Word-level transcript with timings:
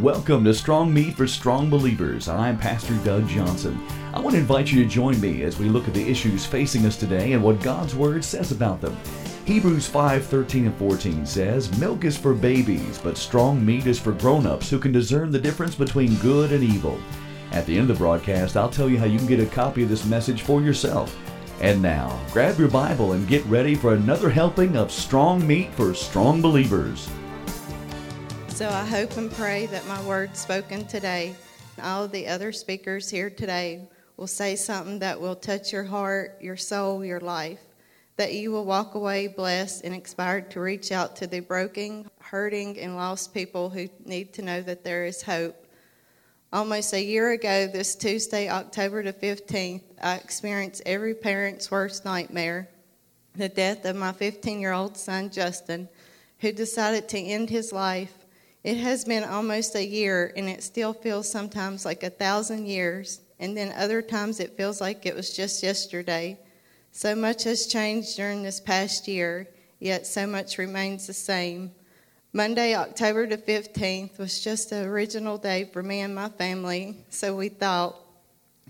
Welcome 0.00 0.44
to 0.44 0.52
Strong 0.52 0.92
Meat 0.92 1.16
for 1.16 1.26
Strong 1.26 1.70
Believers. 1.70 2.28
I'm 2.28 2.58
Pastor 2.58 2.94
Doug 2.96 3.26
Johnson. 3.28 3.80
I 4.12 4.20
want 4.20 4.34
to 4.34 4.40
invite 4.40 4.70
you 4.70 4.84
to 4.84 4.90
join 4.90 5.18
me 5.22 5.42
as 5.42 5.58
we 5.58 5.70
look 5.70 5.88
at 5.88 5.94
the 5.94 6.06
issues 6.06 6.44
facing 6.44 6.84
us 6.84 6.98
today 6.98 7.32
and 7.32 7.42
what 7.42 7.62
God's 7.62 7.94
Word 7.94 8.22
says 8.22 8.52
about 8.52 8.82
them. 8.82 8.94
Hebrews 9.46 9.88
5 9.88 10.26
13 10.26 10.66
and 10.66 10.76
14 10.76 11.24
says, 11.24 11.78
Milk 11.78 12.04
is 12.04 12.18
for 12.18 12.34
babies, 12.34 12.98
but 12.98 13.16
strong 13.16 13.64
meat 13.64 13.86
is 13.86 13.98
for 13.98 14.12
grown 14.12 14.44
ups 14.44 14.68
who 14.68 14.78
can 14.78 14.92
discern 14.92 15.30
the 15.30 15.38
difference 15.38 15.74
between 15.74 16.16
good 16.16 16.52
and 16.52 16.62
evil. 16.62 17.00
At 17.52 17.64
the 17.64 17.78
end 17.78 17.88
of 17.88 17.96
the 17.96 18.04
broadcast, 18.04 18.54
I'll 18.54 18.68
tell 18.68 18.90
you 18.90 18.98
how 18.98 19.06
you 19.06 19.16
can 19.16 19.26
get 19.26 19.40
a 19.40 19.46
copy 19.46 19.82
of 19.82 19.88
this 19.88 20.04
message 20.04 20.42
for 20.42 20.60
yourself. 20.60 21.18
And 21.62 21.80
now, 21.80 22.20
grab 22.34 22.58
your 22.58 22.68
Bible 22.68 23.12
and 23.12 23.26
get 23.26 23.46
ready 23.46 23.74
for 23.74 23.94
another 23.94 24.28
helping 24.28 24.76
of 24.76 24.92
strong 24.92 25.46
meat 25.46 25.72
for 25.72 25.94
strong 25.94 26.42
believers. 26.42 27.08
So 28.56 28.70
I 28.70 28.86
hope 28.86 29.18
and 29.18 29.30
pray 29.30 29.66
that 29.66 29.86
my 29.86 30.02
words 30.04 30.38
spoken 30.38 30.86
today 30.86 31.34
and 31.76 31.86
all 31.86 32.08
the 32.08 32.26
other 32.26 32.52
speakers 32.52 33.10
here 33.10 33.28
today 33.28 33.86
will 34.16 34.26
say 34.26 34.56
something 34.56 35.00
that 35.00 35.20
will 35.20 35.36
touch 35.36 35.74
your 35.74 35.84
heart, 35.84 36.38
your 36.40 36.56
soul, 36.56 37.04
your 37.04 37.20
life. 37.20 37.60
That 38.16 38.32
you 38.32 38.50
will 38.50 38.64
walk 38.64 38.94
away 38.94 39.26
blessed 39.26 39.84
and 39.84 39.94
inspired 39.94 40.50
to 40.52 40.62
reach 40.62 40.90
out 40.90 41.16
to 41.16 41.26
the 41.26 41.40
broken, 41.40 42.08
hurting, 42.18 42.78
and 42.78 42.96
lost 42.96 43.34
people 43.34 43.68
who 43.68 43.90
need 44.06 44.32
to 44.32 44.42
know 44.42 44.62
that 44.62 44.84
there 44.84 45.04
is 45.04 45.20
hope. 45.20 45.66
Almost 46.50 46.94
a 46.94 47.04
year 47.04 47.32
ago, 47.32 47.66
this 47.66 47.94
Tuesday, 47.94 48.48
October 48.48 49.02
the 49.02 49.12
15th, 49.12 49.82
I 50.02 50.14
experienced 50.14 50.80
every 50.86 51.12
parent's 51.12 51.70
worst 51.70 52.06
nightmare 52.06 52.70
the 53.34 53.50
death 53.50 53.84
of 53.84 53.96
my 53.96 54.12
15 54.12 54.62
year 54.62 54.72
old 54.72 54.96
son, 54.96 55.28
Justin, 55.28 55.90
who 56.38 56.52
decided 56.52 57.06
to 57.10 57.18
end 57.18 57.50
his 57.50 57.70
life 57.70 58.15
it 58.66 58.78
has 58.78 59.04
been 59.04 59.22
almost 59.22 59.76
a 59.76 59.86
year, 59.86 60.32
and 60.34 60.48
it 60.48 60.60
still 60.60 60.92
feels 60.92 61.30
sometimes 61.30 61.84
like 61.84 62.02
a 62.02 62.10
thousand 62.10 62.66
years, 62.66 63.20
and 63.38 63.56
then 63.56 63.72
other 63.76 64.02
times 64.02 64.40
it 64.40 64.56
feels 64.56 64.80
like 64.80 65.06
it 65.06 65.14
was 65.14 65.36
just 65.36 65.62
yesterday. 65.62 66.36
So 66.90 67.14
much 67.14 67.44
has 67.44 67.68
changed 67.68 68.16
during 68.16 68.42
this 68.42 68.58
past 68.58 69.06
year, 69.06 69.46
yet 69.78 70.04
so 70.04 70.26
much 70.26 70.58
remains 70.58 71.06
the 71.06 71.12
same. 71.12 71.70
Monday, 72.32 72.74
October 72.74 73.28
the 73.28 73.38
15th, 73.38 74.18
was 74.18 74.42
just 74.42 74.70
the 74.70 74.82
original 74.82 75.38
day 75.38 75.70
for 75.72 75.84
me 75.84 76.00
and 76.00 76.12
my 76.12 76.28
family, 76.30 76.96
so 77.08 77.36
we 77.36 77.50
thought. 77.50 77.94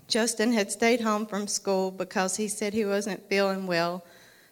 Justin 0.07 0.53
had 0.53 0.71
stayed 0.71 1.01
home 1.01 1.25
from 1.25 1.47
school 1.47 1.89
because 1.89 2.35
he 2.37 2.47
said 2.47 2.71
he 2.71 2.85
wasn't 2.85 3.27
feeling 3.29 3.65
well, 3.65 4.05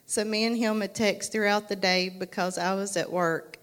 so 0.07 0.23
me 0.23 0.45
and 0.45 0.57
him 0.57 0.81
had 0.81 0.95
text 0.95 1.31
throughout 1.31 1.69
the 1.69 1.75
day 1.75 2.09
because 2.09 2.57
I 2.57 2.73
was 2.73 2.97
at 2.97 3.11
work 3.11 3.54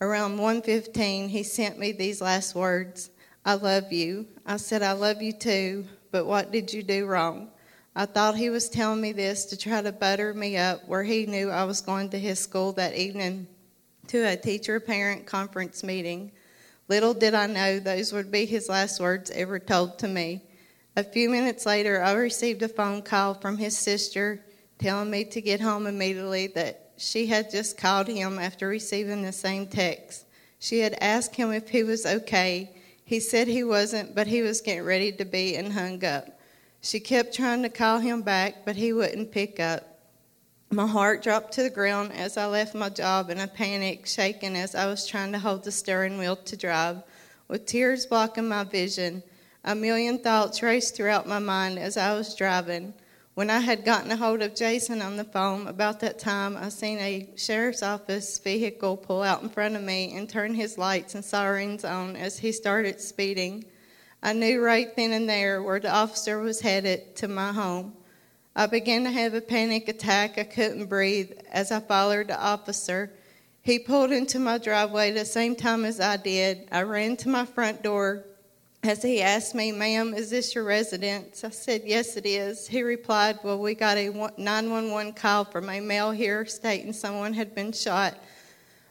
around 0.00 0.38
1:15 0.38 1.28
he 1.28 1.42
sent 1.42 1.78
me 1.78 1.92
these 1.92 2.20
last 2.20 2.54
words 2.54 3.10
I 3.44 3.54
love 3.54 3.90
you. 3.92 4.26
I 4.44 4.58
said 4.58 4.82
I 4.82 4.92
love 4.92 5.20
you 5.20 5.32
too 5.32 5.86
but 6.10 6.26
what 6.26 6.50
did 6.50 6.72
you 6.72 6.82
do 6.82 7.06
wrong? 7.06 7.50
I 7.94 8.06
thought 8.06 8.36
he 8.36 8.50
was 8.50 8.68
telling 8.68 9.00
me 9.00 9.12
this 9.12 9.44
to 9.46 9.56
try 9.56 9.82
to 9.82 9.92
butter 9.92 10.32
me 10.32 10.56
up 10.56 10.86
where 10.86 11.02
he 11.02 11.26
knew 11.26 11.50
I 11.50 11.64
was 11.64 11.80
going 11.80 12.10
to 12.10 12.18
his 12.18 12.38
school 12.38 12.72
that 12.72 12.94
evening 12.94 13.46
to 14.08 14.26
a 14.26 14.36
teacher 14.36 14.80
parent 14.80 15.26
conference 15.26 15.82
meeting. 15.82 16.32
Little 16.88 17.14
did 17.14 17.34
I 17.34 17.46
know 17.46 17.78
those 17.78 18.12
would 18.12 18.30
be 18.30 18.46
his 18.46 18.68
last 18.68 19.00
words 19.00 19.30
ever 19.30 19.58
told 19.58 19.98
to 20.00 20.08
me. 20.08 20.42
A 20.96 21.04
few 21.04 21.28
minutes 21.28 21.66
later 21.66 22.02
I 22.02 22.12
received 22.12 22.62
a 22.62 22.68
phone 22.68 23.02
call 23.02 23.34
from 23.34 23.58
his 23.58 23.76
sister 23.76 24.44
telling 24.78 25.10
me 25.10 25.24
to 25.24 25.40
get 25.40 25.60
home 25.60 25.86
immediately 25.86 26.48
that 26.48 26.79
she 27.00 27.26
had 27.26 27.50
just 27.50 27.78
called 27.78 28.08
him 28.08 28.38
after 28.38 28.68
receiving 28.68 29.22
the 29.22 29.32
same 29.32 29.66
text. 29.66 30.26
She 30.58 30.80
had 30.80 30.98
asked 31.00 31.34
him 31.34 31.50
if 31.50 31.70
he 31.70 31.82
was 31.82 32.04
okay. 32.04 32.76
He 33.04 33.20
said 33.20 33.48
he 33.48 33.64
wasn't, 33.64 34.14
but 34.14 34.26
he 34.26 34.42
was 34.42 34.60
getting 34.60 34.84
ready 34.84 35.10
to 35.12 35.24
be 35.24 35.56
and 35.56 35.72
hung 35.72 36.04
up. 36.04 36.38
She 36.82 37.00
kept 37.00 37.34
trying 37.34 37.62
to 37.62 37.70
call 37.70 38.00
him 38.00 38.20
back, 38.20 38.66
but 38.66 38.76
he 38.76 38.92
wouldn't 38.92 39.32
pick 39.32 39.58
up. 39.58 39.98
My 40.70 40.86
heart 40.86 41.22
dropped 41.22 41.52
to 41.54 41.62
the 41.62 41.70
ground 41.70 42.12
as 42.12 42.36
I 42.36 42.46
left 42.46 42.74
my 42.74 42.90
job 42.90 43.30
in 43.30 43.40
a 43.40 43.48
panic, 43.48 44.06
shaking 44.06 44.54
as 44.54 44.74
I 44.74 44.86
was 44.86 45.06
trying 45.06 45.32
to 45.32 45.38
hold 45.38 45.64
the 45.64 45.72
steering 45.72 46.18
wheel 46.18 46.36
to 46.36 46.56
drive. 46.56 47.02
With 47.48 47.66
tears 47.66 48.06
blocking 48.06 48.46
my 48.46 48.64
vision, 48.64 49.22
a 49.64 49.74
million 49.74 50.18
thoughts 50.18 50.62
raced 50.62 50.96
throughout 50.96 51.26
my 51.26 51.38
mind 51.38 51.78
as 51.78 51.96
I 51.96 52.14
was 52.14 52.34
driving. 52.34 52.92
When 53.34 53.48
I 53.48 53.60
had 53.60 53.84
gotten 53.84 54.10
a 54.10 54.16
hold 54.16 54.42
of 54.42 54.56
Jason 54.56 55.00
on 55.00 55.16
the 55.16 55.24
phone 55.24 55.68
about 55.68 56.00
that 56.00 56.18
time, 56.18 56.56
I 56.56 56.68
seen 56.68 56.98
a 56.98 57.30
sheriff's 57.36 57.82
office 57.82 58.38
vehicle 58.38 58.96
pull 58.96 59.22
out 59.22 59.42
in 59.42 59.48
front 59.48 59.76
of 59.76 59.82
me 59.82 60.12
and 60.16 60.28
turn 60.28 60.52
his 60.52 60.76
lights 60.76 61.14
and 61.14 61.24
sirens 61.24 61.84
on 61.84 62.16
as 62.16 62.40
he 62.40 62.50
started 62.50 63.00
speeding. 63.00 63.64
I 64.20 64.32
knew 64.32 64.60
right 64.60 64.94
then 64.96 65.12
and 65.12 65.28
there 65.28 65.62
where 65.62 65.78
the 65.78 65.94
officer 65.94 66.40
was 66.40 66.60
headed 66.60 67.14
to 67.16 67.28
my 67.28 67.52
home. 67.52 67.94
I 68.56 68.66
began 68.66 69.04
to 69.04 69.10
have 69.10 69.32
a 69.32 69.40
panic 69.40 69.88
attack. 69.88 70.36
I 70.36 70.44
couldn't 70.44 70.86
breathe 70.86 71.30
as 71.52 71.70
I 71.70 71.78
followed 71.78 72.28
the 72.28 72.38
officer. 72.38 73.12
He 73.62 73.78
pulled 73.78 74.10
into 74.10 74.40
my 74.40 74.58
driveway 74.58 75.12
the 75.12 75.24
same 75.24 75.54
time 75.54 75.84
as 75.84 76.00
I 76.00 76.16
did. 76.16 76.68
I 76.72 76.82
ran 76.82 77.16
to 77.18 77.28
my 77.28 77.46
front 77.46 77.84
door, 77.84 78.24
as 78.82 79.02
he 79.02 79.20
asked 79.20 79.54
me, 79.54 79.72
Ma'am, 79.72 80.14
is 80.14 80.30
this 80.30 80.54
your 80.54 80.64
residence? 80.64 81.44
I 81.44 81.50
said, 81.50 81.82
Yes, 81.84 82.16
it 82.16 82.24
is. 82.24 82.66
He 82.66 82.82
replied, 82.82 83.38
Well, 83.42 83.58
we 83.58 83.74
got 83.74 83.98
a 83.98 84.08
911 84.08 85.12
call 85.12 85.44
from 85.44 85.68
a 85.68 85.80
male 85.80 86.12
here 86.12 86.46
stating 86.46 86.94
someone 86.94 87.34
had 87.34 87.54
been 87.54 87.72
shot. 87.72 88.16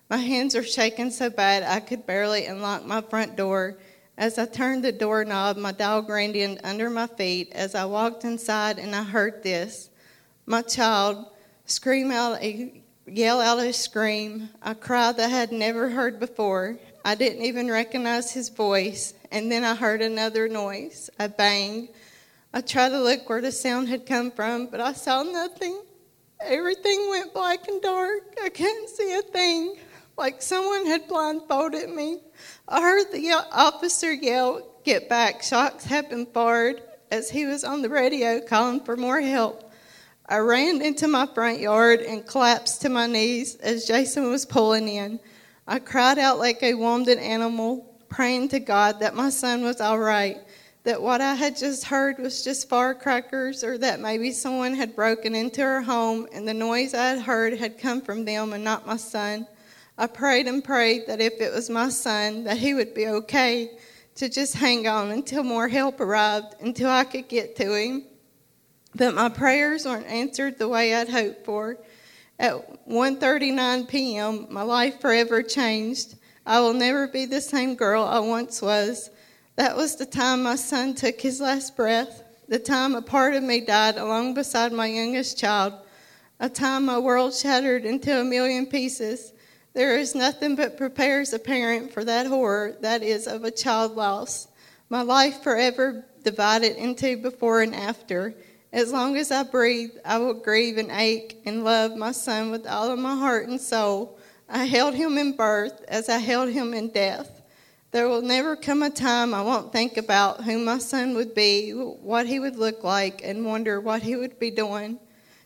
My 0.10 0.18
hands 0.18 0.54
were 0.54 0.64
shaking 0.64 1.10
so 1.10 1.30
bad 1.30 1.64
I 1.64 1.80
could 1.80 2.06
barely 2.06 2.46
unlock 2.46 2.86
my 2.86 3.02
front 3.02 3.36
door. 3.36 3.78
As 4.16 4.38
I 4.38 4.46
turned 4.46 4.84
the 4.84 4.92
doorknob, 4.92 5.58
my 5.58 5.72
dog 5.72 6.10
ran 6.10 6.36
in 6.36 6.60
under 6.64 6.90
my 6.90 7.08
feet. 7.08 7.52
As 7.54 7.74
I 7.74 7.86
walked 7.86 8.26
inside 8.26 8.78
and 8.78 8.96
I 8.96 9.04
heard 9.04 9.42
this, 9.42 9.90
my 10.46 10.62
child 10.62 11.26
scream 11.66 12.12
out 12.12 12.42
a 12.44 12.84
yell 13.08 13.42
out 13.42 13.58
a 13.58 13.74
scream, 13.74 14.50
a 14.62 14.76
cry 14.76 15.12
that 15.12 15.26
I 15.26 15.30
had 15.30 15.52
never 15.52 15.90
heard 15.90 16.20
before. 16.20 16.78
I 17.04 17.16
didn't 17.16 17.44
even 17.44 17.72
recognize 17.72 18.32
his 18.32 18.50
voice 18.50 19.14
and 19.32 19.52
then 19.52 19.64
I 19.64 19.76
heard 19.76 20.02
another 20.02 20.48
noise, 20.48 21.10
a 21.20 21.30
bang. 21.30 21.90
I 22.54 22.62
tried 22.62 22.90
to 22.90 23.00
look 23.00 23.30
where 23.30 23.42
the 23.42 23.52
sound 23.52 23.90
had 23.90 24.06
come 24.06 24.32
from, 24.32 24.68
but 24.68 24.82
I 24.82 24.94
saw 24.94 25.24
nothing. 25.24 25.82
Everything 26.42 27.10
went 27.10 27.34
black 27.34 27.68
and 27.68 27.82
dark. 27.82 28.36
I 28.44 28.50
couldn't 28.50 28.90
see 28.90 29.14
a 29.14 29.22
thing, 29.22 29.76
like 30.18 30.42
someone 30.42 30.86
had 30.86 31.08
blindfolded 31.08 31.90
me. 31.90 32.22
I 32.68 32.82
heard 32.82 33.12
the 33.12 33.32
officer 33.52 34.14
yell, 34.14 34.66
Get 34.84 35.10
back, 35.10 35.44
shots 35.44 35.86
have 35.86 36.10
been 36.10 36.26
fired, 36.26 36.82
as 37.12 37.30
he 37.30 37.46
was 37.46 37.64
on 37.64 37.82
the 37.82 37.90
radio 37.90 38.40
calling 38.40 38.80
for 38.80 38.96
more 38.96 39.22
help. 39.22 39.72
I 40.28 40.38
ran 40.38 40.82
into 40.82 41.08
my 41.08 41.26
front 41.26 41.60
yard 41.60 42.02
and 42.02 42.26
collapsed 42.26 42.82
to 42.82 42.90
my 42.90 43.08
knees 43.08 43.56
as 43.56 43.86
Jason 43.86 44.30
was 44.30 44.46
pulling 44.46 44.88
in. 44.88 45.20
I 45.68 45.80
cried 45.80 46.18
out 46.18 46.40
like 46.40 46.64
a 46.64 46.76
wounded 46.76 47.18
animal, 47.18 47.89
praying 48.10 48.50
to 48.50 48.60
God 48.60 49.00
that 49.00 49.16
my 49.16 49.30
son 49.30 49.64
was 49.64 49.80
all 49.80 50.00
right, 50.00 50.38
that 50.84 51.02
what 51.02 51.22
I 51.22 51.36
had 51.36 51.58
just 51.58 51.86
heard 51.86 52.18
was 52.20 52.44
just 52.44 52.70
firecrackers, 52.70 53.64
or 53.64 53.78
that 53.78 54.00
maybe 54.00 54.32
someone 54.32 54.74
had 54.74 54.96
broken 54.96 55.36
into 55.36 55.62
her 55.62 55.82
home 55.82 56.28
and 56.34 56.48
the 56.48 56.54
noise 56.54 56.94
I 56.94 57.10
had 57.10 57.22
heard 57.22 57.58
had 57.58 57.78
come 57.78 58.02
from 58.02 58.26
them 58.26 58.54
and 58.54 58.64
not 58.64 58.88
my 58.88 58.98
son. 58.98 59.48
I 59.98 60.08
prayed 60.08 60.48
and 60.48 60.64
prayed 60.64 61.08
that 61.08 61.20
if 61.20 61.42
it 61.42 61.54
was 61.54 61.70
my 61.70 61.90
son, 61.90 62.46
that 62.46 62.58
he 62.58 62.74
would 62.74 62.94
be 62.94 63.08
okay 63.08 63.72
to 64.16 64.30
just 64.30 64.56
hang 64.56 64.88
on 64.88 65.12
until 65.12 65.44
more 65.44 65.68
help 65.68 66.00
arrived, 66.00 66.56
until 66.62 66.90
I 66.90 67.04
could 67.04 67.28
get 67.28 67.56
to 67.58 67.74
him. 67.74 68.04
But 68.96 69.14
my 69.14 69.30
prayers 69.30 69.86
weren't 69.86 70.08
answered 70.08 70.58
the 70.58 70.68
way 70.68 70.96
I'd 70.96 71.10
hoped 71.10 71.46
for. 71.46 71.78
At 72.40 72.88
1:39 72.88 73.88
p.m., 73.88 74.48
my 74.50 74.62
life 74.62 75.02
forever 75.02 75.44
changed. 75.44 76.16
I 76.50 76.62
will 76.62 76.74
never 76.74 77.08
be 77.08 77.26
the 77.28 77.42
same 77.42 77.76
girl 77.76 78.04
I 78.04 78.18
once 78.18 78.60
was. 78.60 79.12
That 79.56 79.78
was 79.78 79.98
the 79.98 80.06
time 80.08 80.42
my 80.42 80.56
son 80.56 80.96
took 80.96 81.22
his 81.22 81.40
last 81.40 81.78
breath, 81.78 82.24
the 82.48 82.58
time 82.58 82.96
a 82.96 83.04
part 83.04 83.36
of 83.36 83.44
me 83.44 83.62
died 83.62 83.98
along 83.98 84.34
beside 84.34 84.72
my 84.72 84.88
youngest 84.88 85.38
child, 85.38 85.74
a 86.40 86.50
time 86.50 86.86
my 86.86 86.98
world 86.98 87.36
shattered 87.36 87.86
into 87.86 88.20
a 88.20 88.24
million 88.24 88.66
pieces. 88.66 89.32
There 89.76 90.00
is 90.00 90.16
nothing 90.16 90.56
but 90.56 90.76
prepares 90.76 91.34
a 91.34 91.38
parent 91.38 91.94
for 91.94 92.04
that 92.06 92.26
horror 92.26 92.78
that 92.82 93.04
is 93.04 93.28
of 93.28 93.44
a 93.44 93.52
child 93.52 93.96
loss. 93.96 94.48
My 94.90 95.04
life 95.04 95.44
forever 95.44 96.04
divided 96.24 96.78
into 96.78 97.16
before 97.18 97.62
and 97.62 97.76
after. 97.76 98.34
As 98.74 98.92
long 98.92 99.18
as 99.18 99.30
I 99.30 99.44
breathe, 99.44 99.92
I 100.04 100.18
will 100.18 100.34
grieve 100.34 100.80
and 100.80 100.90
ache 100.90 101.44
and 101.46 101.64
love 101.64 101.96
my 101.96 102.12
son 102.12 102.50
with 102.50 102.66
all 102.66 102.90
of 102.90 102.98
my 102.98 103.16
heart 103.16 103.48
and 103.48 103.62
soul. 103.62 104.19
I 104.50 104.66
held 104.66 104.96
him 104.96 105.18
in 105.18 105.36
birth 105.36 105.84
as 105.88 106.10
I 106.10 106.18
held 106.18 106.50
him 106.50 106.74
in 106.74 106.90
death. 106.90 107.42
There 107.92 108.08
will 108.08 108.22
never 108.22 108.56
come 108.56 108.84
a 108.84 108.90
time 108.90 109.34
I 109.34 109.42
won't 109.42 109.72
think 109.72 109.98
about 109.98 110.44
who 110.44 110.58
my 110.60 110.80
son 110.80 111.16
would 111.16 111.34
be, 111.36 111.72
what 111.72 112.28
he 112.28 112.40
would 112.40 112.56
look 112.56 112.84
like, 112.84 113.22
and 113.24 113.46
wonder 113.46 113.80
what 113.80 114.04
he 114.04 114.16
would 114.16 114.40
be 114.40 114.52
doing. 114.52 115.00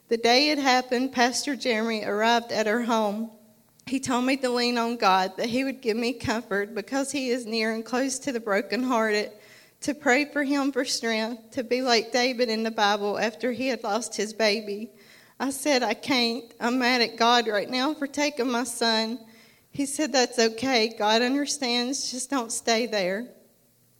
The 0.09 0.17
day 0.17 0.49
it 0.49 0.59
happened, 0.59 1.11
Pastor 1.11 1.55
Jeremy 1.55 2.03
arrived 2.03 2.51
at 2.51 2.67
our 2.67 2.81
home. 2.81 3.31
He 3.85 3.99
told 3.99 4.25
me 4.25 4.37
to 4.37 4.49
lean 4.49 4.77
on 4.77 4.97
God, 4.97 5.35
that 5.37 5.49
He 5.49 5.63
would 5.63 5.81
give 5.81 5.97
me 5.97 6.13
comfort 6.13 6.73
because 6.73 7.11
He 7.11 7.29
is 7.29 7.45
near 7.45 7.73
and 7.73 7.83
close 7.83 8.19
to 8.19 8.31
the 8.31 8.39
brokenhearted, 8.39 9.31
to 9.81 9.93
pray 9.93 10.25
for 10.25 10.43
Him 10.43 10.71
for 10.71 10.85
strength, 10.85 11.51
to 11.51 11.63
be 11.63 11.81
like 11.81 12.11
David 12.11 12.49
in 12.49 12.63
the 12.63 12.71
Bible 12.71 13.19
after 13.19 13.51
he 13.51 13.67
had 13.67 13.83
lost 13.83 14.15
his 14.15 14.33
baby. 14.33 14.91
I 15.39 15.49
said, 15.49 15.83
I 15.83 15.93
can't. 15.93 16.45
I'm 16.59 16.79
mad 16.79 17.01
at 17.01 17.17
God 17.17 17.47
right 17.47 17.69
now 17.69 17.93
for 17.93 18.07
taking 18.07 18.49
my 18.49 18.63
son. 18.63 19.19
He 19.71 19.85
said, 19.85 20.13
That's 20.13 20.39
okay. 20.39 20.93
God 20.97 21.21
understands. 21.21 22.11
Just 22.11 22.29
don't 22.29 22.51
stay 22.51 22.85
there. 22.85 23.27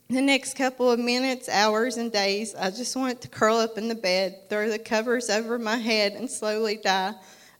The 0.10 0.22
next 0.22 0.56
couple 0.56 0.92
of 0.92 1.00
minutes, 1.00 1.50
hours, 1.50 1.98
and 1.98 2.12
days, 2.12 2.54
I 2.54 2.70
just 2.70 2.96
wanted 2.96 3.22
to 3.22 3.30
curl 3.30 3.58
up 3.58 3.78
in 3.78 3.88
the 3.88 3.96
bed, 3.96 4.50
throw 4.50 4.70
the 4.70 4.78
covers 4.78 5.30
over 5.30 5.58
my 5.58 5.78
head, 5.78 6.14
and 6.14 6.30
slowly 6.30 6.76
die. 6.76 7.14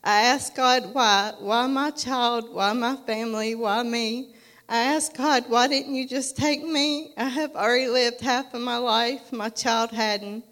I 0.04 0.22
asked 0.24 0.56
God, 0.56 0.94
why? 0.94 1.34
Why 1.40 1.66
my 1.68 1.90
child? 1.90 2.54
Why 2.54 2.74
my 2.74 2.98
family? 3.08 3.56
Why 3.56 3.82
me? 3.82 4.36
I 4.68 4.78
asked 4.78 5.18
God, 5.18 5.46
why 5.48 5.68
didn't 5.68 5.96
you 5.96 6.08
just 6.08 6.38
take 6.38 6.64
me? 6.64 7.14
I 7.18 7.30
have 7.30 7.56
already 7.56 7.88
lived 7.88 8.22
half 8.22 8.54
of 8.54 8.62
my 8.62 8.78
life. 8.78 9.32
My 9.32 9.50
child 9.50 9.92
hadn't. 9.92 10.44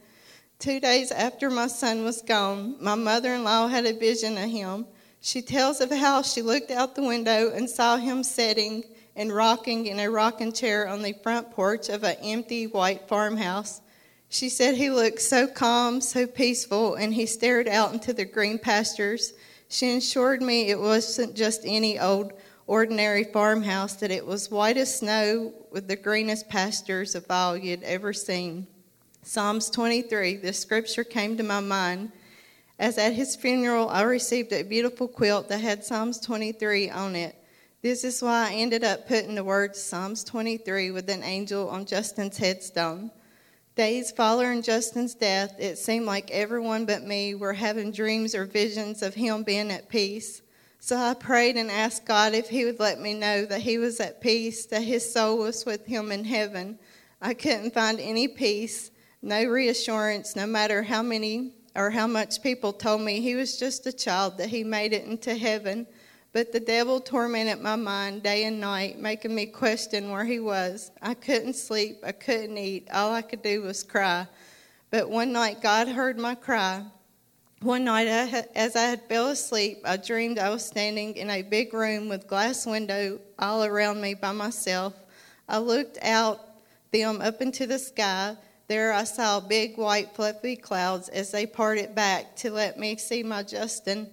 Two 0.62 0.80
days 0.80 1.12
after 1.12 1.50
my 1.50 1.66
son 1.66 2.04
was 2.04 2.22
gone, 2.22 2.76
my 2.80 2.94
mother 2.94 3.34
in 3.34 3.44
law 3.44 3.68
had 3.68 3.88
a 3.88 3.94
vision 3.94 4.38
of 4.38 4.48
him. 4.48 4.86
She 5.20 5.42
tells 5.42 5.82
of 5.82 5.90
how 5.90 6.22
she 6.22 6.44
looked 6.44 6.70
out 6.70 6.94
the 6.94 7.02
window 7.02 7.50
and 7.52 7.68
saw 7.68 7.98
him 7.98 8.22
sitting 8.24 8.84
and 9.16 9.34
rocking 9.34 9.88
in 9.88 10.00
a 10.00 10.12
rocking 10.12 10.52
chair 10.52 10.88
on 10.88 11.02
the 11.02 11.16
front 11.24 11.50
porch 11.50 11.90
of 11.90 12.04
an 12.04 12.16
empty 12.22 12.68
white 12.68 13.08
farmhouse. 13.08 13.82
She 14.30 14.50
said 14.50 14.76
he 14.76 14.92
looked 14.92 15.24
so 15.24 15.48
calm, 15.48 16.00
so 16.00 16.28
peaceful, 16.28 16.94
and 16.94 17.12
he 17.12 17.26
stared 17.26 17.68
out 17.68 17.94
into 17.94 18.14
the 18.14 18.26
green 18.26 18.60
pastures. 18.60 19.34
She 19.68 19.98
assured 19.98 20.44
me 20.44 20.70
it 20.70 20.80
wasn't 20.80 21.36
just 21.36 21.62
any 21.66 22.00
old, 22.00 22.34
ordinary 22.68 23.24
farmhouse, 23.24 23.96
that 23.96 24.12
it 24.12 24.28
was 24.28 24.52
white 24.52 24.78
as 24.78 25.00
snow 25.00 25.56
with 25.72 25.88
the 25.88 25.96
greenest 25.96 26.50
pastures 26.50 27.16
of 27.16 27.26
all 27.32 27.58
you'd 27.58 27.82
ever 27.82 28.14
seen. 28.14 28.68
Psalms 29.24 29.70
23, 29.70 30.38
this 30.38 30.60
scripture 30.60 31.04
came 31.04 31.38
to 31.38 31.44
my 31.44 31.60
mind. 31.60 32.12
As 32.80 32.98
at 32.98 33.14
his 33.14 33.36
funeral, 33.36 33.88
I 33.90 34.02
received 34.02 34.52
a 34.52 34.64
beautiful 34.64 35.08
quilt 35.08 35.48
that 35.50 35.62
had 35.62 35.86
Psalms 35.86 36.20
23 36.20 36.90
on 36.90 37.16
it. 37.16 37.36
This 37.84 38.04
is 38.04 38.24
why 38.24 38.50
I 38.50 38.54
ended 38.54 38.84
up 38.84 39.08
putting 39.08 39.36
the 39.36 39.44
words 39.44 39.82
Psalms 39.82 40.24
23 40.24 40.90
with 40.90 41.08
an 41.08 41.22
angel 41.22 41.70
on 41.70 41.86
Justin's 41.86 42.38
headstone. 42.38 43.12
Days 43.76 44.10
following 44.10 44.64
Justin's 44.64 45.14
death, 45.14 45.54
it 45.60 45.78
seemed 45.78 46.08
like 46.08 46.32
everyone 46.32 46.86
but 46.86 47.04
me 47.04 47.36
were 47.36 47.54
having 47.54 47.92
dreams 47.92 48.34
or 48.34 48.46
visions 48.46 49.04
of 49.04 49.14
him 49.14 49.44
being 49.44 49.70
at 49.70 49.88
peace. 49.88 50.42
So 50.80 50.98
I 50.98 51.14
prayed 51.14 51.58
and 51.58 51.70
asked 51.70 52.06
God 52.06 52.34
if 52.34 52.50
He 52.50 52.66
would 52.66 52.80
let 52.80 53.00
me 53.00 53.14
know 53.14 53.46
that 53.46 53.62
he 53.62 53.78
was 53.78 54.00
at 54.00 54.20
peace, 54.20 54.66
that 54.66 54.82
his 54.82 55.14
soul 55.14 55.38
was 55.38 55.64
with 55.64 55.86
him 55.86 56.12
in 56.12 56.26
heaven. 56.26 56.80
I 57.22 57.36
couldn't 57.36 57.76
find 57.76 58.00
any 58.00 58.28
peace, 58.28 58.90
no 59.22 59.44
reassurance, 59.46 60.36
no 60.36 60.46
matter 60.46 60.84
how 60.84 61.02
many 61.02 61.54
or 61.76 61.90
how 61.90 62.08
much 62.08 62.42
people 62.42 62.74
told 62.74 63.02
me 63.02 63.22
he 63.22 63.36
was 63.36 63.58
just 63.58 63.86
a 63.88 63.94
child, 63.94 64.38
that 64.38 64.50
he 64.50 64.64
made 64.64 64.94
it 64.94 65.06
into 65.06 65.36
heaven. 65.36 65.88
But 66.34 66.52
the 66.52 66.60
devil 66.60 67.00
tormented 67.00 67.62
my 67.62 67.76
mind 67.76 68.24
day 68.24 68.46
and 68.46 68.60
night, 68.60 69.00
making 69.00 69.36
me 69.36 69.46
question 69.46 70.12
where 70.12 70.24
he 70.24 70.40
was. 70.40 70.92
I 71.02 71.14
couldn't 71.14 71.56
sleep, 71.56 71.98
I 72.04 72.14
couldn't 72.14 72.58
eat. 72.58 72.88
All 72.92 73.14
I 73.14 73.22
could 73.22 73.42
do 73.42 73.62
was 73.62 73.84
cry. 73.84 74.28
But 74.90 75.10
one 75.10 75.32
night, 75.32 75.62
God 75.62 75.88
heard 75.88 76.18
my 76.18 76.36
cry. 76.36 76.86
One 77.62 77.84
night, 77.84 78.08
as 78.56 78.76
I 78.76 78.82
had 78.82 79.08
fell 79.08 79.28
asleep, 79.28 79.82
I 79.86 79.98
dreamed 79.98 80.40
I 80.40 80.50
was 80.50 80.66
standing 80.66 81.16
in 81.16 81.30
a 81.30 81.42
big 81.44 81.74
room 81.74 82.10
with 82.10 82.28
glass 82.28 82.66
window 82.66 83.20
all 83.38 83.64
around 83.64 84.02
me 84.02 84.14
by 84.14 84.32
myself. 84.32 84.94
I 85.48 85.60
looked 85.60 85.98
out 86.02 86.40
them 86.92 87.22
up 87.22 87.42
into 87.42 87.68
the 87.68 87.78
sky. 87.78 88.36
There 88.72 88.94
I 88.94 89.04
saw 89.04 89.42
big 89.42 89.76
white 89.78 90.16
fluffy 90.16 90.56
clouds 90.56 91.10
as 91.10 91.30
they 91.30 91.46
parted 91.46 91.94
back 91.94 92.38
to 92.38 92.52
let 92.52 92.80
me 92.80 92.96
see 92.96 93.22
my 93.22 93.44
Justin. 93.44 94.10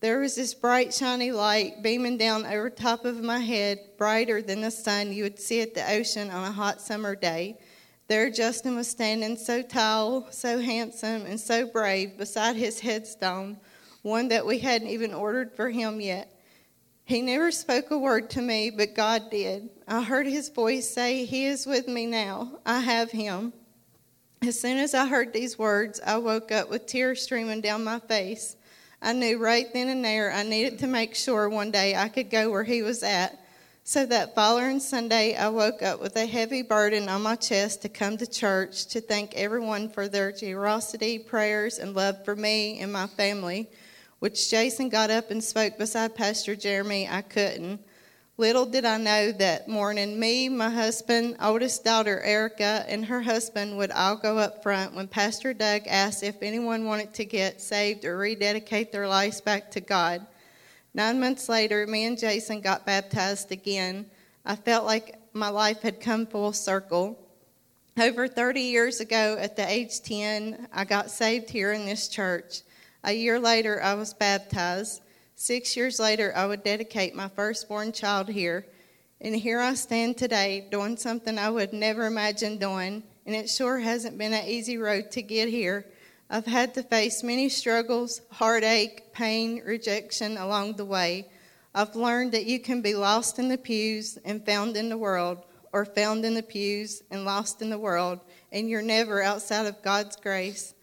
There 0.00 0.20
was 0.20 0.34
this 0.34 0.54
bright, 0.54 0.94
shiny 0.94 1.30
light 1.30 1.82
beaming 1.82 2.16
down 2.16 2.46
over 2.46 2.70
top 2.70 3.04
of 3.04 3.22
my 3.22 3.40
head, 3.40 3.78
brighter 3.98 4.40
than 4.40 4.62
the 4.62 4.70
sun 4.70 5.12
you 5.12 5.24
would 5.24 5.38
see 5.38 5.60
at 5.60 5.74
the 5.74 5.86
ocean 5.92 6.30
on 6.30 6.42
a 6.44 6.52
hot 6.52 6.80
summer 6.80 7.14
day. 7.16 7.58
There, 8.06 8.30
Justin 8.30 8.76
was 8.76 8.88
standing 8.88 9.36
so 9.36 9.60
tall, 9.60 10.28
so 10.30 10.58
handsome, 10.58 11.26
and 11.26 11.38
so 11.38 11.66
brave 11.66 12.16
beside 12.16 12.56
his 12.56 12.80
headstone, 12.80 13.58
one 14.00 14.28
that 14.28 14.46
we 14.46 14.58
hadn't 14.58 14.88
even 14.88 15.12
ordered 15.12 15.54
for 15.54 15.68
him 15.68 16.00
yet. 16.00 16.32
He 17.04 17.20
never 17.20 17.50
spoke 17.50 17.90
a 17.90 17.98
word 17.98 18.30
to 18.30 18.40
me, 18.40 18.70
but 18.70 18.94
God 18.94 19.30
did. 19.30 19.68
I 19.86 20.02
heard 20.02 20.26
his 20.26 20.48
voice 20.48 20.88
say, 20.88 21.26
He 21.26 21.44
is 21.44 21.66
with 21.66 21.86
me 21.88 22.06
now. 22.06 22.58
I 22.64 22.80
have 22.80 23.10
him. 23.10 23.52
As 24.40 24.60
soon 24.60 24.78
as 24.78 24.94
I 24.94 25.06
heard 25.06 25.32
these 25.32 25.58
words, 25.58 26.00
I 26.06 26.18
woke 26.18 26.52
up 26.52 26.70
with 26.70 26.86
tears 26.86 27.22
streaming 27.22 27.60
down 27.60 27.82
my 27.82 27.98
face. 27.98 28.56
I 29.02 29.12
knew 29.12 29.36
right 29.36 29.66
then 29.72 29.88
and 29.88 30.04
there 30.04 30.32
I 30.32 30.44
needed 30.44 30.78
to 30.78 30.86
make 30.86 31.16
sure 31.16 31.48
one 31.48 31.72
day 31.72 31.96
I 31.96 32.08
could 32.08 32.30
go 32.30 32.48
where 32.48 32.62
he 32.62 32.82
was 32.82 33.02
at. 33.02 33.36
So 33.82 34.06
that 34.06 34.36
following 34.36 34.78
Sunday, 34.78 35.34
I 35.34 35.48
woke 35.48 35.82
up 35.82 36.00
with 36.00 36.14
a 36.14 36.24
heavy 36.24 36.62
burden 36.62 37.08
on 37.08 37.22
my 37.22 37.34
chest 37.34 37.82
to 37.82 37.88
come 37.88 38.16
to 38.18 38.26
church 38.28 38.86
to 38.88 39.00
thank 39.00 39.34
everyone 39.34 39.88
for 39.88 40.06
their 40.06 40.30
generosity, 40.30 41.18
prayers, 41.18 41.78
and 41.78 41.96
love 41.96 42.24
for 42.24 42.36
me 42.36 42.78
and 42.78 42.92
my 42.92 43.08
family, 43.08 43.68
which 44.20 44.50
Jason 44.50 44.88
got 44.88 45.10
up 45.10 45.32
and 45.32 45.42
spoke 45.42 45.78
beside 45.78 46.14
Pastor 46.14 46.54
Jeremy. 46.54 47.08
I 47.08 47.22
couldn't. 47.22 47.80
Little 48.40 48.66
did 48.66 48.84
I 48.84 48.98
know 48.98 49.32
that 49.32 49.66
morning, 49.66 50.20
me, 50.20 50.48
my 50.48 50.70
husband, 50.70 51.38
oldest 51.42 51.82
daughter 51.82 52.20
Erica, 52.20 52.84
and 52.86 53.04
her 53.06 53.20
husband 53.20 53.76
would 53.76 53.90
all 53.90 54.14
go 54.14 54.38
up 54.38 54.62
front 54.62 54.94
when 54.94 55.08
Pastor 55.08 55.52
Doug 55.52 55.88
asked 55.88 56.22
if 56.22 56.40
anyone 56.40 56.84
wanted 56.84 57.12
to 57.14 57.24
get 57.24 57.60
saved 57.60 58.04
or 58.04 58.16
rededicate 58.16 58.92
their 58.92 59.08
lives 59.08 59.40
back 59.40 59.72
to 59.72 59.80
God. 59.80 60.24
Nine 60.94 61.18
months 61.18 61.48
later, 61.48 61.84
me 61.88 62.04
and 62.04 62.16
Jason 62.16 62.60
got 62.60 62.86
baptized 62.86 63.50
again. 63.50 64.06
I 64.46 64.54
felt 64.54 64.86
like 64.86 65.18
my 65.32 65.48
life 65.48 65.82
had 65.82 66.00
come 66.00 66.24
full 66.24 66.52
circle. 66.52 67.18
Over 68.00 68.28
30 68.28 68.60
years 68.60 69.00
ago, 69.00 69.36
at 69.40 69.56
the 69.56 69.68
age 69.68 70.00
10, 70.00 70.68
I 70.72 70.84
got 70.84 71.10
saved 71.10 71.50
here 71.50 71.72
in 71.72 71.86
this 71.86 72.06
church. 72.06 72.60
A 73.02 73.12
year 73.12 73.40
later, 73.40 73.82
I 73.82 73.94
was 73.94 74.14
baptized. 74.14 75.02
Six 75.40 75.76
years 75.76 76.00
later, 76.00 76.32
I 76.34 76.46
would 76.46 76.64
dedicate 76.64 77.14
my 77.14 77.28
firstborn 77.28 77.92
child 77.92 78.28
here. 78.28 78.66
And 79.20 79.36
here 79.36 79.60
I 79.60 79.74
stand 79.74 80.18
today 80.18 80.66
doing 80.68 80.96
something 80.96 81.38
I 81.38 81.48
would 81.48 81.72
never 81.72 82.06
imagine 82.06 82.58
doing. 82.58 83.04
And 83.24 83.36
it 83.36 83.48
sure 83.48 83.78
hasn't 83.78 84.18
been 84.18 84.32
an 84.32 84.48
easy 84.48 84.78
road 84.78 85.12
to 85.12 85.22
get 85.22 85.48
here. 85.48 85.86
I've 86.28 86.44
had 86.44 86.74
to 86.74 86.82
face 86.82 87.22
many 87.22 87.48
struggles, 87.48 88.20
heartache, 88.32 89.12
pain, 89.12 89.62
rejection 89.64 90.36
along 90.36 90.72
the 90.72 90.84
way. 90.84 91.28
I've 91.72 91.94
learned 91.94 92.32
that 92.32 92.46
you 92.46 92.58
can 92.58 92.82
be 92.82 92.96
lost 92.96 93.38
in 93.38 93.46
the 93.46 93.58
pews 93.58 94.18
and 94.24 94.44
found 94.44 94.76
in 94.76 94.88
the 94.88 94.98
world, 94.98 95.44
or 95.72 95.84
found 95.84 96.24
in 96.24 96.34
the 96.34 96.42
pews 96.42 97.04
and 97.12 97.24
lost 97.24 97.62
in 97.62 97.70
the 97.70 97.78
world, 97.78 98.18
and 98.50 98.68
you're 98.68 98.82
never 98.82 99.22
outside 99.22 99.66
of 99.66 99.82
God's 99.82 100.16
grace. 100.16 100.74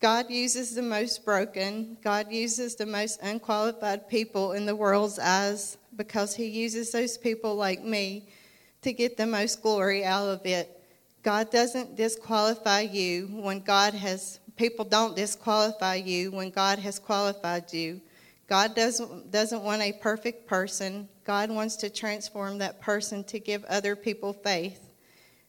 God 0.00 0.30
uses 0.30 0.74
the 0.74 0.82
most 0.82 1.24
broken, 1.24 1.96
God 2.04 2.30
uses 2.30 2.76
the 2.76 2.86
most 2.86 3.20
unqualified 3.20 4.08
people 4.08 4.52
in 4.52 4.64
the 4.64 4.76
world's 4.76 5.18
eyes 5.18 5.76
because 5.96 6.36
He 6.36 6.46
uses 6.46 6.92
those 6.92 7.18
people 7.18 7.56
like 7.56 7.82
me 7.82 8.28
to 8.82 8.92
get 8.92 9.16
the 9.16 9.26
most 9.26 9.60
glory 9.60 10.04
out 10.04 10.28
of 10.28 10.46
it. 10.46 10.80
God 11.24 11.50
doesn't 11.50 11.96
disqualify 11.96 12.82
you 12.82 13.26
when 13.26 13.58
God 13.60 13.92
has, 13.94 14.38
people 14.56 14.84
don't 14.84 15.16
disqualify 15.16 15.96
you 15.96 16.30
when 16.30 16.50
God 16.50 16.78
has 16.78 17.00
qualified 17.00 17.72
you. 17.72 18.00
God 18.46 18.76
doesn't, 18.76 19.32
doesn't 19.32 19.64
want 19.64 19.82
a 19.82 19.92
perfect 19.92 20.46
person. 20.46 21.08
God 21.24 21.50
wants 21.50 21.74
to 21.76 21.90
transform 21.90 22.58
that 22.58 22.80
person 22.80 23.24
to 23.24 23.40
give 23.40 23.64
other 23.64 23.96
people 23.96 24.32
faith. 24.32 24.87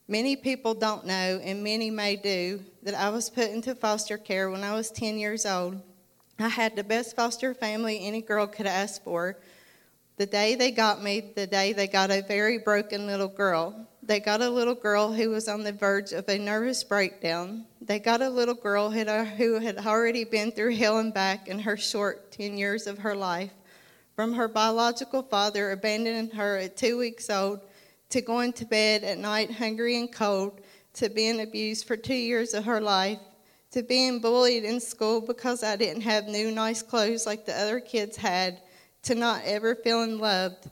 Many 0.09 0.35
people 0.35 0.73
don't 0.73 1.05
know, 1.05 1.39
and 1.43 1.63
many 1.63 1.91
may 1.91 2.15
do, 2.15 2.61
that 2.81 2.95
I 2.95 3.09
was 3.09 3.29
put 3.29 3.51
into 3.51 3.75
foster 3.75 4.17
care 4.17 4.49
when 4.49 4.63
I 4.63 4.73
was 4.73 4.89
10 4.89 5.19
years 5.19 5.45
old. 5.45 5.79
I 6.39 6.47
had 6.47 6.75
the 6.75 6.83
best 6.83 7.15
foster 7.15 7.53
family 7.53 7.99
any 8.01 8.23
girl 8.23 8.47
could 8.47 8.65
ask 8.65 9.03
for. 9.03 9.37
The 10.17 10.25
day 10.25 10.55
they 10.55 10.71
got 10.71 11.03
me, 11.03 11.31
the 11.35 11.45
day 11.45 11.73
they 11.73 11.85
got 11.85 12.09
a 12.09 12.23
very 12.27 12.57
broken 12.57 13.05
little 13.05 13.27
girl. 13.27 13.87
They 14.01 14.19
got 14.19 14.41
a 14.41 14.49
little 14.49 14.73
girl 14.73 15.13
who 15.13 15.29
was 15.29 15.47
on 15.47 15.61
the 15.61 15.73
verge 15.73 16.11
of 16.11 16.27
a 16.27 16.39
nervous 16.39 16.83
breakdown. 16.83 17.65
They 17.79 17.99
got 17.99 18.23
a 18.23 18.31
little 18.31 18.55
girl 18.55 18.89
who 18.89 19.59
had 19.59 19.77
already 19.77 20.23
been 20.23 20.51
through 20.51 20.75
hell 20.75 20.97
and 20.97 21.13
back 21.13 21.47
in 21.47 21.59
her 21.59 21.77
short 21.77 22.31
10 22.31 22.57
years 22.57 22.87
of 22.87 22.97
her 22.97 23.13
life. 23.13 23.51
From 24.15 24.33
her 24.33 24.47
biological 24.47 25.21
father 25.21 25.69
abandoning 25.69 26.31
her 26.31 26.57
at 26.57 26.77
two 26.77 26.97
weeks 26.97 27.29
old 27.29 27.59
to 28.09 28.21
going 28.21 28.53
to 28.53 28.65
bed 28.65 29.03
at 29.03 29.17
night 29.17 29.51
hungry 29.51 29.99
and 29.99 30.11
cold, 30.11 30.61
to 30.93 31.09
being 31.09 31.41
abused 31.41 31.85
for 31.85 31.95
two 31.95 32.13
years 32.13 32.53
of 32.53 32.65
her 32.65 32.81
life, 32.81 33.19
to 33.71 33.83
being 33.83 34.19
bullied 34.19 34.63
in 34.63 34.79
school 34.79 35.21
because 35.21 35.63
I 35.63 35.75
didn't 35.75 36.01
have 36.01 36.27
new 36.27 36.51
nice 36.51 36.81
clothes 36.81 37.25
like 37.25 37.45
the 37.45 37.59
other 37.59 37.79
kids 37.79 38.17
had, 38.17 38.61
to 39.03 39.15
not 39.15 39.41
ever 39.45 39.75
feeling 39.75 40.19
loved. 40.19 40.69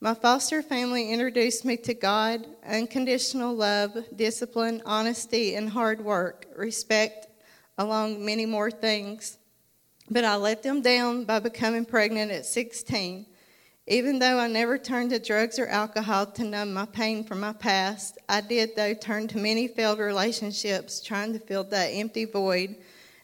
My 0.00 0.14
foster 0.14 0.62
family 0.62 1.10
introduced 1.10 1.64
me 1.64 1.76
to 1.78 1.92
God, 1.92 2.46
unconditional 2.64 3.54
love, 3.54 3.96
discipline, 4.14 4.80
honesty, 4.86 5.56
and 5.56 5.68
hard 5.68 6.00
work, 6.00 6.46
respect, 6.56 7.26
along 7.76 8.24
many 8.24 8.46
more 8.46 8.70
things. 8.70 9.38
But 10.08 10.24
I 10.24 10.36
let 10.36 10.62
them 10.62 10.82
down 10.82 11.24
by 11.24 11.40
becoming 11.40 11.84
pregnant 11.84 12.30
at 12.30 12.46
16. 12.46 13.26
Even 13.88 14.18
though 14.18 14.38
I 14.38 14.46
never 14.46 14.78
turned 14.78 15.10
to 15.10 15.18
drugs 15.18 15.58
or 15.58 15.66
alcohol 15.66 16.26
to 16.26 16.44
numb 16.44 16.74
my 16.74 16.86
pain 16.86 17.24
from 17.24 17.40
my 17.40 17.54
past, 17.54 18.18
I 18.28 18.42
did, 18.42 18.76
though, 18.76 18.94
turn 18.94 19.26
to 19.28 19.38
many 19.38 19.66
failed 19.66 19.98
relationships 19.98 21.00
trying 21.00 21.32
to 21.32 21.38
fill 21.38 21.64
that 21.64 21.86
empty 21.86 22.24
void 22.26 22.76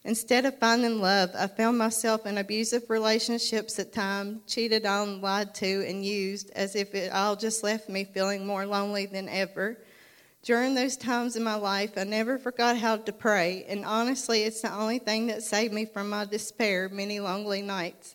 Instead 0.06 0.44
of 0.44 0.58
finding 0.58 1.00
love, 1.00 1.30
I 1.34 1.46
found 1.46 1.78
myself 1.78 2.26
in 2.26 2.36
abusive 2.36 2.90
relationships 2.90 3.78
at 3.78 3.94
times, 3.94 4.40
cheated 4.46 4.84
on, 4.84 5.22
lied 5.22 5.54
to, 5.56 5.88
and 5.88 6.04
used 6.04 6.50
as 6.50 6.76
if 6.76 6.94
it 6.94 7.10
all 7.10 7.36
just 7.36 7.64
left 7.64 7.88
me 7.88 8.04
feeling 8.04 8.46
more 8.46 8.66
lonely 8.66 9.06
than 9.06 9.30
ever. 9.30 9.78
During 10.42 10.74
those 10.74 10.98
times 10.98 11.36
in 11.36 11.42
my 11.42 11.54
life, 11.54 11.96
I 11.96 12.04
never 12.04 12.38
forgot 12.38 12.76
how 12.76 12.98
to 12.98 13.12
pray, 13.14 13.64
and 13.66 13.82
honestly, 13.86 14.42
it's 14.42 14.60
the 14.60 14.74
only 14.74 14.98
thing 14.98 15.28
that 15.28 15.42
saved 15.42 15.72
me 15.72 15.86
from 15.86 16.10
my 16.10 16.26
despair 16.26 16.90
many 16.90 17.18
lonely 17.18 17.62
nights. 17.62 18.13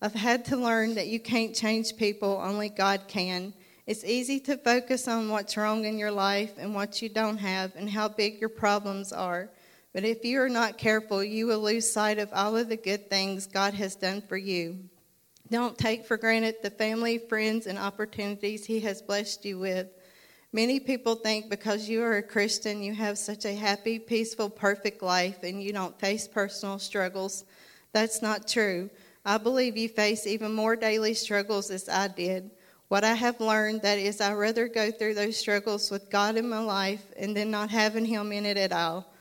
I've 0.00 0.14
had 0.14 0.44
to 0.46 0.56
learn 0.56 0.94
that 0.94 1.08
you 1.08 1.18
can't 1.18 1.54
change 1.54 1.96
people, 1.96 2.40
only 2.42 2.68
God 2.68 3.02
can. 3.08 3.52
It's 3.84 4.04
easy 4.04 4.38
to 4.40 4.56
focus 4.56 5.08
on 5.08 5.28
what's 5.28 5.56
wrong 5.56 5.86
in 5.86 5.98
your 5.98 6.12
life 6.12 6.52
and 6.56 6.72
what 6.72 7.02
you 7.02 7.08
don't 7.08 7.38
have 7.38 7.74
and 7.74 7.90
how 7.90 8.06
big 8.08 8.38
your 8.38 8.48
problems 8.48 9.12
are. 9.12 9.50
But 9.92 10.04
if 10.04 10.24
you 10.24 10.40
are 10.40 10.48
not 10.48 10.78
careful, 10.78 11.24
you 11.24 11.48
will 11.48 11.60
lose 11.60 11.90
sight 11.90 12.18
of 12.18 12.28
all 12.32 12.56
of 12.56 12.68
the 12.68 12.76
good 12.76 13.10
things 13.10 13.46
God 13.48 13.74
has 13.74 13.96
done 13.96 14.22
for 14.22 14.36
you. 14.36 14.78
Don't 15.50 15.76
take 15.76 16.04
for 16.04 16.16
granted 16.16 16.56
the 16.62 16.70
family, 16.70 17.18
friends, 17.18 17.66
and 17.66 17.78
opportunities 17.78 18.66
He 18.66 18.80
has 18.80 19.02
blessed 19.02 19.44
you 19.44 19.58
with. 19.58 19.88
Many 20.52 20.78
people 20.78 21.16
think 21.16 21.50
because 21.50 21.88
you 21.88 22.02
are 22.02 22.18
a 22.18 22.22
Christian, 22.22 22.82
you 22.82 22.94
have 22.94 23.18
such 23.18 23.44
a 23.44 23.54
happy, 23.54 23.98
peaceful, 23.98 24.48
perfect 24.48 25.02
life 25.02 25.42
and 25.42 25.62
you 25.62 25.72
don't 25.72 25.98
face 25.98 26.28
personal 26.28 26.78
struggles. 26.78 27.44
That's 27.92 28.22
not 28.22 28.46
true. 28.46 28.90
I 29.24 29.38
believe 29.38 29.76
you 29.76 29.88
face 29.88 30.26
even 30.26 30.52
more 30.52 30.76
daily 30.76 31.14
struggles 31.14 31.70
as 31.70 31.88
I 31.88 32.08
did. 32.08 32.50
What 32.88 33.04
I 33.04 33.14
have 33.14 33.40
learned 33.40 33.82
that 33.82 33.98
is 33.98 34.20
I 34.20 34.32
rather 34.32 34.66
go 34.66 34.90
through 34.90 35.14
those 35.14 35.36
struggles 35.36 35.90
with 35.90 36.10
God 36.10 36.36
in 36.36 36.48
my 36.48 36.60
life 36.60 37.04
and 37.18 37.36
then 37.36 37.50
not 37.50 37.70
having 37.70 38.06
him 38.06 38.32
in 38.32 38.46
it 38.46 38.56
at 38.56 38.72
all. 38.72 39.12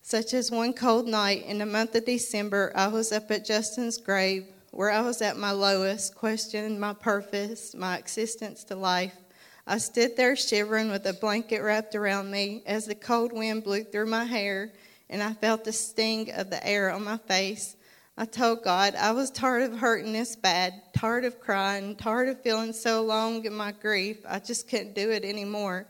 Such 0.00 0.34
as 0.34 0.50
one 0.50 0.72
cold 0.72 1.06
night 1.06 1.44
in 1.46 1.58
the 1.58 1.66
month 1.66 1.94
of 1.94 2.04
December, 2.04 2.72
I 2.74 2.88
was 2.88 3.12
up 3.12 3.30
at 3.30 3.44
Justin's 3.44 3.98
grave 3.98 4.46
where 4.72 4.90
I 4.90 5.02
was 5.02 5.22
at 5.22 5.36
my 5.36 5.52
lowest, 5.52 6.14
questioning 6.14 6.80
my 6.80 6.94
purpose, 6.94 7.74
my 7.74 7.98
existence 7.98 8.64
to 8.64 8.74
life. 8.74 9.14
I 9.66 9.78
stood 9.78 10.16
there 10.16 10.34
shivering 10.34 10.90
with 10.90 11.06
a 11.06 11.12
blanket 11.12 11.60
wrapped 11.60 11.94
around 11.94 12.30
me 12.30 12.62
as 12.66 12.86
the 12.86 12.96
cold 12.96 13.32
wind 13.32 13.62
blew 13.62 13.84
through 13.84 14.06
my 14.06 14.24
hair 14.24 14.72
and 15.08 15.22
I 15.22 15.34
felt 15.34 15.64
the 15.64 15.72
sting 15.72 16.32
of 16.32 16.50
the 16.50 16.66
air 16.66 16.90
on 16.90 17.04
my 17.04 17.18
face. 17.18 17.76
I 18.22 18.24
told 18.24 18.62
God 18.62 18.94
I 18.94 19.10
was 19.10 19.32
tired 19.32 19.64
of 19.64 19.76
hurting 19.76 20.12
this 20.12 20.36
bad, 20.36 20.80
tired 20.94 21.24
of 21.24 21.40
crying, 21.40 21.96
tired 21.96 22.28
of 22.28 22.40
feeling 22.40 22.72
so 22.72 23.00
alone 23.00 23.44
in 23.44 23.52
my 23.52 23.72
grief. 23.72 24.18
I 24.24 24.38
just 24.38 24.68
couldn't 24.68 24.94
do 24.94 25.10
it 25.10 25.24
anymore. 25.24 25.88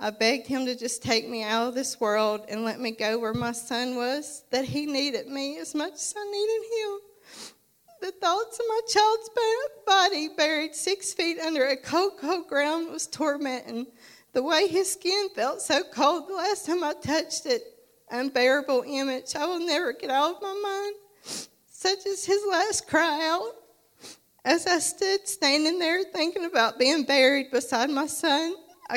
I 0.00 0.08
begged 0.08 0.46
him 0.46 0.64
to 0.64 0.74
just 0.76 1.02
take 1.02 1.28
me 1.28 1.42
out 1.42 1.68
of 1.68 1.74
this 1.74 2.00
world 2.00 2.46
and 2.48 2.64
let 2.64 2.80
me 2.80 2.92
go 2.92 3.18
where 3.18 3.34
my 3.34 3.52
son 3.52 3.96
was, 3.96 4.44
that 4.50 4.64
he 4.64 4.86
needed 4.86 5.28
me 5.28 5.58
as 5.58 5.74
much 5.74 5.92
as 5.92 6.14
I 6.16 6.24
needed 6.24 6.62
him. 6.74 7.52
The 8.00 8.12
thoughts 8.12 8.58
of 8.58 8.64
my 8.66 8.80
child's 8.88 9.30
body 9.86 10.28
buried 10.34 10.74
six 10.74 11.12
feet 11.12 11.38
under 11.38 11.66
a 11.66 11.76
cold, 11.76 12.12
cold 12.18 12.48
ground 12.48 12.92
was 12.92 13.06
tormenting. 13.06 13.88
The 14.32 14.42
way 14.42 14.68
his 14.68 14.90
skin 14.90 15.28
felt 15.34 15.60
so 15.60 15.82
cold 15.92 16.28
the 16.28 16.34
last 16.34 16.64
time 16.64 16.82
I 16.82 16.94
touched 16.94 17.44
it, 17.44 17.62
unbearable 18.10 18.84
image 18.86 19.36
I 19.36 19.44
will 19.44 19.60
never 19.60 19.92
get 19.92 20.08
out 20.08 20.36
of 20.36 20.40
my 20.40 20.60
mind, 20.62 20.94
such 21.84 22.06
as 22.06 22.24
his 22.24 22.42
last 22.50 22.88
cry 22.88 23.28
out. 23.28 23.56
As 24.42 24.66
I 24.66 24.78
stood 24.78 25.28
standing 25.28 25.78
there 25.78 26.02
thinking 26.02 26.46
about 26.46 26.78
being 26.78 27.04
buried 27.04 27.50
beside 27.50 27.90
my 27.90 28.06
son, 28.06 28.54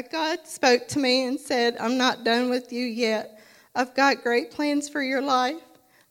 God 0.09 0.47
spoke 0.47 0.87
to 0.89 0.99
me 0.99 1.25
and 1.25 1.37
said, 1.37 1.75
I'm 1.81 1.97
not 1.97 2.23
done 2.23 2.49
with 2.49 2.71
you 2.71 2.85
yet. 2.85 3.41
I've 3.75 3.93
got 3.93 4.23
great 4.23 4.51
plans 4.51 4.87
for 4.87 5.01
your 5.01 5.21
life. 5.21 5.61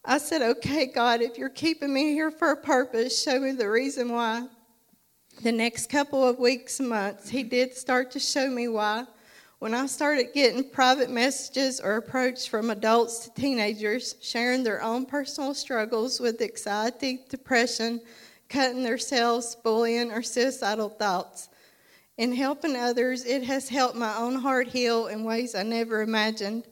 I 0.04 0.18
said, 0.18 0.42
Okay, 0.42 0.87
God, 0.87 1.23
if 1.23 1.38
you're 1.38 1.49
keeping 1.49 1.95
me 1.95 2.12
here 2.12 2.30
for 2.30 2.52
a 2.52 2.56
purpose, 2.56 3.23
show 3.23 3.40
me 3.40 3.52
the 3.52 3.71
reason 3.71 4.12
why. 4.12 4.47
The 5.42 5.52
next 5.52 5.88
couple 5.88 6.28
of 6.28 6.38
weeks 6.38 6.78
months, 6.78 7.30
He 7.30 7.42
did 7.42 7.75
start 7.75 8.11
to 8.11 8.21
show 8.21 8.50
me 8.50 8.68
why. 8.68 9.06
When 9.66 9.75
I 9.75 9.87
started 9.87 10.32
getting 10.32 10.70
private 10.70 11.11
messages 11.11 11.80
or 11.80 11.96
approach 11.96 12.49
from 12.49 12.70
adults 12.70 13.18
to 13.25 13.35
teenagers 13.35 14.14
sharing 14.20 14.62
their 14.62 14.80
own 14.80 15.06
personal 15.06 15.54
struggles 15.54 16.20
with 16.20 16.40
anxiety, 16.40 17.25
depression, 17.28 18.00
cutting 18.49 18.85
themselves, 18.85 19.56
bullying, 19.56 20.12
or 20.12 20.23
suicidal 20.23 20.88
thoughts, 20.88 21.49
in 22.16 22.32
helping 22.32 22.76
others, 22.76 23.25
it 23.25 23.42
has 23.42 23.68
helped 23.68 23.96
my 23.96 24.16
own 24.16 24.37
heart 24.37 24.68
heal 24.68 25.08
in 25.08 25.25
ways 25.25 25.56
I 25.56 25.64
never 25.64 26.00
imagined. 26.00 26.62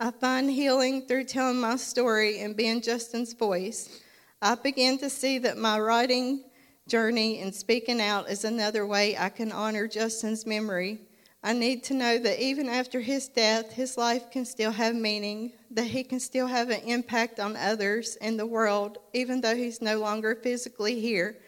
I 0.00 0.10
find 0.10 0.50
healing 0.50 1.02
through 1.02 1.26
telling 1.26 1.60
my 1.60 1.76
story 1.76 2.40
and 2.40 2.56
being 2.56 2.80
Justin's 2.80 3.32
voice. 3.32 4.00
I 4.42 4.56
began 4.56 4.98
to 4.98 5.08
see 5.08 5.38
that 5.38 5.56
my 5.56 5.78
writing 5.78 6.42
journey 6.88 7.42
and 7.42 7.54
speaking 7.54 8.00
out 8.00 8.28
is 8.28 8.44
another 8.44 8.84
way 8.88 9.16
I 9.16 9.28
can 9.28 9.52
honor 9.52 9.86
Justin's 9.86 10.44
memory. 10.44 10.98
I 11.42 11.54
need 11.54 11.84
to 11.84 11.94
know 11.94 12.18
that 12.18 12.42
even 12.42 12.68
after 12.68 13.00
his 13.00 13.28
death, 13.28 13.72
his 13.72 13.96
life 13.96 14.30
can 14.30 14.44
still 14.44 14.72
have 14.72 14.94
meaning, 14.94 15.52
that 15.70 15.86
he 15.86 16.04
can 16.04 16.20
still 16.20 16.46
have 16.46 16.68
an 16.68 16.82
impact 16.82 17.40
on 17.40 17.56
others 17.56 18.16
and 18.20 18.38
the 18.38 18.46
world, 18.46 18.98
even 19.14 19.40
though 19.40 19.56
he's 19.56 19.80
no 19.80 19.98
longer 19.98 20.34
physically 20.34 21.00
here. 21.00 21.38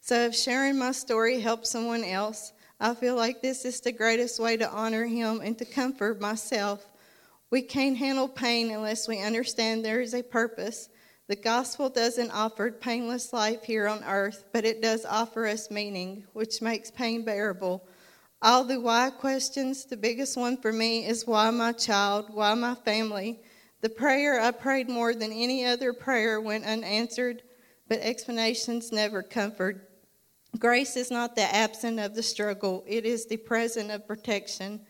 So 0.00 0.16
if 0.26 0.34
sharing 0.34 0.78
my 0.78 0.92
story 0.92 1.38
helps 1.38 1.70
someone 1.70 2.02
else, 2.02 2.52
I 2.80 2.94
feel 2.94 3.14
like 3.14 3.42
this 3.42 3.64
is 3.64 3.80
the 3.80 3.92
greatest 3.92 4.40
way 4.40 4.56
to 4.56 4.68
honor 4.68 5.06
Him 5.06 5.40
and 5.40 5.56
to 5.58 5.64
comfort 5.64 6.20
myself. 6.20 6.84
We 7.50 7.62
can't 7.62 7.96
handle 7.96 8.26
pain 8.26 8.72
unless 8.72 9.06
we 9.06 9.22
understand 9.22 9.84
there 9.84 10.00
is 10.00 10.14
a 10.14 10.22
purpose. 10.24 10.88
The 11.28 11.36
gospel 11.36 11.88
doesn't 11.88 12.32
offer 12.32 12.72
painless 12.72 13.32
life 13.32 13.62
here 13.62 13.86
on 13.86 14.02
earth, 14.02 14.44
but 14.52 14.64
it 14.64 14.82
does 14.82 15.04
offer 15.04 15.46
us 15.46 15.70
meaning, 15.70 16.24
which 16.32 16.60
makes 16.60 16.90
pain 16.90 17.24
bearable. 17.24 17.86
All 18.44 18.64
the 18.64 18.80
why 18.80 19.10
questions, 19.10 19.84
the 19.84 19.96
biggest 19.96 20.36
one 20.36 20.56
for 20.56 20.72
me 20.72 21.06
is 21.06 21.28
why 21.28 21.48
my 21.50 21.70
child, 21.70 22.26
why 22.28 22.54
my 22.54 22.74
family. 22.74 23.38
The 23.82 23.88
prayer 23.88 24.40
I 24.40 24.50
prayed 24.50 24.88
more 24.88 25.14
than 25.14 25.30
any 25.30 25.64
other 25.64 25.92
prayer 25.92 26.40
went 26.40 26.64
unanswered, 26.64 27.44
but 27.88 28.00
explanations 28.00 28.90
never 28.90 29.22
comfort. 29.22 29.88
Grace 30.58 30.96
is 30.96 31.08
not 31.08 31.36
the 31.36 31.54
absence 31.54 32.00
of 32.00 32.16
the 32.16 32.22
struggle, 32.24 32.82
it 32.88 33.06
is 33.06 33.26
the 33.26 33.36
present 33.36 33.92
of 33.92 34.08
protection. 34.08 34.80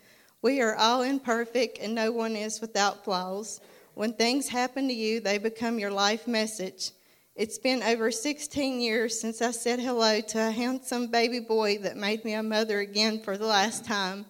We 0.41 0.63
are 0.63 0.75
all 0.75 1.03
imperfect 1.03 1.79
and 1.79 1.95
no 1.95 2.11
one 2.11 2.37
is 2.37 2.63
without 2.63 3.05
flaws. 3.05 3.61
When 3.93 4.15
things 4.15 4.49
happen 4.49 4.89
to 4.89 4.95
you, 4.95 5.21
they 5.21 5.37
become 5.37 5.79
your 5.79 5.91
life 5.91 6.27
message. 6.27 6.93
It's 7.35 7.57
been 7.57 7.83
over 7.83 8.11
16 8.11 8.79
years 8.79 9.19
since 9.19 9.41
I 9.41 9.53
said 9.53 9.81
hello 9.81 10.21
to 10.21 10.49
a 10.49 10.51
handsome 10.51 11.07
baby 11.07 11.41
boy 11.41 11.79
that 11.79 11.97
made 11.97 12.27
me 12.27 12.35
a 12.35 12.43
mother 12.43 12.81
again 12.81 13.23
for 13.23 13.39
the 13.39 13.47
last 13.47 13.87
time. 13.87 14.27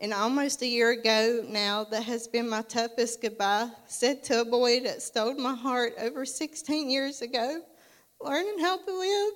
And 0.00 0.14
almost 0.14 0.62
a 0.62 0.66
year 0.66 0.92
ago 0.92 1.44
now, 1.46 1.84
that 1.84 2.04
has 2.04 2.26
been 2.26 2.48
my 2.48 2.62
toughest 2.62 3.20
goodbye, 3.20 3.68
said 3.88 4.24
to 4.24 4.40
a 4.40 4.44
boy 4.46 4.80
that 4.84 5.02
stole 5.02 5.34
my 5.34 5.54
heart 5.54 5.92
over 6.00 6.24
16 6.24 6.88
years 6.88 7.20
ago, 7.20 7.60
learning 8.22 8.58
how 8.58 8.78
to 8.78 8.98
live 8.98 9.32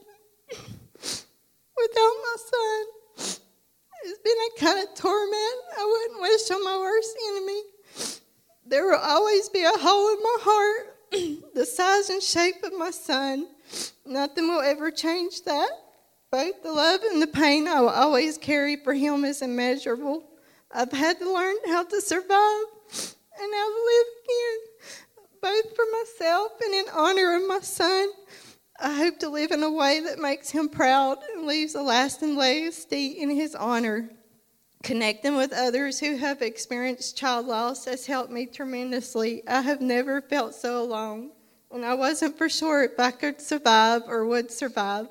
without 0.96 2.16
my 2.24 2.36
son. 2.38 3.36
It's 4.04 4.18
been 4.24 4.32
a 4.32 4.60
kind 4.60 4.88
of 4.88 4.94
torment 4.94 5.56
I 5.78 5.84
wouldn't 5.84 6.22
wish 6.22 6.50
on 6.50 6.64
my 6.64 6.78
worst 6.78 7.14
enemy. 7.32 7.62
There 8.64 8.86
will 8.86 8.98
always 8.98 9.50
be 9.50 9.62
a 9.62 9.78
hole 9.78 10.08
in 10.08 10.22
my 10.22 10.38
heart, 10.40 10.96
the 11.54 11.66
size 11.66 12.08
and 12.08 12.22
shape 12.22 12.62
of 12.62 12.72
my 12.78 12.90
son. 12.90 13.48
Nothing 14.06 14.48
will 14.48 14.60
ever 14.60 14.90
change 14.90 15.42
that. 15.42 15.70
Both 16.30 16.62
the 16.62 16.72
love 16.72 17.00
and 17.02 17.20
the 17.20 17.26
pain 17.26 17.66
I 17.66 17.80
will 17.80 17.88
always 17.88 18.38
carry 18.38 18.76
for 18.76 18.94
him 18.94 19.24
is 19.24 19.42
immeasurable. 19.42 20.22
I've 20.72 20.92
had 20.92 21.18
to 21.18 21.32
learn 21.32 21.56
how 21.66 21.82
to 21.82 22.00
survive 22.00 22.64
and 23.40 23.54
how 23.54 23.68
to 23.68 23.84
live 23.86 24.06
again, 24.24 24.58
both 25.42 25.74
for 25.74 25.84
myself 25.92 26.52
and 26.64 26.74
in 26.74 26.84
honor 26.94 27.34
of 27.34 27.48
my 27.48 27.60
son. 27.60 28.08
I 28.78 28.94
hope 28.94 29.18
to 29.18 29.28
live 29.28 29.50
in 29.50 29.64
a 29.64 29.70
way 29.70 30.00
that 30.00 30.20
makes 30.20 30.50
him 30.50 30.68
proud 30.68 31.18
and 31.34 31.46
leaves 31.46 31.74
a 31.74 31.82
lasting 31.82 32.36
legacy 32.36 33.20
in 33.20 33.30
his 33.30 33.56
honor. 33.56 34.08
Connecting 34.82 35.36
with 35.36 35.52
others 35.52 36.00
who 36.00 36.16
have 36.16 36.40
experienced 36.40 37.16
child 37.16 37.46
loss 37.46 37.84
has 37.84 38.06
helped 38.06 38.32
me 38.32 38.46
tremendously. 38.46 39.42
I 39.46 39.60
have 39.60 39.82
never 39.82 40.22
felt 40.22 40.54
so 40.54 40.82
alone, 40.82 41.32
and 41.70 41.84
I 41.84 41.94
wasn't 41.94 42.38
for 42.38 42.48
sure 42.48 42.84
if 42.84 42.98
I 42.98 43.10
could 43.10 43.42
survive 43.42 44.02
or 44.06 44.24
would 44.24 44.50
survive. 44.50 45.08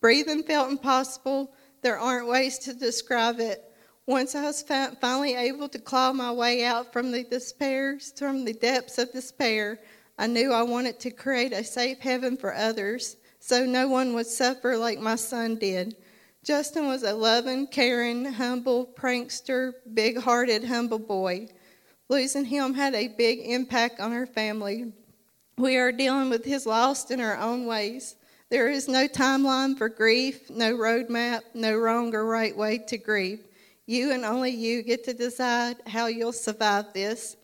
Breathing 0.00 0.44
felt 0.44 0.70
impossible. 0.70 1.52
There 1.82 1.98
aren't 1.98 2.28
ways 2.28 2.58
to 2.60 2.72
describe 2.72 3.40
it. 3.40 3.64
Once 4.06 4.34
I 4.34 4.42
was 4.42 4.62
finally 4.62 5.34
able 5.34 5.68
to 5.70 5.78
claw 5.78 6.12
my 6.12 6.30
way 6.30 6.64
out 6.64 6.92
from 6.92 7.10
the 7.10 7.24
despair, 7.24 7.98
from 8.16 8.44
the 8.44 8.52
depths 8.52 8.98
of 8.98 9.12
despair, 9.12 9.80
I 10.18 10.28
knew 10.28 10.52
I 10.52 10.62
wanted 10.62 11.00
to 11.00 11.10
create 11.10 11.52
a 11.52 11.64
safe 11.64 11.98
heaven 11.98 12.36
for 12.36 12.54
others 12.54 13.16
so 13.40 13.66
no 13.66 13.88
one 13.88 14.14
would 14.14 14.26
suffer 14.26 14.76
like 14.76 14.98
my 15.00 15.16
son 15.16 15.56
did. 15.56 15.96
Justin 16.44 16.86
was 16.86 17.02
a 17.02 17.14
loving, 17.14 17.66
caring, 17.66 18.26
humble, 18.26 18.86
prankster, 18.86 19.72
big 19.94 20.18
hearted, 20.18 20.62
humble 20.62 20.98
boy. 20.98 21.48
Losing 22.10 22.44
him 22.44 22.74
had 22.74 22.94
a 22.94 23.08
big 23.08 23.38
impact 23.38 23.98
on 23.98 24.12
our 24.12 24.26
family. 24.26 24.92
We 25.56 25.78
are 25.78 25.90
dealing 25.90 26.28
with 26.28 26.44
his 26.44 26.66
loss 26.66 27.10
in 27.10 27.18
our 27.18 27.38
own 27.38 27.64
ways. 27.64 28.16
There 28.50 28.68
is 28.68 28.88
no 28.88 29.08
timeline 29.08 29.78
for 29.78 29.88
grief, 29.88 30.50
no 30.50 30.74
roadmap, 30.74 31.40
no 31.54 31.78
wrong 31.78 32.14
or 32.14 32.26
right 32.26 32.54
way 32.54 32.76
to 32.88 32.98
grieve. 32.98 33.42
You 33.86 34.12
and 34.12 34.26
only 34.26 34.50
you 34.50 34.82
get 34.82 35.02
to 35.04 35.14
decide 35.14 35.76
how 35.86 36.08
you'll 36.08 36.32
survive 36.32 36.92
this. 36.92 37.36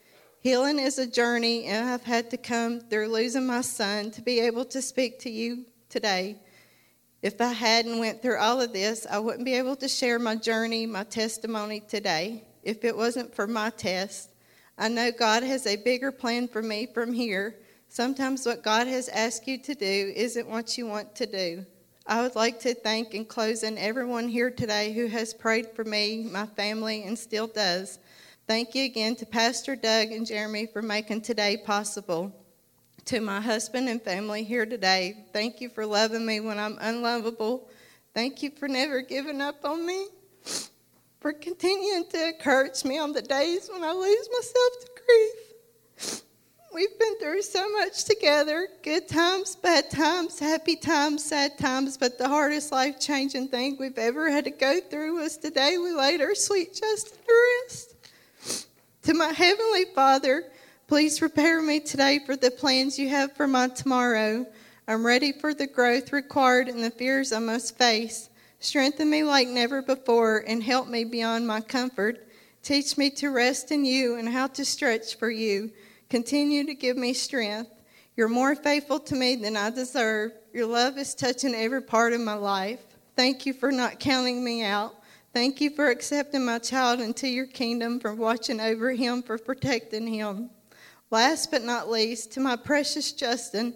Healing 0.42 0.78
is 0.78 0.98
a 0.98 1.06
journey, 1.06 1.64
and 1.64 1.88
I've 1.88 2.04
had 2.04 2.30
to 2.32 2.36
come 2.36 2.80
through 2.80 3.08
losing 3.08 3.46
my 3.46 3.62
son 3.62 4.10
to 4.10 4.20
be 4.20 4.40
able 4.40 4.66
to 4.66 4.82
speak 4.82 5.20
to 5.20 5.30
you 5.30 5.64
today. 5.88 6.36
If 7.22 7.38
I 7.40 7.52
hadn't 7.52 7.98
went 7.98 8.22
through 8.22 8.38
all 8.38 8.62
of 8.62 8.72
this, 8.72 9.06
I 9.08 9.18
wouldn't 9.18 9.44
be 9.44 9.54
able 9.54 9.76
to 9.76 9.88
share 9.88 10.18
my 10.18 10.36
journey, 10.36 10.86
my 10.86 11.04
testimony 11.04 11.80
today. 11.80 12.44
If 12.62 12.82
it 12.82 12.96
wasn't 12.96 13.34
for 13.34 13.46
my 13.46 13.68
test, 13.70 14.30
I 14.78 14.88
know 14.88 15.10
God 15.12 15.42
has 15.42 15.66
a 15.66 15.76
bigger 15.76 16.12
plan 16.12 16.48
for 16.48 16.62
me 16.62 16.86
from 16.86 17.12
here. 17.12 17.56
Sometimes 17.88 18.46
what 18.46 18.62
God 18.62 18.86
has 18.86 19.10
asked 19.10 19.46
you 19.46 19.58
to 19.58 19.74
do 19.74 20.12
isn't 20.16 20.48
what 20.48 20.78
you 20.78 20.86
want 20.86 21.14
to 21.16 21.26
do. 21.26 21.66
I 22.06 22.22
would 22.22 22.36
like 22.36 22.58
to 22.60 22.74
thank 22.74 23.14
in 23.14 23.26
closing 23.26 23.76
everyone 23.76 24.28
here 24.28 24.50
today 24.50 24.92
who 24.94 25.06
has 25.08 25.34
prayed 25.34 25.72
for 25.76 25.84
me, 25.84 26.22
my 26.24 26.46
family, 26.46 27.02
and 27.02 27.18
still 27.18 27.46
does. 27.46 27.98
Thank 28.46 28.74
you 28.74 28.84
again 28.84 29.14
to 29.16 29.26
Pastor 29.26 29.76
Doug 29.76 30.08
and 30.08 30.26
Jeremy 30.26 30.66
for 30.66 30.80
making 30.80 31.20
today 31.20 31.58
possible. 31.58 32.32
To 33.06 33.20
my 33.20 33.40
husband 33.40 33.88
and 33.88 34.00
family 34.00 34.44
here 34.44 34.66
today, 34.66 35.24
thank 35.32 35.60
you 35.60 35.68
for 35.68 35.84
loving 35.84 36.24
me 36.24 36.38
when 36.38 36.58
I'm 36.58 36.78
unlovable. 36.80 37.68
Thank 38.14 38.42
you 38.42 38.50
for 38.50 38.68
never 38.68 39.00
giving 39.00 39.40
up 39.40 39.64
on 39.64 39.84
me, 39.84 40.06
for 41.20 41.32
continuing 41.32 42.04
to 42.10 42.28
encourage 42.28 42.84
me 42.84 42.98
on 42.98 43.12
the 43.12 43.22
days 43.22 43.68
when 43.72 43.82
I 43.82 43.92
lose 43.92 44.28
myself 44.32 44.72
to 44.80 45.02
grief. 45.06 46.22
We've 46.72 46.98
been 47.00 47.18
through 47.18 47.42
so 47.42 47.68
much 47.70 48.04
together 48.04 48.68
good 48.82 49.08
times, 49.08 49.56
bad 49.56 49.90
times, 49.90 50.38
happy 50.38 50.76
times, 50.76 51.24
sad 51.24 51.58
times, 51.58 51.96
but 51.96 52.16
the 52.16 52.28
hardest 52.28 52.70
life 52.70 53.00
changing 53.00 53.48
thing 53.48 53.76
we've 53.78 53.98
ever 53.98 54.30
had 54.30 54.44
to 54.44 54.50
go 54.50 54.78
through 54.80 55.20
was 55.20 55.36
the 55.36 55.50
day 55.50 55.78
we 55.78 55.92
laid 55.92 56.20
our 56.20 56.34
sweet 56.36 56.74
Justin 56.74 57.18
to 57.26 57.54
rest. 57.64 57.96
To 59.02 59.14
my 59.14 59.32
Heavenly 59.32 59.86
Father, 59.94 60.44
please 60.90 61.20
prepare 61.20 61.62
me 61.62 61.78
today 61.78 62.18
for 62.26 62.34
the 62.34 62.50
plans 62.50 62.98
you 62.98 63.08
have 63.08 63.32
for 63.36 63.46
my 63.46 63.68
tomorrow. 63.68 64.44
I'm 64.88 65.06
ready 65.06 65.30
for 65.30 65.54
the 65.54 65.68
growth 65.68 66.12
required 66.12 66.66
and 66.66 66.82
the 66.82 66.90
fears 66.90 67.32
I 67.32 67.38
must 67.38 67.78
face. 67.78 68.28
Strengthen 68.58 69.08
me 69.08 69.22
like 69.22 69.46
never 69.46 69.82
before 69.82 70.42
and 70.48 70.60
help 70.60 70.88
me 70.88 71.04
beyond 71.04 71.46
my 71.46 71.60
comfort. 71.60 72.26
Teach 72.64 72.98
me 72.98 73.08
to 73.10 73.30
rest 73.30 73.70
in 73.70 73.84
you 73.84 74.16
and 74.16 74.28
how 74.28 74.48
to 74.48 74.64
stretch 74.64 75.16
for 75.16 75.30
you. 75.30 75.70
Continue 76.08 76.66
to 76.66 76.74
give 76.74 76.96
me 76.96 77.12
strength. 77.12 77.70
You're 78.16 78.26
more 78.26 78.56
faithful 78.56 78.98
to 78.98 79.14
me 79.14 79.36
than 79.36 79.56
I 79.56 79.70
deserve. 79.70 80.32
Your 80.52 80.66
love 80.66 80.98
is 80.98 81.14
touching 81.14 81.54
every 81.54 81.82
part 81.82 82.14
of 82.14 82.20
my 82.20 82.34
life. 82.34 82.80
Thank 83.14 83.46
you 83.46 83.52
for 83.52 83.70
not 83.70 84.00
counting 84.00 84.42
me 84.42 84.64
out. 84.64 84.96
Thank 85.32 85.60
you 85.60 85.70
for 85.70 85.88
accepting 85.88 86.44
my 86.44 86.58
child 86.58 87.00
into 87.00 87.28
your 87.28 87.46
kingdom, 87.46 88.00
for 88.00 88.12
watching 88.12 88.58
over 88.58 88.90
him, 88.90 89.22
for 89.22 89.38
protecting 89.38 90.08
him. 90.08 90.50
Last 91.10 91.50
but 91.50 91.64
not 91.64 91.90
least, 91.90 92.32
to 92.32 92.40
my 92.40 92.54
precious 92.54 93.10
Justin, 93.10 93.74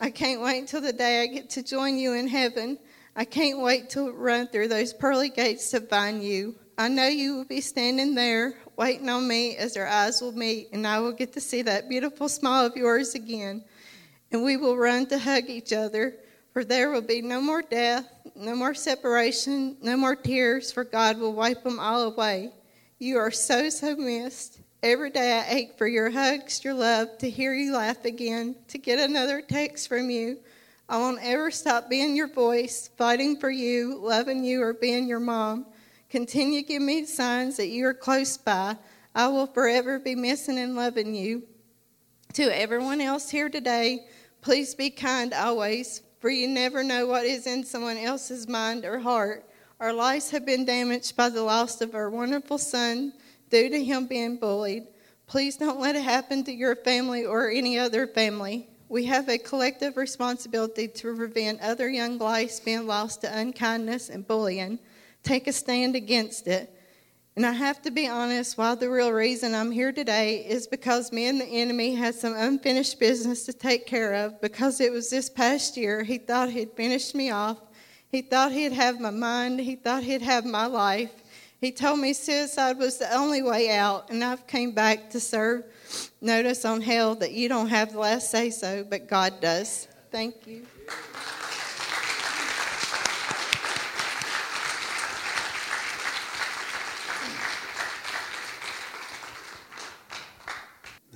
I 0.00 0.10
can't 0.10 0.40
wait 0.40 0.60
until 0.60 0.80
the 0.80 0.92
day 0.92 1.22
I 1.22 1.26
get 1.26 1.50
to 1.50 1.62
join 1.64 1.98
you 1.98 2.12
in 2.12 2.28
heaven. 2.28 2.78
I 3.16 3.24
can't 3.24 3.58
wait 3.58 3.90
to 3.90 4.12
run 4.12 4.46
through 4.46 4.68
those 4.68 4.92
pearly 4.92 5.28
gates 5.28 5.72
to 5.72 5.80
find 5.80 6.22
you. 6.22 6.54
I 6.78 6.86
know 6.86 7.08
you 7.08 7.34
will 7.34 7.44
be 7.44 7.60
standing 7.60 8.14
there 8.14 8.54
waiting 8.76 9.08
on 9.08 9.26
me 9.26 9.56
as 9.56 9.76
our 9.76 9.88
eyes 9.88 10.22
will 10.22 10.30
meet, 10.30 10.68
and 10.72 10.86
I 10.86 11.00
will 11.00 11.10
get 11.10 11.32
to 11.32 11.40
see 11.40 11.62
that 11.62 11.88
beautiful 11.88 12.28
smile 12.28 12.66
of 12.66 12.76
yours 12.76 13.16
again. 13.16 13.64
And 14.30 14.44
we 14.44 14.56
will 14.56 14.76
run 14.76 15.06
to 15.06 15.18
hug 15.18 15.50
each 15.50 15.72
other, 15.72 16.14
for 16.52 16.62
there 16.62 16.92
will 16.92 17.02
be 17.02 17.20
no 17.20 17.40
more 17.40 17.62
death, 17.62 18.08
no 18.36 18.54
more 18.54 18.74
separation, 18.74 19.76
no 19.82 19.96
more 19.96 20.14
tears, 20.14 20.70
for 20.70 20.84
God 20.84 21.18
will 21.18 21.32
wipe 21.32 21.64
them 21.64 21.80
all 21.80 22.02
away. 22.02 22.52
You 23.00 23.18
are 23.18 23.32
so, 23.32 23.68
so 23.68 23.96
missed. 23.96 24.60
Every 24.80 25.10
day 25.10 25.36
I 25.40 25.54
ache 25.56 25.76
for 25.76 25.88
your 25.88 26.08
hugs, 26.08 26.62
your 26.62 26.72
love, 26.72 27.18
to 27.18 27.28
hear 27.28 27.52
you 27.52 27.72
laugh 27.74 28.04
again, 28.04 28.54
to 28.68 28.78
get 28.78 29.00
another 29.00 29.40
text 29.40 29.88
from 29.88 30.08
you. 30.08 30.38
I 30.88 30.98
won't 30.98 31.18
ever 31.20 31.50
stop 31.50 31.90
being 31.90 32.14
your 32.14 32.28
voice, 32.28 32.88
fighting 32.96 33.40
for 33.40 33.50
you, 33.50 33.98
loving 34.00 34.44
you, 34.44 34.62
or 34.62 34.72
being 34.72 35.08
your 35.08 35.18
mom. 35.18 35.66
Continue 36.10 36.62
to 36.62 36.68
give 36.68 36.80
me 36.80 37.04
signs 37.06 37.56
that 37.56 37.66
you 37.66 37.86
are 37.86 37.94
close 37.94 38.36
by. 38.36 38.76
I 39.16 39.26
will 39.26 39.48
forever 39.48 39.98
be 39.98 40.14
missing 40.14 40.58
and 40.58 40.76
loving 40.76 41.12
you. 41.12 41.42
To 42.34 42.44
everyone 42.44 43.00
else 43.00 43.28
here 43.28 43.48
today, 43.48 44.06
please 44.42 44.76
be 44.76 44.90
kind 44.90 45.34
always, 45.34 46.02
for 46.20 46.30
you 46.30 46.46
never 46.46 46.84
know 46.84 47.04
what 47.04 47.26
is 47.26 47.48
in 47.48 47.64
someone 47.64 47.96
else's 47.96 48.46
mind 48.46 48.84
or 48.84 49.00
heart. 49.00 49.44
Our 49.80 49.92
lives 49.92 50.30
have 50.30 50.46
been 50.46 50.64
damaged 50.64 51.16
by 51.16 51.30
the 51.30 51.42
loss 51.42 51.80
of 51.80 51.96
our 51.96 52.10
wonderful 52.10 52.58
son 52.58 53.12
due 53.50 53.68
to 53.70 53.84
him 53.84 54.06
being 54.06 54.36
bullied. 54.36 54.86
Please 55.26 55.56
don't 55.56 55.80
let 55.80 55.96
it 55.96 56.02
happen 56.02 56.44
to 56.44 56.52
your 56.52 56.76
family 56.76 57.24
or 57.24 57.50
any 57.50 57.78
other 57.78 58.06
family. 58.06 58.68
We 58.88 59.04
have 59.04 59.28
a 59.28 59.38
collective 59.38 59.96
responsibility 59.96 60.88
to 60.88 61.14
prevent 61.14 61.60
other 61.60 61.88
young 61.88 62.18
lives 62.18 62.60
being 62.60 62.86
lost 62.86 63.20
to 63.20 63.38
unkindness 63.38 64.08
and 64.08 64.26
bullying 64.26 64.78
take 65.22 65.46
a 65.46 65.52
stand 65.52 65.96
against 65.96 66.46
it. 66.46 66.72
And 67.36 67.46
I 67.46 67.52
have 67.52 67.82
to 67.82 67.90
be 67.90 68.08
honest, 68.08 68.58
while 68.58 68.74
the 68.74 68.90
real 68.90 69.12
reason 69.12 69.54
I'm 69.54 69.70
here 69.70 69.92
today 69.92 70.38
is 70.38 70.66
because 70.66 71.12
me 71.12 71.26
and 71.26 71.40
the 71.40 71.44
enemy 71.44 71.94
had 71.94 72.14
some 72.14 72.34
unfinished 72.34 72.98
business 72.98 73.44
to 73.46 73.52
take 73.52 73.86
care 73.86 74.14
of 74.14 74.40
because 74.40 74.80
it 74.80 74.90
was 74.90 75.10
this 75.10 75.30
past 75.30 75.76
year. 75.76 76.02
He 76.02 76.18
thought 76.18 76.50
he'd 76.50 76.72
finished 76.72 77.14
me 77.14 77.30
off. 77.30 77.58
He 78.10 78.22
thought 78.22 78.50
he'd 78.50 78.72
have 78.72 78.98
my 78.98 79.10
mind. 79.10 79.60
He 79.60 79.76
thought 79.76 80.02
he'd 80.02 80.22
have 80.22 80.44
my 80.44 80.66
life. 80.66 81.12
He 81.60 81.72
told 81.72 81.98
me 81.98 82.12
suicide 82.12 82.78
was 82.78 82.98
the 82.98 83.12
only 83.12 83.42
way 83.42 83.70
out, 83.70 84.10
and 84.10 84.22
I've 84.22 84.46
came 84.46 84.70
back 84.70 85.10
to 85.10 85.18
serve 85.18 85.64
notice 86.20 86.64
on 86.64 86.80
hell 86.80 87.16
that 87.16 87.32
you 87.32 87.48
don't 87.48 87.66
have 87.66 87.92
the 87.92 87.98
last 87.98 88.30
say 88.30 88.50
so, 88.50 88.84
but 88.88 89.08
God 89.08 89.40
does. 89.40 89.88
Thank 90.12 90.46
you. 90.46 90.66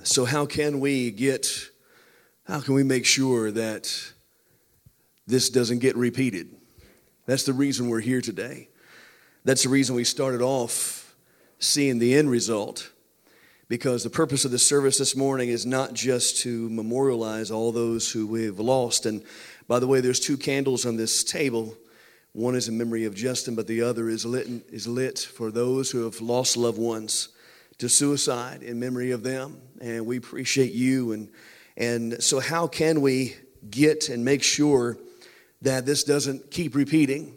So, 0.03 0.25
how 0.25 0.45
can 0.45 0.81
we 0.81 1.09
get, 1.09 1.47
how 2.45 2.59
can 2.59 2.73
we 2.73 2.83
make 2.83 3.05
sure 3.05 3.49
that 3.51 4.11
this 5.25 5.49
doesn't 5.49 5.79
get 5.79 5.95
repeated? 5.95 6.53
That's 7.25 7.45
the 7.45 7.53
reason 7.53 7.87
we're 7.87 8.01
here 8.01 8.19
today. 8.19 8.67
That's 9.45 9.63
the 9.63 9.69
reason 9.69 9.95
we 9.95 10.05
started 10.05 10.41
off 10.41 11.15
seeing 11.59 11.99
the 11.99 12.15
end 12.15 12.29
result. 12.29 12.89
Because 13.67 14.03
the 14.03 14.09
purpose 14.09 14.45
of 14.45 14.51
the 14.51 14.59
service 14.59 14.97
this 14.97 15.15
morning 15.15 15.49
is 15.49 15.65
not 15.65 15.93
just 15.93 16.37
to 16.41 16.69
memorialize 16.69 17.49
all 17.49 17.71
those 17.71 18.11
who 18.11 18.27
we've 18.27 18.59
lost. 18.59 19.05
And 19.05 19.23
by 19.67 19.79
the 19.79 19.87
way, 19.87 19.99
there's 19.99 20.19
two 20.19 20.37
candles 20.37 20.85
on 20.85 20.95
this 20.95 21.23
table. 21.23 21.75
One 22.33 22.55
is 22.55 22.67
in 22.67 22.77
memory 22.77 23.05
of 23.05 23.15
Justin, 23.15 23.55
but 23.55 23.67
the 23.67 23.81
other 23.81 24.09
is 24.09 24.25
lit, 24.25 24.47
is 24.69 24.87
lit 24.87 25.19
for 25.19 25.51
those 25.51 25.91
who 25.91 26.03
have 26.03 26.21
lost 26.21 26.55
loved 26.55 26.77
ones 26.77 27.29
to 27.79 27.89
suicide 27.89 28.63
in 28.63 28.79
memory 28.79 29.11
of 29.11 29.23
them. 29.23 29.59
And 29.81 30.05
we 30.05 30.17
appreciate 30.17 30.73
you. 30.73 31.13
And, 31.13 31.29
and 31.75 32.21
so, 32.21 32.39
how 32.39 32.67
can 32.67 33.01
we 33.01 33.35
get 33.69 34.09
and 34.09 34.23
make 34.23 34.43
sure 34.43 34.97
that 35.61 35.85
this 35.85 36.03
doesn't 36.03 36.51
keep 36.51 36.75
repeating 36.75 37.35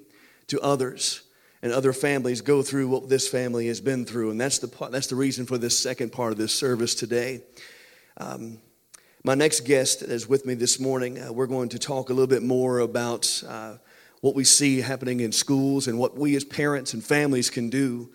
to 0.48 0.60
others? 0.60 1.22
And 1.62 1.72
other 1.72 1.92
families 1.92 2.40
go 2.40 2.62
through 2.62 2.88
what 2.88 3.08
this 3.08 3.28
family 3.28 3.66
has 3.68 3.80
been 3.80 4.04
through. 4.04 4.30
And 4.30 4.40
that's 4.40 4.58
the, 4.58 4.68
part, 4.68 4.92
that's 4.92 5.06
the 5.06 5.16
reason 5.16 5.46
for 5.46 5.58
this 5.58 5.78
second 5.78 6.12
part 6.12 6.32
of 6.32 6.38
this 6.38 6.54
service 6.54 6.94
today. 6.94 7.42
Um, 8.18 8.58
my 9.24 9.34
next 9.34 9.60
guest 9.60 10.00
that 10.00 10.10
is 10.10 10.28
with 10.28 10.46
me 10.46 10.54
this 10.54 10.78
morning, 10.78 11.20
uh, 11.20 11.32
we're 11.32 11.46
going 11.46 11.70
to 11.70 11.78
talk 11.78 12.10
a 12.10 12.12
little 12.12 12.28
bit 12.28 12.42
more 12.42 12.78
about 12.78 13.42
uh, 13.48 13.76
what 14.20 14.34
we 14.34 14.44
see 14.44 14.80
happening 14.80 15.20
in 15.20 15.32
schools 15.32 15.88
and 15.88 15.98
what 15.98 16.16
we 16.16 16.36
as 16.36 16.44
parents 16.44 16.94
and 16.94 17.04
families 17.04 17.50
can 17.50 17.68
do 17.68 18.08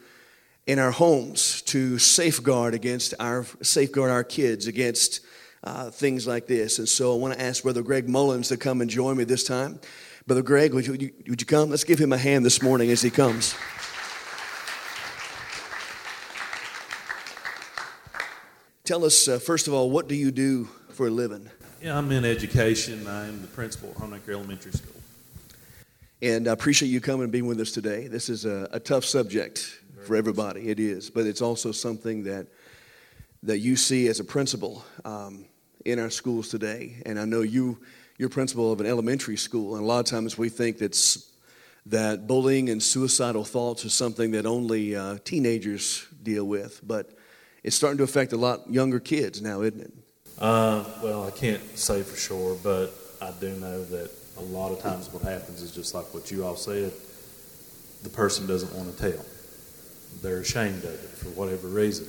in 0.68 0.80
our 0.80 0.92
homes 0.92 1.62
to 1.64 1.98
safeguard 1.98 2.74
against 2.74 3.14
our 3.20 3.46
safeguard 3.62 4.12
our 4.12 4.24
kids 4.24 4.68
against 4.68 5.22
uh, 5.64 5.90
things 5.90 6.26
like 6.26 6.48
this. 6.48 6.80
And 6.80 6.88
so 6.88 7.14
I 7.14 7.18
want 7.18 7.34
to 7.34 7.42
ask 7.42 7.64
Brother 7.64 7.84
Greg 7.84 8.08
Mullins 8.08 8.48
to 8.50 8.58
come 8.58 8.82
and 8.82 8.90
join 8.90 9.18
me 9.18 9.24
this 9.24 9.44
time. 9.44 9.80
Brother 10.32 10.44
Greg, 10.44 10.74
would 10.74 10.88
you, 10.88 11.12
would 11.28 11.42
you 11.42 11.46
come? 11.46 11.70
Let's 11.70 11.84
give 11.84 12.00
him 12.00 12.14
a 12.14 12.18
hand 12.18 12.46
this 12.46 12.62
morning 12.62 12.90
as 12.90 13.02
he 13.02 13.10
comes. 13.10 13.54
Tell 18.86 19.04
us, 19.04 19.28
uh, 19.28 19.40
first 19.40 19.68
of 19.68 19.74
all, 19.74 19.92
what 19.92 20.08
do 20.08 20.16
you 20.16 20.32
do 20.32 20.70
for 20.92 21.08
a 21.08 21.10
living? 21.10 21.50
Yeah, 21.82 21.98
I'm 21.98 22.10
in 22.14 22.24
education. 22.24 23.06
I 23.08 23.28
am 23.28 23.42
the 23.42 23.48
principal 23.50 23.90
at 23.90 23.98
Honaker 23.98 24.30
Elementary 24.30 24.72
School. 24.72 25.02
And 26.22 26.48
I 26.48 26.54
appreciate 26.54 26.88
you 26.88 27.02
coming 27.02 27.24
and 27.24 27.32
being 27.34 27.46
with 27.46 27.60
us 27.60 27.74
today. 27.74 28.08
This 28.08 28.30
is 28.30 28.46
a, 28.46 28.70
a 28.72 28.80
tough 28.80 29.04
subject 29.04 29.82
for 30.06 30.16
everybody. 30.16 30.70
It 30.70 30.80
is, 30.80 31.10
but 31.10 31.26
it's 31.26 31.42
also 31.42 31.74
something 31.74 32.24
that 32.24 32.48
that 33.44 33.58
you 33.58 33.76
see 33.76 34.08
as 34.08 34.22
a 34.22 34.24
principal 34.24 34.86
um, 35.04 35.44
in 35.84 36.00
our 36.00 36.10
schools 36.10 36.48
today. 36.48 37.02
And 37.06 37.20
I 37.20 37.26
know 37.26 37.42
you 37.42 37.80
you're 38.22 38.30
principal 38.30 38.72
of 38.72 38.80
an 38.80 38.86
elementary 38.86 39.36
school, 39.36 39.74
and 39.74 39.84
a 39.84 39.88
lot 39.88 40.00
of 40.00 40.06
times 40.06 40.38
we 40.38 40.48
think 40.48 40.78
that's 40.78 41.34
that 41.88 42.28
bullying 42.28 42.70
and 42.70 42.82
suicidal 42.82 43.44
thoughts 43.44 43.84
is 43.84 43.96
something 43.96 44.30
that 44.30 44.46
only 44.46 44.96
uh, 44.96 45.18
teenagers 45.26 46.06
deal 46.22 46.44
with, 46.46 46.82
but 46.84 47.18
it's 47.64 47.76
starting 47.76 47.98
to 47.98 48.04
affect 48.04 48.32
a 48.32 48.38
lot 48.38 48.70
younger 48.70 49.00
kids 49.00 49.42
now, 49.42 49.64
isn't 49.64 49.82
it? 49.82 49.94
Uh, 50.38 50.84
well, 51.02 51.24
I 51.24 51.32
can't 51.32 51.64
say 51.76 52.04
for 52.04 52.16
sure, 52.16 52.56
but 52.62 52.94
I 53.24 53.32
do 53.40 53.56
know 53.56 53.84
that 53.86 54.12
a 54.38 54.44
lot 54.44 54.72
of 54.72 54.80
times 54.82 55.12
what 55.12 55.24
happens 55.24 55.64
is 55.64 55.74
just 55.74 55.96
like 55.96 56.14
what 56.14 56.30
you 56.30 56.46
all 56.46 56.56
said. 56.56 56.94
The 58.04 58.10
person 58.10 58.46
doesn't 58.46 58.72
want 58.76 58.96
to 58.96 59.12
tell. 59.12 59.26
They're 60.22 60.42
ashamed 60.42 60.84
of 60.84 60.94
it 60.94 61.10
for 61.10 61.30
whatever 61.30 61.68
reason. 61.68 62.08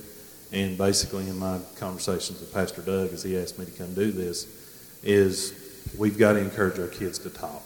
And 0.51 0.77
basically, 0.77 1.27
in 1.27 1.39
my 1.39 1.57
conversations 1.77 2.39
with 2.39 2.53
Pastor 2.53 2.83
Doug, 2.83 3.13
as 3.13 3.23
he 3.23 3.35
asked 3.35 3.57
me 3.57 3.65
to 3.65 3.71
come 3.71 3.95
do 3.95 4.11
this, 4.11 4.59
is 5.01 5.62
we've 5.97 6.17
got 6.17 6.33
to 6.33 6.39
encourage 6.39 6.79
our 6.79 6.87
kids 6.87 7.19
to 7.19 7.29
talk. 7.29 7.63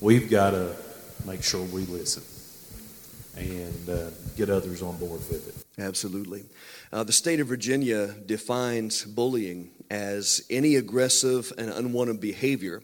We've 0.00 0.30
got 0.30 0.50
to 0.50 0.76
make 1.26 1.42
sure 1.42 1.62
we 1.66 1.82
listen 1.86 2.22
and 3.36 3.88
uh, 3.88 4.10
get 4.36 4.50
others 4.50 4.82
on 4.82 4.96
board 4.98 5.20
with 5.28 5.48
it. 5.48 5.82
Absolutely. 5.82 6.44
Uh, 6.92 7.04
the 7.04 7.12
state 7.12 7.40
of 7.40 7.46
Virginia 7.46 8.08
defines 8.26 9.04
bullying 9.04 9.70
as 9.90 10.44
any 10.50 10.76
aggressive 10.76 11.52
and 11.56 11.70
unwanted 11.70 12.20
behavior 12.20 12.82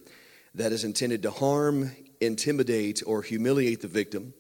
that 0.54 0.72
is 0.72 0.84
intended 0.84 1.22
to 1.22 1.30
harm, 1.30 1.92
intimidate, 2.20 3.02
or 3.06 3.22
humiliate 3.22 3.80
the 3.82 3.88
victim. 3.88 4.32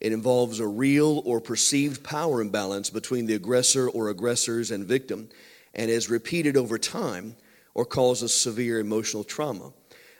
It 0.00 0.12
involves 0.12 0.60
a 0.60 0.66
real 0.66 1.22
or 1.24 1.40
perceived 1.40 2.04
power 2.04 2.40
imbalance 2.40 2.90
between 2.90 3.26
the 3.26 3.34
aggressor 3.34 3.88
or 3.88 4.10
aggressors 4.10 4.70
and 4.70 4.84
victim 4.84 5.30
and 5.72 5.90
is 5.90 6.10
repeated 6.10 6.56
over 6.56 6.78
time 6.78 7.36
or 7.74 7.84
causes 7.84 8.32
severe 8.32 8.78
emotional 8.78 9.24
trauma. 9.24 9.72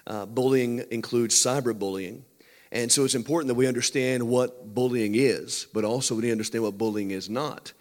Uh, 0.07 0.27
bullying 0.27 0.85
includes 0.91 1.35
cyberbullying. 1.35 2.23
And 2.71 2.91
so 2.91 3.05
it's 3.05 3.15
important 3.15 3.49
that 3.49 3.55
we 3.55 3.69
understand 3.69 4.25
what 4.25 4.75
bullying 4.75 5.15
is, 5.15 5.67
but 5.73 5.85
also 5.85 6.15
we 6.15 6.23
need 6.23 6.29
to 6.29 6.33
understand 6.33 6.65
what 6.65 6.77
bullying 6.77 7.13
is 7.13 7.31
not. 7.31 7.73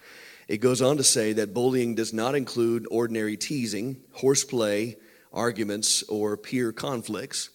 It 0.46 0.58
goes 0.58 0.80
on 0.80 0.98
to 0.98 1.04
say 1.04 1.32
that 1.34 1.52
bullying 1.52 1.94
does 1.94 2.12
not 2.12 2.34
include 2.34 2.86
ordinary 2.90 3.36
teasing, 3.36 3.96
horseplay, 4.12 4.96
arguments, 5.32 6.02
or 6.04 6.36
peer 6.36 6.70
conflicts. 6.70 7.50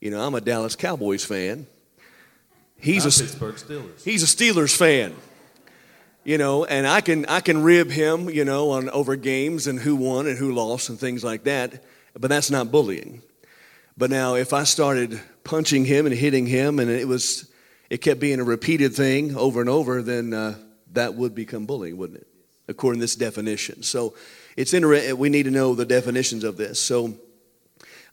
You 0.00 0.10
know, 0.10 0.24
I'm 0.24 0.34
a 0.34 0.40
Dallas 0.40 0.76
Cowboys 0.76 1.24
fan. 1.24 1.66
He's 2.78 3.04
a 3.04 3.22
Pittsburgh 3.22 3.56
Steelers. 3.56 4.04
He's 4.04 4.22
a 4.22 4.26
Steelers 4.26 4.76
fan 4.76 5.14
you 6.24 6.38
know, 6.38 6.64
and 6.64 6.86
I 6.86 7.00
can 7.00 7.26
I 7.26 7.40
can 7.40 7.62
rib 7.62 7.90
him, 7.90 8.30
you 8.30 8.44
know, 8.44 8.70
on 8.70 8.88
over 8.90 9.14
games 9.16 9.66
and 9.66 9.78
who 9.78 9.94
won 9.94 10.26
and 10.26 10.38
who 10.38 10.52
lost 10.52 10.88
and 10.88 10.98
things 10.98 11.22
like 11.22 11.44
that, 11.44 11.84
but 12.18 12.28
that's 12.28 12.50
not 12.50 12.72
bullying. 12.72 13.22
But 13.96 14.10
now 14.10 14.34
if 14.34 14.52
I 14.52 14.64
started 14.64 15.20
punching 15.44 15.84
him 15.84 16.06
and 16.06 16.14
hitting 16.14 16.46
him 16.46 16.78
and 16.78 16.90
it 16.90 17.06
was 17.06 17.50
it 17.90 17.98
kept 17.98 18.20
being 18.20 18.40
a 18.40 18.44
repeated 18.44 18.94
thing 18.94 19.36
over 19.36 19.60
and 19.60 19.68
over, 19.68 20.02
then 20.02 20.32
uh, 20.32 20.54
that 20.92 21.14
would 21.14 21.34
become 21.34 21.66
bullying, 21.66 21.96
wouldn't 21.96 22.20
it? 22.20 22.26
According 22.66 23.00
to 23.00 23.04
this 23.04 23.16
definition. 23.16 23.82
So 23.82 24.14
it's 24.56 24.72
interesting. 24.72 25.18
We 25.18 25.28
need 25.28 25.44
to 25.44 25.50
know 25.50 25.74
the 25.74 25.84
definitions 25.84 26.44
of 26.44 26.56
this. 26.56 26.80
So 26.80 27.14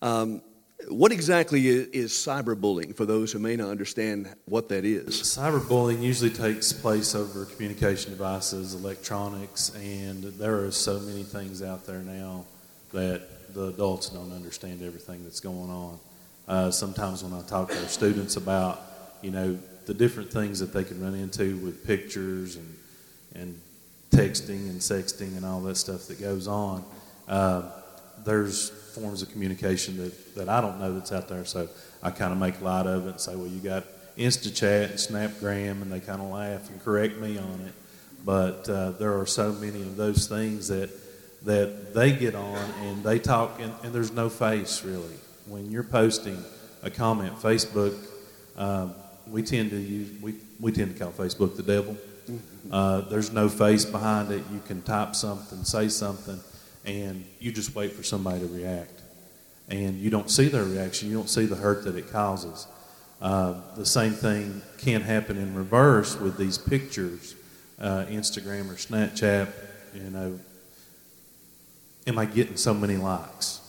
um, 0.01 0.41
what 0.87 1.11
exactly 1.11 1.67
is 1.67 2.11
cyberbullying 2.11 2.95
for 2.95 3.05
those 3.05 3.31
who 3.31 3.39
may 3.39 3.55
not 3.55 3.69
understand 3.69 4.29
what 4.45 4.69
that 4.69 4.85
is? 4.85 5.21
Cyberbullying 5.21 6.01
usually 6.01 6.29
takes 6.29 6.73
place 6.73 7.15
over 7.15 7.45
communication 7.45 8.11
devices, 8.11 8.73
electronics, 8.73 9.71
and 9.75 10.23
there 10.23 10.63
are 10.63 10.71
so 10.71 10.99
many 10.99 11.23
things 11.23 11.61
out 11.61 11.85
there 11.85 11.99
now 11.99 12.45
that 12.93 13.53
the 13.53 13.67
adults 13.67 14.09
don't 14.09 14.31
understand 14.31 14.81
everything 14.81 15.23
that's 15.23 15.39
going 15.39 15.69
on. 15.69 15.99
Uh, 16.47 16.71
sometimes 16.71 17.23
when 17.23 17.33
I 17.33 17.41
talk 17.45 17.69
to 17.69 17.81
our 17.81 17.87
students 17.87 18.35
about, 18.35 18.81
you 19.21 19.31
know, 19.31 19.57
the 19.85 19.93
different 19.93 20.31
things 20.31 20.59
that 20.59 20.73
they 20.73 20.83
can 20.83 21.01
run 21.01 21.15
into 21.15 21.57
with 21.57 21.85
pictures 21.85 22.55
and 22.55 22.77
and 23.33 23.59
texting 24.11 24.69
and 24.69 24.79
sexting 24.79 25.37
and 25.37 25.45
all 25.45 25.61
that 25.61 25.75
stuff 25.75 26.07
that 26.07 26.19
goes 26.19 26.47
on, 26.47 26.83
uh, 27.27 27.63
there's 28.25 28.71
forms 28.91 29.21
of 29.21 29.31
communication 29.31 29.97
that, 29.97 30.35
that 30.35 30.49
I 30.49 30.61
don't 30.61 30.79
know 30.79 30.93
that's 30.93 31.11
out 31.11 31.27
there. 31.27 31.45
So 31.45 31.67
I 32.03 32.11
kind 32.11 32.31
of 32.31 32.39
make 32.39 32.61
light 32.61 32.85
of 32.85 33.07
it 33.07 33.11
and 33.11 33.19
say, 33.19 33.35
well, 33.35 33.47
you 33.47 33.59
got 33.59 33.85
InstaChat 34.17 34.91
and 34.91 34.93
Snapgram, 34.93 35.81
and 35.81 35.91
they 35.91 35.99
kind 35.99 36.21
of 36.21 36.29
laugh 36.29 36.69
and 36.69 36.83
correct 36.83 37.17
me 37.17 37.37
on 37.37 37.61
it. 37.67 37.73
But 38.23 38.69
uh, 38.69 38.91
there 38.91 39.19
are 39.19 39.25
so 39.25 39.51
many 39.53 39.81
of 39.81 39.95
those 39.97 40.27
things 40.27 40.67
that 40.67 40.89
that 41.43 41.93
they 41.95 42.11
get 42.11 42.35
on 42.35 42.69
and 42.81 43.03
they 43.03 43.17
talk, 43.17 43.59
and, 43.59 43.73
and 43.83 43.93
there's 43.93 44.11
no 44.11 44.29
face 44.29 44.83
really. 44.83 45.15
When 45.47 45.71
you're 45.71 45.83
posting 45.83 46.43
a 46.83 46.89
comment, 46.89 47.35
Facebook, 47.37 47.97
um, 48.57 48.93
we 49.27 49.41
tend 49.41 49.71
to 49.71 49.77
use 49.77 50.21
we, 50.21 50.35
we 50.59 50.71
tend 50.71 50.95
to 50.95 51.03
call 51.03 51.11
Facebook 51.11 51.55
the 51.55 51.63
devil. 51.63 51.95
Mm-hmm. 52.29 52.71
Uh, 52.71 53.01
there's 53.01 53.31
no 53.31 53.49
face 53.49 53.85
behind 53.85 54.31
it. 54.31 54.43
You 54.53 54.61
can 54.67 54.81
type 54.83 55.15
something, 55.15 55.63
say 55.63 55.89
something, 55.89 56.39
and 56.85 57.25
you 57.39 57.51
just 57.51 57.75
wait 57.75 57.93
for 57.93 58.03
somebody 58.03 58.39
to 58.39 58.47
react. 58.47 59.01
And 59.69 59.99
you 59.99 60.09
don't 60.09 60.29
see 60.29 60.47
their 60.47 60.63
reaction, 60.63 61.09
you 61.09 61.15
don't 61.15 61.29
see 61.29 61.45
the 61.45 61.55
hurt 61.55 61.83
that 61.85 61.95
it 61.95 62.11
causes. 62.11 62.67
Uh, 63.21 63.61
the 63.75 63.85
same 63.85 64.13
thing 64.13 64.61
can 64.79 65.01
happen 65.01 65.37
in 65.37 65.53
reverse 65.53 66.19
with 66.19 66.37
these 66.37 66.57
pictures, 66.57 67.35
uh, 67.79 68.05
Instagram 68.09 68.69
or 68.69 68.75
Snapchat. 68.75 69.51
You 69.93 70.09
know, 70.09 70.39
am 72.07 72.17
I 72.17 72.25
getting 72.25 72.57
so 72.57 72.73
many 72.73 72.97
likes? 72.97 73.59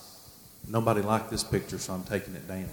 Nobody 0.67 1.03
liked 1.03 1.31
this 1.31 1.45
picture, 1.45 1.79
so 1.79 1.93
I'm 1.93 2.05
taking 2.05 2.35
it 2.35 2.49
down. 2.49 2.69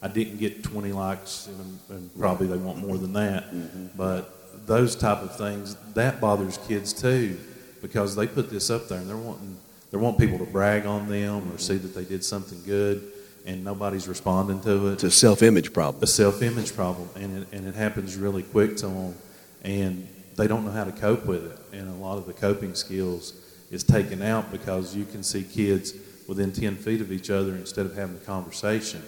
I 0.00 0.08
didn't 0.08 0.36
get 0.36 0.62
20 0.62 0.92
likes, 0.92 1.48
and, 1.48 1.78
and 1.88 2.18
probably 2.18 2.46
they 2.46 2.58
want 2.58 2.78
more 2.78 2.98
than 2.98 3.14
that. 3.14 3.50
Mm-hmm. 3.52 3.86
But 3.96 4.66
those 4.66 4.94
type 4.94 5.22
of 5.22 5.36
things 5.36 5.76
that 5.94 6.20
bothers 6.20 6.58
kids 6.68 6.92
too, 6.92 7.38
because 7.84 8.16
they 8.16 8.26
put 8.26 8.48
this 8.48 8.70
up 8.70 8.88
there 8.88 8.98
and 8.98 9.08
they're 9.08 9.16
wanting 9.16 9.58
they 9.90 9.98
want 10.00 10.18
people 10.18 10.38
to 10.38 10.44
brag 10.44 10.86
on 10.86 11.06
them 11.08 11.52
or 11.52 11.58
see 11.58 11.76
that 11.76 11.94
they 11.94 12.04
did 12.04 12.24
something 12.24 12.60
good, 12.66 13.12
and 13.46 13.62
nobody's 13.62 14.08
responding 14.08 14.60
to 14.62 14.88
it. 14.88 14.94
It's 14.94 15.04
a 15.04 15.10
self-image 15.12 15.72
problem. 15.72 16.02
A 16.02 16.06
self-image 16.08 16.74
problem, 16.74 17.08
and 17.14 17.42
it, 17.42 17.52
and 17.52 17.68
it 17.68 17.76
happens 17.76 18.16
really 18.16 18.42
quick 18.42 18.76
to 18.78 18.88
them, 18.88 19.14
and 19.62 20.08
they 20.34 20.48
don't 20.48 20.64
know 20.64 20.72
how 20.72 20.82
to 20.82 20.90
cope 20.90 21.26
with 21.26 21.46
it. 21.46 21.78
And 21.78 21.88
a 21.88 21.94
lot 22.04 22.18
of 22.18 22.26
the 22.26 22.32
coping 22.32 22.74
skills 22.74 23.34
is 23.70 23.84
taken 23.84 24.20
out 24.20 24.50
because 24.50 24.96
you 24.96 25.04
can 25.04 25.22
see 25.22 25.44
kids 25.44 25.94
within 26.26 26.50
10 26.50 26.74
feet 26.74 27.00
of 27.00 27.12
each 27.12 27.30
other 27.30 27.54
instead 27.54 27.86
of 27.86 27.94
having 27.94 28.16
a 28.16 28.26
conversation, 28.26 29.00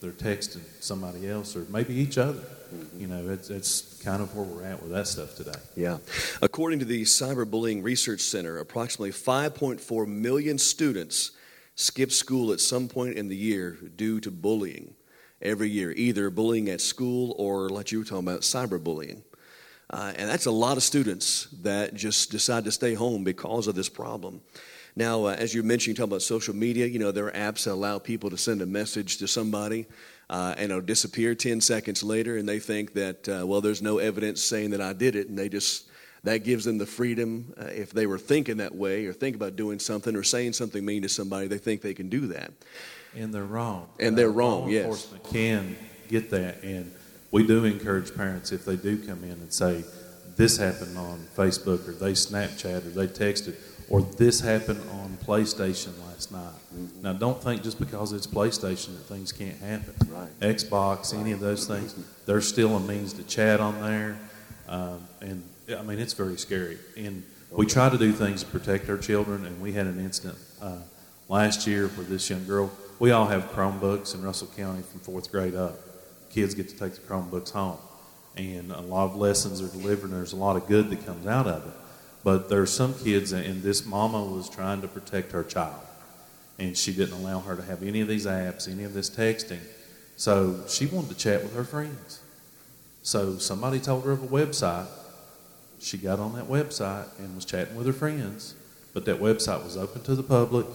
they're 0.00 0.12
texting 0.12 0.62
somebody 0.80 1.28
else 1.28 1.56
or 1.56 1.66
maybe 1.68 1.94
each 1.94 2.18
other. 2.18 2.42
You 2.96 3.06
know, 3.08 3.28
it's, 3.28 3.50
it's 3.50 4.00
kind 4.02 4.22
of 4.22 4.34
where 4.34 4.44
we're 4.44 4.64
at 4.64 4.80
with 4.82 4.92
that 4.92 5.06
stuff 5.06 5.36
today. 5.36 5.58
Yeah. 5.76 5.98
According 6.40 6.78
to 6.80 6.84
the 6.84 7.02
Cyberbullying 7.02 7.82
Research 7.82 8.20
Center, 8.20 8.58
approximately 8.58 9.10
5.4 9.10 10.06
million 10.06 10.56
students 10.56 11.32
skip 11.74 12.12
school 12.12 12.52
at 12.52 12.60
some 12.60 12.88
point 12.88 13.16
in 13.16 13.28
the 13.28 13.36
year 13.36 13.78
due 13.96 14.20
to 14.20 14.30
bullying 14.30 14.94
every 15.42 15.68
year, 15.68 15.92
either 15.92 16.30
bullying 16.30 16.68
at 16.68 16.80
school 16.80 17.34
or, 17.38 17.68
like 17.70 17.90
you 17.90 17.98
were 17.98 18.04
talking 18.04 18.28
about, 18.28 18.42
cyberbullying. 18.42 19.22
Uh, 19.88 20.12
and 20.16 20.28
that's 20.28 20.46
a 20.46 20.50
lot 20.50 20.76
of 20.76 20.82
students 20.82 21.48
that 21.62 21.94
just 21.94 22.30
decide 22.30 22.64
to 22.64 22.70
stay 22.70 22.94
home 22.94 23.24
because 23.24 23.66
of 23.66 23.74
this 23.74 23.88
problem. 23.88 24.40
Now, 24.96 25.26
uh, 25.26 25.36
as 25.38 25.54
you 25.54 25.62
mentioned, 25.62 25.96
you 25.96 26.02
talk 26.02 26.08
about 26.08 26.22
social 26.22 26.54
media. 26.54 26.86
You 26.86 26.98
know, 26.98 27.12
there 27.12 27.26
are 27.26 27.32
apps 27.32 27.64
that 27.64 27.72
allow 27.72 27.98
people 27.98 28.30
to 28.30 28.36
send 28.36 28.62
a 28.62 28.66
message 28.66 29.18
to 29.18 29.28
somebody 29.28 29.86
uh, 30.30 30.54
and 30.56 30.70
it'll 30.70 30.80
disappear 30.80 31.34
10 31.34 31.60
seconds 31.60 32.04
later, 32.04 32.36
and 32.36 32.48
they 32.48 32.60
think 32.60 32.94
that, 32.94 33.28
uh, 33.28 33.44
well, 33.44 33.60
there's 33.60 33.82
no 33.82 33.98
evidence 33.98 34.40
saying 34.40 34.70
that 34.70 34.80
I 34.80 34.92
did 34.92 35.16
it, 35.16 35.28
and 35.28 35.36
they 35.36 35.48
just, 35.48 35.88
that 36.22 36.44
gives 36.44 36.64
them 36.64 36.78
the 36.78 36.86
freedom. 36.86 37.52
Uh, 37.60 37.64
if 37.64 37.90
they 37.90 38.06
were 38.06 38.18
thinking 38.18 38.58
that 38.58 38.72
way 38.72 39.06
or 39.06 39.12
think 39.12 39.34
about 39.34 39.56
doing 39.56 39.80
something 39.80 40.14
or 40.14 40.22
saying 40.22 40.52
something 40.52 40.84
mean 40.84 41.02
to 41.02 41.08
somebody, 41.08 41.48
they 41.48 41.58
think 41.58 41.82
they 41.82 41.94
can 41.94 42.08
do 42.08 42.28
that. 42.28 42.52
And 43.16 43.34
they're 43.34 43.44
wrong. 43.44 43.88
And 43.98 44.16
they're 44.16 44.30
wrong, 44.30 44.62
Law 44.62 44.68
yes. 44.68 44.84
enforcement 44.84 45.24
can 45.24 45.76
get 46.08 46.30
that, 46.30 46.62
and 46.62 46.94
we 47.32 47.44
do 47.44 47.64
encourage 47.64 48.14
parents 48.14 48.52
if 48.52 48.64
they 48.64 48.76
do 48.76 49.04
come 49.04 49.24
in 49.24 49.32
and 49.32 49.52
say, 49.52 49.82
this 50.36 50.56
happened 50.56 50.96
on 50.96 51.26
Facebook 51.36 51.88
or 51.88 51.92
they 51.92 52.12
Snapchat 52.12 52.86
or 52.86 52.90
they 52.90 53.08
texted 53.08 53.56
or 53.90 54.02
this 54.02 54.40
happened 54.40 54.80
on 54.92 55.18
PlayStation 55.24 55.90
last 56.06 56.30
night. 56.30 56.54
Mm-hmm. 56.74 57.02
Now, 57.02 57.12
don't 57.12 57.42
think 57.42 57.64
just 57.64 57.80
because 57.80 58.12
it's 58.12 58.26
PlayStation 58.26 58.96
that 58.96 59.04
things 59.12 59.32
can't 59.32 59.58
happen. 59.58 59.94
Right. 60.08 60.40
Xbox, 60.40 61.12
any 61.12 61.32
of 61.32 61.40
those 61.40 61.66
things, 61.66 61.96
there's 62.24 62.46
still 62.46 62.76
a 62.76 62.80
means 62.80 63.12
to 63.14 63.24
chat 63.24 63.60
on 63.60 63.80
there, 63.82 64.16
um, 64.68 65.02
and 65.20 65.42
I 65.76 65.82
mean 65.82 65.98
it's 65.98 66.12
very 66.12 66.38
scary. 66.38 66.78
And 66.96 67.24
we 67.50 67.66
try 67.66 67.88
to 67.88 67.98
do 67.98 68.12
things 68.12 68.44
to 68.44 68.50
protect 68.50 68.88
our 68.88 68.96
children, 68.96 69.44
and 69.44 69.60
we 69.60 69.72
had 69.72 69.86
an 69.86 69.98
incident 69.98 70.38
uh, 70.62 70.76
last 71.28 71.66
year 71.66 71.88
where 71.88 72.06
this 72.06 72.30
young 72.30 72.46
girl. 72.46 72.70
We 73.00 73.10
all 73.12 73.26
have 73.26 73.50
Chromebooks 73.52 74.14
in 74.14 74.22
Russell 74.22 74.50
County 74.56 74.82
from 74.82 75.00
fourth 75.00 75.32
grade 75.32 75.54
up. 75.54 75.74
Kids 76.30 76.54
get 76.54 76.68
to 76.68 76.78
take 76.78 76.94
the 76.94 77.00
Chromebooks 77.00 77.50
home, 77.50 77.78
and 78.36 78.70
a 78.70 78.80
lot 78.80 79.06
of 79.06 79.16
lessons 79.16 79.60
are 79.60 79.68
delivered. 79.68 80.10
and 80.10 80.12
There's 80.12 80.32
a 80.34 80.36
lot 80.36 80.56
of 80.56 80.68
good 80.68 80.90
that 80.90 81.04
comes 81.04 81.26
out 81.26 81.48
of 81.48 81.66
it. 81.66 81.74
But 82.22 82.48
there 82.48 82.60
are 82.60 82.66
some 82.66 82.94
kids, 82.94 83.32
and 83.32 83.62
this 83.62 83.86
mama 83.86 84.22
was 84.22 84.48
trying 84.50 84.82
to 84.82 84.88
protect 84.88 85.32
her 85.32 85.42
child, 85.42 85.80
and 86.58 86.76
she 86.76 86.92
didn't 86.92 87.14
allow 87.14 87.40
her 87.40 87.56
to 87.56 87.62
have 87.62 87.82
any 87.82 88.02
of 88.02 88.08
these 88.08 88.26
apps, 88.26 88.70
any 88.70 88.84
of 88.84 88.92
this 88.92 89.08
texting. 89.08 89.60
So 90.16 90.64
she 90.68 90.86
wanted 90.86 91.10
to 91.10 91.16
chat 91.16 91.42
with 91.42 91.54
her 91.54 91.64
friends. 91.64 92.20
So 93.02 93.38
somebody 93.38 93.80
told 93.80 94.04
her 94.04 94.12
of 94.12 94.22
a 94.22 94.26
website. 94.26 94.86
She 95.80 95.96
got 95.96 96.18
on 96.18 96.34
that 96.34 96.44
website 96.44 97.06
and 97.18 97.34
was 97.34 97.46
chatting 97.46 97.74
with 97.74 97.86
her 97.86 97.92
friends, 97.94 98.54
but 98.92 99.06
that 99.06 99.18
website 99.18 99.64
was 99.64 99.78
open 99.78 100.02
to 100.02 100.14
the 100.14 100.22
public, 100.22 100.66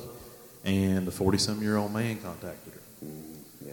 and 0.63 1.07
a 1.07 1.11
40 1.11 1.37
some 1.37 1.61
year 1.61 1.77
old 1.77 1.93
man 1.93 2.17
contacted 2.17 2.73
her. 2.73 2.74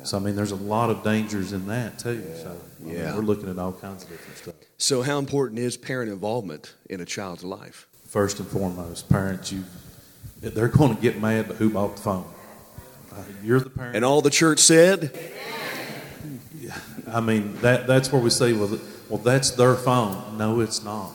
Yeah. 0.03 0.07
So, 0.07 0.19
I 0.19 0.21
mean, 0.21 0.37
there's 0.37 0.51
a 0.51 0.57
lot 0.57 0.91
of 0.91 1.03
dangers 1.03 1.53
in 1.53 1.67
that, 1.69 1.99
too. 1.99 2.23
Yeah. 2.29 2.43
So, 2.43 2.57
I 2.81 2.85
mean, 2.85 2.95
yeah. 2.95 3.15
we're 3.15 3.23
looking 3.23 3.49
at 3.49 3.59
all 3.59 3.73
kinds 3.73 4.03
of 4.05 4.11
different 4.11 4.39
stuff. 4.39 4.55
So, 4.77 5.03
how 5.03 5.19
important 5.19 5.61
is 5.61 5.77
parent 5.77 6.11
involvement 6.11 6.75
in 6.91 7.01
a 7.01 7.05
child's 7.05 7.45
life? 7.45 7.89
First 8.07 8.41
and 8.41 8.49
foremost, 8.49 9.09
parents, 9.09 9.51
you 9.53 9.65
they're 10.41 10.69
going 10.69 10.97
to 10.97 11.01
get 11.01 11.21
mad, 11.21 11.47
but 11.47 11.57
who 11.57 11.71
bought 11.71 11.97
the 11.97 12.03
phone? 12.03 12.27
Uh, 13.13 13.23
you're 13.45 13.61
the 13.61 13.71
parent. 13.71 13.95
And 13.95 14.05
all 14.05 14.21
the 14.21 14.31
church 14.31 14.59
said? 14.59 15.17
Yeah. 16.59 16.77
I 17.07 17.21
mean, 17.21 17.57
that, 17.61 17.87
that's 17.87 18.11
where 18.13 18.21
we 18.21 18.31
say, 18.31 18.53
well, 18.53 18.79
well, 19.09 19.19
that's 19.19 19.53
their 19.53 19.77
phone. 19.77 20.37
No, 20.39 20.61
it's 20.61 20.83
not. 20.83 21.13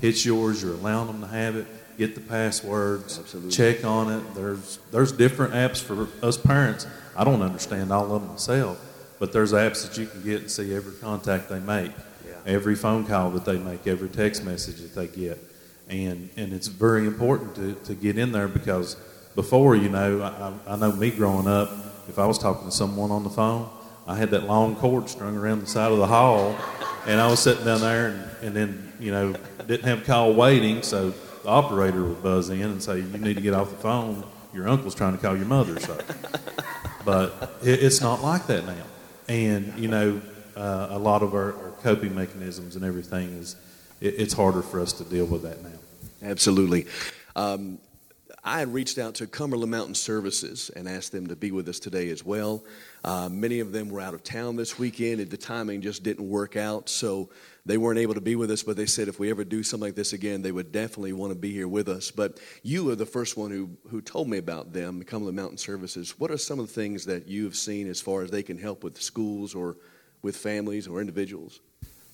It's 0.00 0.24
yours. 0.24 0.62
You're 0.62 0.74
allowing 0.74 1.08
them 1.08 1.20
to 1.22 1.26
have 1.26 1.56
it. 1.56 1.66
Get 1.96 2.14
the 2.14 2.20
passwords. 2.20 3.18
Absolutely. 3.18 3.50
Check 3.52 3.84
on 3.84 4.12
it. 4.12 4.34
There's 4.34 4.78
there's 4.90 5.12
different 5.12 5.54
apps 5.54 5.82
for 5.82 6.08
us 6.26 6.36
parents. 6.36 6.86
I 7.16 7.24
don't 7.24 7.42
understand 7.42 7.92
all 7.92 8.12
of 8.14 8.22
them 8.22 8.30
myself, 8.30 8.80
but 9.20 9.32
there's 9.32 9.52
apps 9.52 9.86
that 9.86 9.96
you 9.96 10.06
can 10.06 10.22
get 10.22 10.40
and 10.42 10.50
see 10.50 10.74
every 10.74 10.94
contact 10.94 11.48
they 11.48 11.60
make, 11.60 11.92
yeah. 12.26 12.34
every 12.46 12.74
phone 12.74 13.06
call 13.06 13.30
that 13.30 13.44
they 13.44 13.58
make, 13.58 13.86
every 13.86 14.08
text 14.08 14.44
message 14.44 14.78
that 14.78 14.94
they 14.94 15.06
get, 15.06 15.38
and 15.88 16.30
and 16.36 16.52
it's 16.52 16.66
very 16.66 17.06
important 17.06 17.54
to, 17.54 17.74
to 17.84 17.94
get 17.94 18.18
in 18.18 18.32
there 18.32 18.48
because 18.48 18.96
before 19.36 19.76
you 19.76 19.88
know, 19.88 20.22
I, 20.66 20.72
I 20.72 20.76
know 20.76 20.92
me 20.92 21.10
growing 21.10 21.46
up, 21.46 21.70
if 22.08 22.18
I 22.18 22.26
was 22.26 22.38
talking 22.38 22.66
to 22.66 22.74
someone 22.74 23.10
on 23.10 23.22
the 23.24 23.30
phone, 23.30 23.68
I 24.06 24.16
had 24.16 24.30
that 24.30 24.44
long 24.44 24.76
cord 24.76 25.08
strung 25.08 25.36
around 25.36 25.60
the 25.60 25.66
side 25.66 25.92
of 25.92 25.98
the 25.98 26.06
hall, 26.06 26.56
and 27.06 27.20
I 27.20 27.28
was 27.28 27.40
sitting 27.40 27.64
down 27.64 27.80
there, 27.80 28.08
and, 28.08 28.46
and 28.46 28.56
then 28.56 28.92
you 28.98 29.12
know 29.12 29.34
didn't 29.66 29.84
have 29.84 30.04
call 30.04 30.34
waiting, 30.34 30.82
so 30.82 31.14
the 31.44 31.48
operator 31.48 32.02
would 32.02 32.22
buzz 32.22 32.50
in 32.50 32.60
and 32.60 32.82
say, 32.82 32.98
"You 32.98 33.18
need 33.18 33.36
to 33.36 33.42
get 33.42 33.54
off 33.54 33.70
the 33.70 33.76
phone. 33.76 34.24
Your 34.52 34.68
uncle's 34.68 34.94
trying 34.94 35.16
to 35.16 35.22
call 35.22 35.36
your 35.36 35.46
mother." 35.46 35.78
So. 35.78 35.96
But 37.04 37.58
it, 37.62 37.82
it's 37.82 38.00
not 38.00 38.22
like 38.22 38.46
that 38.46 38.66
now. 38.66 38.84
And, 39.28 39.78
you 39.78 39.88
know, 39.88 40.20
uh, 40.56 40.88
a 40.90 40.98
lot 40.98 41.22
of 41.22 41.34
our, 41.34 41.52
our, 41.54 41.70
coping 41.82 42.14
mechanisms 42.14 42.76
and 42.76 42.84
everything 42.84 43.28
is, 43.36 43.56
it, 44.00 44.14
it's 44.16 44.32
harder 44.32 44.62
for 44.62 44.80
us 44.80 44.92
to 44.94 45.04
deal 45.04 45.26
with 45.26 45.42
that 45.42 45.62
now. 45.62 45.68
Absolutely. 46.22 46.86
Um, 47.36 47.78
I 48.42 48.58
had 48.58 48.72
reached 48.72 48.98
out 48.98 49.16
to 49.16 49.26
Cumberland 49.26 49.70
Mountain 49.70 49.94
Services 49.94 50.70
and 50.74 50.88
asked 50.88 51.12
them 51.12 51.26
to 51.26 51.36
be 51.36 51.50
with 51.50 51.68
us 51.68 51.78
today 51.78 52.10
as 52.10 52.24
well. 52.24 52.64
Uh, 53.02 53.28
many 53.30 53.60
of 53.60 53.72
them 53.72 53.88
were 53.88 54.00
out 54.00 54.14
of 54.14 54.22
town 54.22 54.56
this 54.56 54.78
weekend, 54.78 55.20
and 55.20 55.30
the 55.30 55.36
timing 55.36 55.82
just 55.82 56.02
didn't 56.02 56.28
work 56.28 56.56
out. 56.56 56.88
So 56.88 57.28
they 57.66 57.78
weren't 57.78 57.98
able 57.98 58.14
to 58.14 58.20
be 58.20 58.36
with 58.36 58.50
us, 58.50 58.62
but 58.62 58.76
they 58.76 58.84
said 58.84 59.08
if 59.08 59.18
we 59.18 59.30
ever 59.30 59.42
do 59.42 59.62
something 59.62 59.88
like 59.88 59.94
this 59.94 60.12
again, 60.12 60.42
they 60.42 60.52
would 60.52 60.70
definitely 60.70 61.14
want 61.14 61.32
to 61.32 61.38
be 61.38 61.50
here 61.50 61.68
with 61.68 61.88
us. 61.88 62.10
But 62.10 62.38
you 62.62 62.90
are 62.90 62.94
the 62.94 63.06
first 63.06 63.38
one 63.38 63.50
who, 63.50 63.70
who 63.88 64.02
told 64.02 64.28
me 64.28 64.36
about 64.36 64.74
them, 64.74 65.02
Cumberland 65.02 65.36
Mountain 65.36 65.58
Services. 65.58 66.18
What 66.18 66.30
are 66.30 66.36
some 66.36 66.60
of 66.60 66.66
the 66.66 66.72
things 66.72 67.06
that 67.06 67.26
you 67.26 67.44
have 67.44 67.56
seen 67.56 67.88
as 67.88 68.02
far 68.02 68.22
as 68.22 68.30
they 68.30 68.42
can 68.42 68.58
help 68.58 68.84
with 68.84 69.00
schools 69.00 69.54
or 69.54 69.76
with 70.20 70.36
families 70.36 70.86
or 70.86 71.00
individuals? 71.00 71.60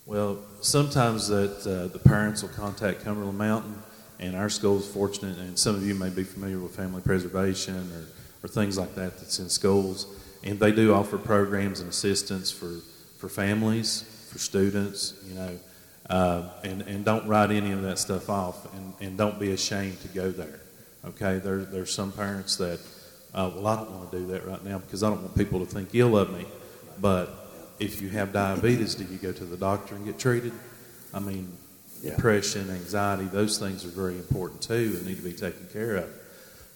Well, 0.06 0.38
sometimes 0.60 1.26
that 1.28 1.66
uh, 1.66 1.88
the 1.88 1.98
parents 1.98 2.42
will 2.42 2.50
contact 2.50 3.04
Cumberland 3.04 3.38
Mountain, 3.38 3.82
and 4.20 4.36
our 4.36 4.48
school 4.48 4.78
is 4.78 4.86
fortunate, 4.86 5.38
and 5.38 5.58
some 5.58 5.74
of 5.74 5.84
you 5.84 5.94
may 5.94 6.10
be 6.10 6.22
familiar 6.22 6.58
with 6.60 6.76
family 6.76 7.02
preservation 7.02 7.90
or, 7.92 8.06
or 8.44 8.48
things 8.48 8.78
like 8.78 8.94
that 8.94 9.18
that's 9.18 9.40
in 9.40 9.48
schools, 9.48 10.06
and 10.44 10.60
they 10.60 10.70
do 10.72 10.94
offer 10.94 11.18
programs 11.18 11.80
and 11.80 11.88
assistance 11.88 12.52
for, 12.52 12.78
for 13.18 13.28
families 13.28 14.09
for 14.30 14.38
students, 14.38 15.14
you 15.26 15.34
know, 15.34 15.58
uh, 16.08 16.48
and, 16.64 16.82
and 16.82 17.04
don't 17.04 17.26
write 17.26 17.50
any 17.50 17.72
of 17.72 17.82
that 17.82 17.98
stuff 17.98 18.30
off 18.30 18.72
and, 18.74 18.94
and 19.00 19.18
don't 19.18 19.38
be 19.38 19.52
ashamed 19.52 20.00
to 20.02 20.08
go 20.08 20.30
there. 20.30 20.60
Okay, 21.04 21.38
there, 21.38 21.58
there's 21.58 21.92
some 21.92 22.12
parents 22.12 22.56
that, 22.56 22.80
uh, 23.34 23.50
well, 23.54 23.66
I 23.66 23.76
don't 23.76 23.90
want 23.90 24.10
to 24.10 24.18
do 24.18 24.26
that 24.28 24.46
right 24.46 24.64
now 24.64 24.78
because 24.78 25.02
I 25.02 25.10
don't 25.10 25.22
want 25.22 25.36
people 25.36 25.60
to 25.60 25.66
think 25.66 25.94
ill 25.94 26.16
of 26.16 26.32
me. 26.32 26.46
But 27.00 27.30
if 27.78 28.02
you 28.02 28.08
have 28.10 28.32
diabetes, 28.32 28.94
do 28.94 29.04
you 29.04 29.18
go 29.18 29.32
to 29.32 29.44
the 29.44 29.56
doctor 29.56 29.94
and 29.94 30.04
get 30.04 30.18
treated? 30.18 30.52
I 31.14 31.20
mean, 31.20 31.52
yeah. 32.02 32.14
depression, 32.16 32.70
anxiety, 32.70 33.24
those 33.24 33.58
things 33.58 33.84
are 33.84 33.88
very 33.88 34.16
important 34.16 34.62
too 34.62 34.94
and 34.96 35.06
need 35.06 35.16
to 35.16 35.22
be 35.22 35.32
taken 35.32 35.66
care 35.72 35.96
of. 35.96 36.10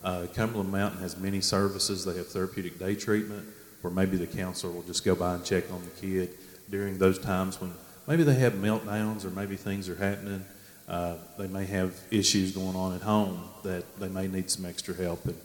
Uh, 0.03 0.27
Cumberland 0.35 0.71
Mountain 0.71 1.01
has 1.01 1.17
many 1.17 1.41
services. 1.41 2.05
They 2.05 2.17
have 2.17 2.29
therapeutic 2.29 2.79
day 2.79 2.95
treatment 2.95 3.47
where 3.81 3.93
maybe 3.93 4.17
the 4.17 4.27
counselor 4.27 4.73
will 4.73 4.83
just 4.83 5.05
go 5.05 5.15
by 5.15 5.35
and 5.35 5.45
check 5.45 5.71
on 5.73 5.83
the 5.83 6.01
kid 6.01 6.31
during 6.71 6.99
those 6.99 7.19
times 7.19 7.61
when 7.61 7.73
maybe 8.07 8.23
they 8.23 8.35
have 8.35 8.55
meltdowns 8.55 9.25
or 9.25 9.31
maybe 9.31 9.57
things 9.57 9.89
are 9.89 9.97
happening. 9.97 10.45
Uh, 10.89 11.17
they 11.39 11.47
may 11.47 11.65
have 11.65 11.99
issues 12.11 12.53
going 12.53 12.77
on 12.77 12.95
at 12.95 13.01
home 13.01 13.43
that 13.63 13.85
they 13.99 14.09
may 14.09 14.29
need 14.29 14.51
some 14.51 14.67
extra 14.67 14.95
help. 14.95 15.25
And, 15.25 15.41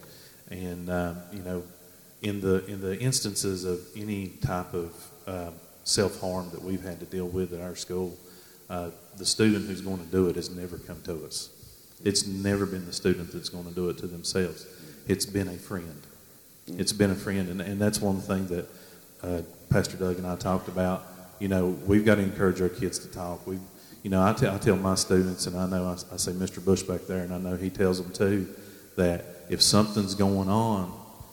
and 0.50 0.90
uh, 0.90 1.14
you 1.32 1.42
know, 1.42 1.62
in 2.22 2.40
the 2.40 2.64
in 2.66 2.80
the 2.80 2.98
instances 2.98 3.64
of 3.64 3.80
any 3.96 4.28
type 4.28 4.74
of 4.74 5.10
uh, 5.26 5.50
self 5.84 6.20
harm 6.20 6.50
that 6.50 6.62
we've 6.62 6.82
had 6.82 7.00
to 7.00 7.06
deal 7.06 7.26
with 7.26 7.54
at 7.54 7.60
our 7.60 7.74
school, 7.74 8.16
uh, 8.68 8.90
the 9.16 9.24
student 9.24 9.66
who's 9.66 9.80
going 9.80 9.98
to 9.98 10.10
do 10.10 10.28
it 10.28 10.36
has 10.36 10.50
never 10.50 10.76
come 10.78 11.00
to 11.02 11.24
us. 11.24 11.48
It's 12.04 12.26
never 12.26 12.66
been 12.66 12.86
the 12.86 12.92
student 12.92 13.32
that's 13.32 13.48
going 13.48 13.66
to 13.66 13.74
do 13.74 13.88
it 13.88 13.98
to 13.98 14.06
themselves. 14.06 14.66
It's 15.06 15.26
been 15.26 15.48
a 15.48 15.56
friend. 15.56 16.02
It's 16.66 16.92
been 16.92 17.10
a 17.10 17.16
friend, 17.16 17.48
and, 17.48 17.60
and 17.60 17.80
that's 17.80 18.00
one 18.00 18.20
thing 18.20 18.46
that 18.46 18.68
uh, 19.22 19.42
Pastor 19.70 19.96
Doug 19.96 20.18
and 20.18 20.26
I 20.26 20.36
talked 20.36 20.68
about 20.68 21.04
you 21.40 21.48
know, 21.48 21.68
we've 21.86 22.04
got 22.04 22.16
to 22.16 22.22
encourage 22.22 22.60
our 22.60 22.68
kids 22.68 22.98
to 23.00 23.08
talk. 23.08 23.44
We, 23.46 23.58
you 24.02 24.10
know, 24.10 24.22
I, 24.22 24.34
t- 24.34 24.46
I 24.46 24.58
tell 24.58 24.76
my 24.76 24.94
students, 24.94 25.46
and 25.46 25.56
I 25.56 25.66
know 25.66 25.86
I, 25.86 25.92
I 26.12 26.16
say 26.16 26.32
Mr. 26.32 26.64
Bush 26.64 26.82
back 26.82 27.06
there, 27.08 27.24
and 27.24 27.34
I 27.34 27.38
know 27.38 27.56
he 27.56 27.70
tells 27.70 28.00
them 28.00 28.12
too, 28.12 28.46
that 28.96 29.24
if 29.48 29.62
something's 29.62 30.14
going 30.14 30.48
on, 30.48 30.92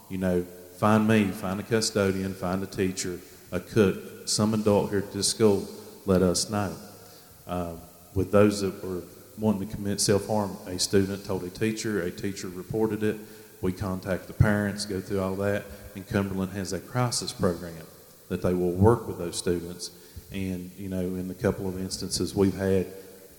you 0.10 0.18
know, 0.18 0.44
find 0.78 1.08
me, 1.08 1.26
find 1.26 1.60
a 1.60 1.64
custodian, 1.64 2.34
find 2.34 2.64
a 2.64 2.66
teacher, 2.66 3.20
a 3.52 3.60
cook, 3.60 4.28
some 4.28 4.54
adult 4.54 4.90
here 4.90 5.00
at 5.00 5.12
this 5.12 5.28
school, 5.28 5.68
let 6.06 6.22
us 6.22 6.50
know. 6.50 6.74
Uh, 7.46 7.74
with 8.14 8.32
those 8.32 8.62
that 8.62 8.84
were 8.84 9.04
wanting 9.38 9.68
to 9.68 9.76
commit 9.76 10.00
self 10.00 10.28
harm, 10.28 10.56
a 10.68 10.80
student 10.80 11.26
told 11.26 11.44
a 11.44 11.50
teacher, 11.50 12.02
a 12.02 12.12
teacher 12.12 12.48
reported 12.48 13.04
it. 13.04 13.18
We 13.62 13.74
contact 13.74 14.28
the 14.28 14.34
parents, 14.34 14.86
go 14.86 15.02
through 15.02 15.20
all 15.20 15.36
that, 15.36 15.66
and 15.96 16.08
Cumberland 16.08 16.54
has 16.54 16.72
a 16.74 16.80
crisis 16.80 17.34
program 17.34 17.74
that 18.30 18.42
they 18.42 18.54
will 18.54 18.72
work 18.72 19.08
with 19.08 19.18
those 19.18 19.38
students. 19.38 19.92
And 20.32 20.72
you 20.78 20.90
know, 20.90 21.00
in 21.00 21.28
the 21.28 21.34
couple 21.34 21.68
of 21.68 21.80
instances 21.80 22.36
we've 22.36 22.56
had, 22.56 22.88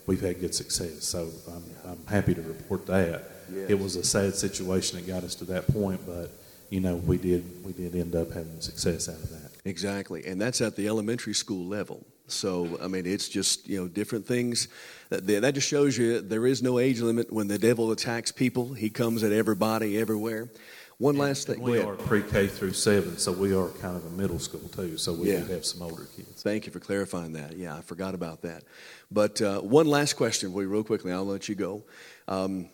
we've 0.06 0.20
had 0.20 0.40
good 0.40 0.54
success. 0.54 1.04
So 1.04 1.28
I'm, 1.48 1.64
I'm 1.90 2.06
happy 2.06 2.34
to 2.34 2.42
report 2.42 2.86
that. 2.86 3.24
Yes. 3.52 3.70
It 3.70 3.78
was 3.78 3.96
a 3.96 4.04
sad 4.04 4.34
situation 4.34 4.98
that 4.98 5.06
got 5.06 5.24
us 5.24 5.34
to 5.36 5.44
that 5.46 5.66
point, 5.68 6.00
but 6.06 6.30
you 6.70 6.80
know, 6.80 6.96
we 6.96 7.16
did 7.18 7.64
we 7.64 7.72
did 7.72 7.94
end 7.94 8.14
up 8.14 8.32
having 8.32 8.60
success 8.60 9.08
out 9.08 9.16
of 9.16 9.30
that. 9.30 9.50
Exactly, 9.64 10.26
and 10.26 10.40
that's 10.40 10.60
at 10.60 10.76
the 10.76 10.88
elementary 10.88 11.34
school 11.34 11.66
level. 11.66 12.04
So 12.26 12.78
I 12.82 12.88
mean, 12.88 13.06
it's 13.06 13.28
just 13.28 13.68
you 13.68 13.80
know 13.80 13.88
different 13.88 14.26
things. 14.26 14.68
That, 15.08 15.26
that 15.26 15.54
just 15.54 15.68
shows 15.68 15.96
you 15.96 16.20
there 16.20 16.46
is 16.46 16.62
no 16.62 16.78
age 16.78 17.00
limit 17.00 17.32
when 17.32 17.48
the 17.48 17.58
devil 17.58 17.90
attacks 17.90 18.32
people. 18.32 18.74
He 18.74 18.90
comes 18.90 19.22
at 19.22 19.32
everybody 19.32 19.98
everywhere. 19.98 20.48
One 20.98 21.16
last 21.16 21.46
thing. 21.46 21.60
We 21.60 21.78
are 21.78 21.94
pre-K 21.94 22.48
through 22.48 22.72
seven, 22.72 23.18
so 23.18 23.30
we 23.30 23.54
are 23.54 23.68
kind 23.68 23.96
of 23.96 24.04
a 24.04 24.10
middle 24.10 24.40
school 24.40 24.68
too. 24.68 24.98
So 24.98 25.12
we 25.12 25.30
yeah. 25.30 25.38
do 25.38 25.52
have 25.52 25.64
some 25.64 25.80
older 25.80 26.06
kids. 26.16 26.42
Thank 26.42 26.66
you 26.66 26.72
for 26.72 26.80
clarifying 26.80 27.34
that. 27.34 27.56
Yeah, 27.56 27.76
I 27.76 27.82
forgot 27.82 28.16
about 28.16 28.42
that. 28.42 28.64
But 29.08 29.40
uh, 29.40 29.60
one 29.60 29.86
last 29.86 30.14
question 30.14 30.52
for 30.52 30.60
you, 30.60 30.68
real 30.68 30.82
quickly. 30.82 31.12
I'll 31.12 31.24
let 31.24 31.48
you 31.48 31.54
go. 31.54 31.84
Um, 32.26 32.68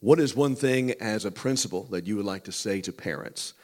what 0.00 0.18
is 0.18 0.34
one 0.34 0.56
thing 0.56 0.90
as 1.00 1.24
a 1.24 1.30
principal 1.30 1.84
that 1.90 2.04
you 2.04 2.16
would 2.16 2.24
like 2.24 2.42
to 2.44 2.52
say 2.52 2.80
to 2.80 2.92
parents? 2.92 3.54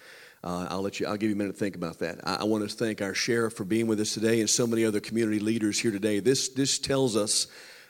Uh, 0.44 0.68
I'll 0.70 0.82
let 0.82 1.00
you. 1.00 1.06
I'll 1.08 1.16
give 1.16 1.30
you 1.30 1.34
a 1.34 1.38
minute 1.38 1.54
to 1.54 1.58
think 1.58 1.74
about 1.74 1.98
that. 1.98 2.20
I, 2.22 2.36
I, 2.36 2.44
want 2.44 2.70
to 2.70 2.72
thank 2.72 3.02
our 3.02 3.14
sheriff 3.14 3.54
for 3.54 3.64
being 3.64 3.88
with 3.88 3.98
us 3.98 4.14
today, 4.14 4.38
and 4.38 4.48
so 4.48 4.64
many 4.64 4.84
other 4.84 5.00
community 5.00 5.40
leaders 5.40 5.76
here 5.76 5.90
today. 5.90 6.20
This 6.20 6.50
this 6.50 6.78
tells 6.78 7.16
us 7.16 7.48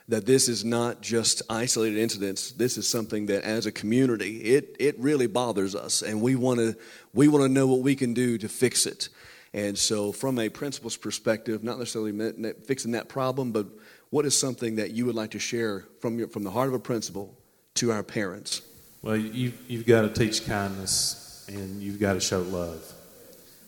that 0.09 0.25
this 0.25 0.49
is 0.49 0.64
not 0.64 1.03
just 1.03 1.42
isolated 1.51 1.99
incidents. 1.99 2.53
This 2.53 2.79
is 2.79 2.88
something 2.88 3.27
that, 3.27 3.44
as 3.44 3.66
a 3.66 3.73
community, 3.73 4.38
it, 4.38 4.75
it 4.81 4.99
really 4.99 5.27
bothers 5.27 5.75
us, 5.75 6.03
and 6.03 6.23
we 6.23 6.35
want 6.35 6.61
to 6.61 6.77
we 7.12 7.29
want 7.29 7.44
to 7.44 7.49
know 7.49 7.66
what 7.66 7.81
we 7.81 7.94
can 7.94 8.14
do 8.14 8.38
to 8.38 8.49
fix 8.49 8.87
it. 8.87 9.11
And 9.53 9.77
so, 9.79 10.12
from 10.12 10.38
a 10.38 10.49
principal's 10.49 10.97
perspective, 10.97 11.62
not 11.62 11.79
necessarily 11.79 12.53
fixing 12.64 12.92
that 12.92 13.09
problem, 13.09 13.53
but 13.53 13.66
what 14.11 14.25
is 14.25 14.38
something 14.38 14.77
that 14.77 14.92
you 14.92 15.05
would 15.07 15.14
like 15.14 15.33
to 15.33 15.38
share 15.38 15.85
from 16.01 16.18
your, 16.18 16.29
from 16.29 16.44
the 16.44 16.51
heart 16.51 16.68
of 16.68 16.75
a 16.75 16.79
principal 16.79 17.37
to 17.75 17.92
our 17.92 18.03
parents? 18.03 18.62
Well, 19.03 19.16
you, 19.16 19.53
you've 19.68 19.87
got 19.87 20.03
to 20.03 20.09
teach 20.09 20.47
kindness, 20.47 21.47
and 21.49 21.83
you've 21.83 22.01
got 22.01 22.14
to 22.14 22.21
show 22.21 22.40
love, 22.40 22.92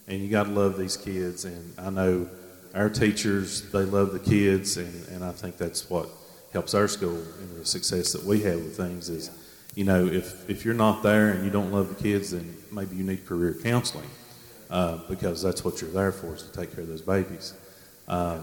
and 0.09 0.21
you 0.23 0.29
got 0.29 0.45
to 0.45 0.51
love 0.51 0.79
these 0.79 0.97
kids. 0.97 1.45
And 1.45 1.75
I 1.79 1.91
know 1.91 2.29
our 2.75 2.89
teachers 2.89 3.71
they 3.71 3.85
love 3.85 4.13
the 4.13 4.19
kids, 4.19 4.79
and, 4.79 5.09
and 5.09 5.25
I 5.25 5.33
think 5.33 5.59
that's 5.59 5.91
what 5.91 6.09
helps 6.53 6.75
our 6.75 6.89
school 6.89 7.17
and 7.17 7.61
the 7.61 7.65
success 7.65 8.13
that 8.13 8.25
we 8.25 8.41
have 8.41 8.57
with 8.57 8.77
things 8.77 9.09
is, 9.09 9.31
you 9.75 9.85
know, 9.85 10.07
if, 10.07 10.49
if 10.51 10.65
you're 10.65 10.75
not 10.75 11.03
there 11.03 11.31
and 11.31 11.45
you 11.45 11.51
don't 11.51 11.71
love 11.71 11.89
the 11.89 12.03
kids, 12.03 12.33
then 12.33 12.57
maybe 12.73 12.97
you 12.97 13.05
need 13.05 13.25
career 13.27 13.57
counseling 13.63 14.09
uh, 14.69 14.99
because 15.09 15.43
that's 15.43 15.65
what 15.65 15.81
you're 15.81 15.91
there 15.91 16.13
for 16.13 16.35
is 16.35 16.43
to 16.43 16.53
take 16.53 16.75
care 16.75 16.83
of 16.83 16.89
those 16.89 17.03
babies. 17.03 17.55
Uh, 18.09 18.41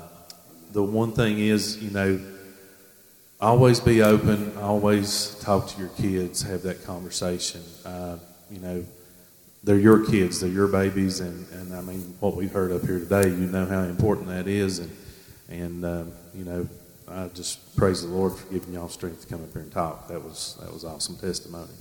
the 0.72 0.84
one 0.84 1.12
thing 1.12 1.40
is, 1.40 1.82
you 1.84 1.92
know, 1.92 2.20
always 3.40 3.80
be 3.80 4.02
open, 4.02 4.56
always 4.58 5.36
talk 5.42 5.68
to 5.68 5.80
your 5.80 5.90
kids, 5.90 6.42
have 6.42 6.64
that 6.64 6.84
conversation. 6.86 7.62
Uh, 7.86 8.18
you 8.50 8.60
know, 8.60 8.86
they're 9.64 9.78
your 9.78 10.06
kids, 10.06 10.40
they're 10.40 10.50
your 10.50 10.68
babies, 10.68 11.20
and, 11.20 11.48
and 11.52 11.76
I 11.76 11.82
mean, 11.82 12.16
what 12.20 12.36
we've 12.36 12.52
heard 12.52 12.72
up 12.72 12.84
here 12.84 13.00
today, 13.00 13.28
you 13.28 13.48
know 13.48 13.66
how 13.66 13.82
important 13.82 14.28
that 14.28 14.48
is, 14.48 14.80
and, 14.80 14.98
and 15.50 15.86
um, 15.86 16.12
you 16.34 16.46
know, 16.46 16.68
I 17.10 17.30
just 17.30 17.76
praise 17.78 18.02
the 18.02 18.10
Lord 18.10 18.34
for 18.34 18.52
giving 18.52 18.74
y'all 18.74 18.90
strength 18.90 19.22
to 19.22 19.28
come 19.28 19.42
up 19.42 19.54
here 19.54 19.62
and 19.62 19.72
talk. 19.72 20.10
That 20.10 20.22
was 20.22 20.58
that 20.60 20.74
was 20.74 20.84
awesome 20.84 21.16
testimony. 21.16 21.72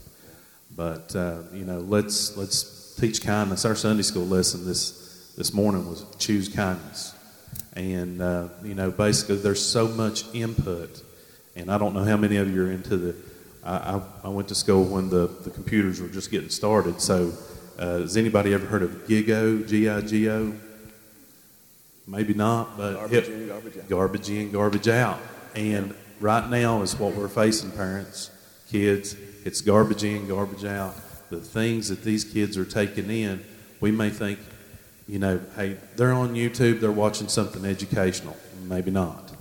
But 0.77 1.17
uh, 1.17 1.43
you 1.53 1.65
know, 1.65 1.81
let's 1.81 2.37
let's 2.37 2.95
teach 2.95 3.23
kindness. 3.23 3.65
Our 3.65 3.75
Sunday 3.75 4.03
school 4.03 4.27
lesson 4.27 4.65
this 4.65 5.33
this 5.37 5.53
morning 5.53 5.89
was 5.89 6.05
choose 6.19 6.49
kindness, 6.49 7.13
and 7.75 8.23
uh, 8.23 8.49
you 8.63 8.75
know, 8.75 8.93
basically, 8.93 9.37
there's 9.37 9.65
so 9.65 9.89
much 9.89 10.33
input, 10.33 11.03
and 11.57 11.73
I 11.73 11.79
don't 11.79 11.95
know 11.95 12.05
how 12.05 12.17
many 12.17 12.37
of 12.37 12.53
you 12.53 12.65
are 12.65 12.71
into 12.71 12.97
the. 12.97 13.17
I, 13.65 14.01
I, 14.23 14.29
went 14.29 14.47
to 14.49 14.55
school 14.55 14.85
when 14.85 15.11
the, 15.11 15.27
the 15.27 15.51
computers 15.51 16.01
were 16.01 16.07
just 16.07 16.31
getting 16.31 16.51
started. 16.51 17.01
So, 17.01 17.33
uh, 17.77 17.99
has 17.99 18.17
anybody 18.17 18.55
ever 18.55 18.65
heard 18.65 18.85
of 18.85 18.91
GIGO? 19.09 19.67
G 19.67 19.89
I 19.89 20.01
G 20.03 20.31
O? 20.31 20.55
Maybe 22.07 22.35
not, 22.35 22.77
but 22.77 22.95
garbage 22.95 23.29
in, 23.29 23.49
garbage 23.49 23.79
out. 23.79 23.89
Garbage 23.89 24.31
in, 24.31 24.53
garbage 24.53 24.89
out. 24.89 25.21
And 25.55 25.95
right 26.21 26.49
now 26.49 26.83
is 26.83 26.95
what 26.97 27.15
we're 27.15 27.29
facing, 27.29 27.73
parents, 27.73 28.31
kids. 28.71 29.17
It's 29.45 29.61
garbage 29.61 30.05
in, 30.05 30.29
garbage 30.29 30.65
out. 30.65 30.95
The 31.31 31.41
things 31.41 31.89
that 31.89 32.05
these 32.05 32.25
kids 32.25 32.57
are 32.57 32.65
taking 32.65 33.11
in, 33.11 33.45
we 33.81 33.91
may 33.91 34.11
think, 34.11 34.39
you 35.09 35.19
know, 35.19 35.41
hey, 35.57 35.79
they're 35.97 36.13
on 36.13 36.35
YouTube, 36.35 36.81
they're 36.81 36.93
watching 36.93 37.29
something 37.29 37.65
educational. 37.65 38.37
Maybe 38.65 38.91
not. 38.91 39.33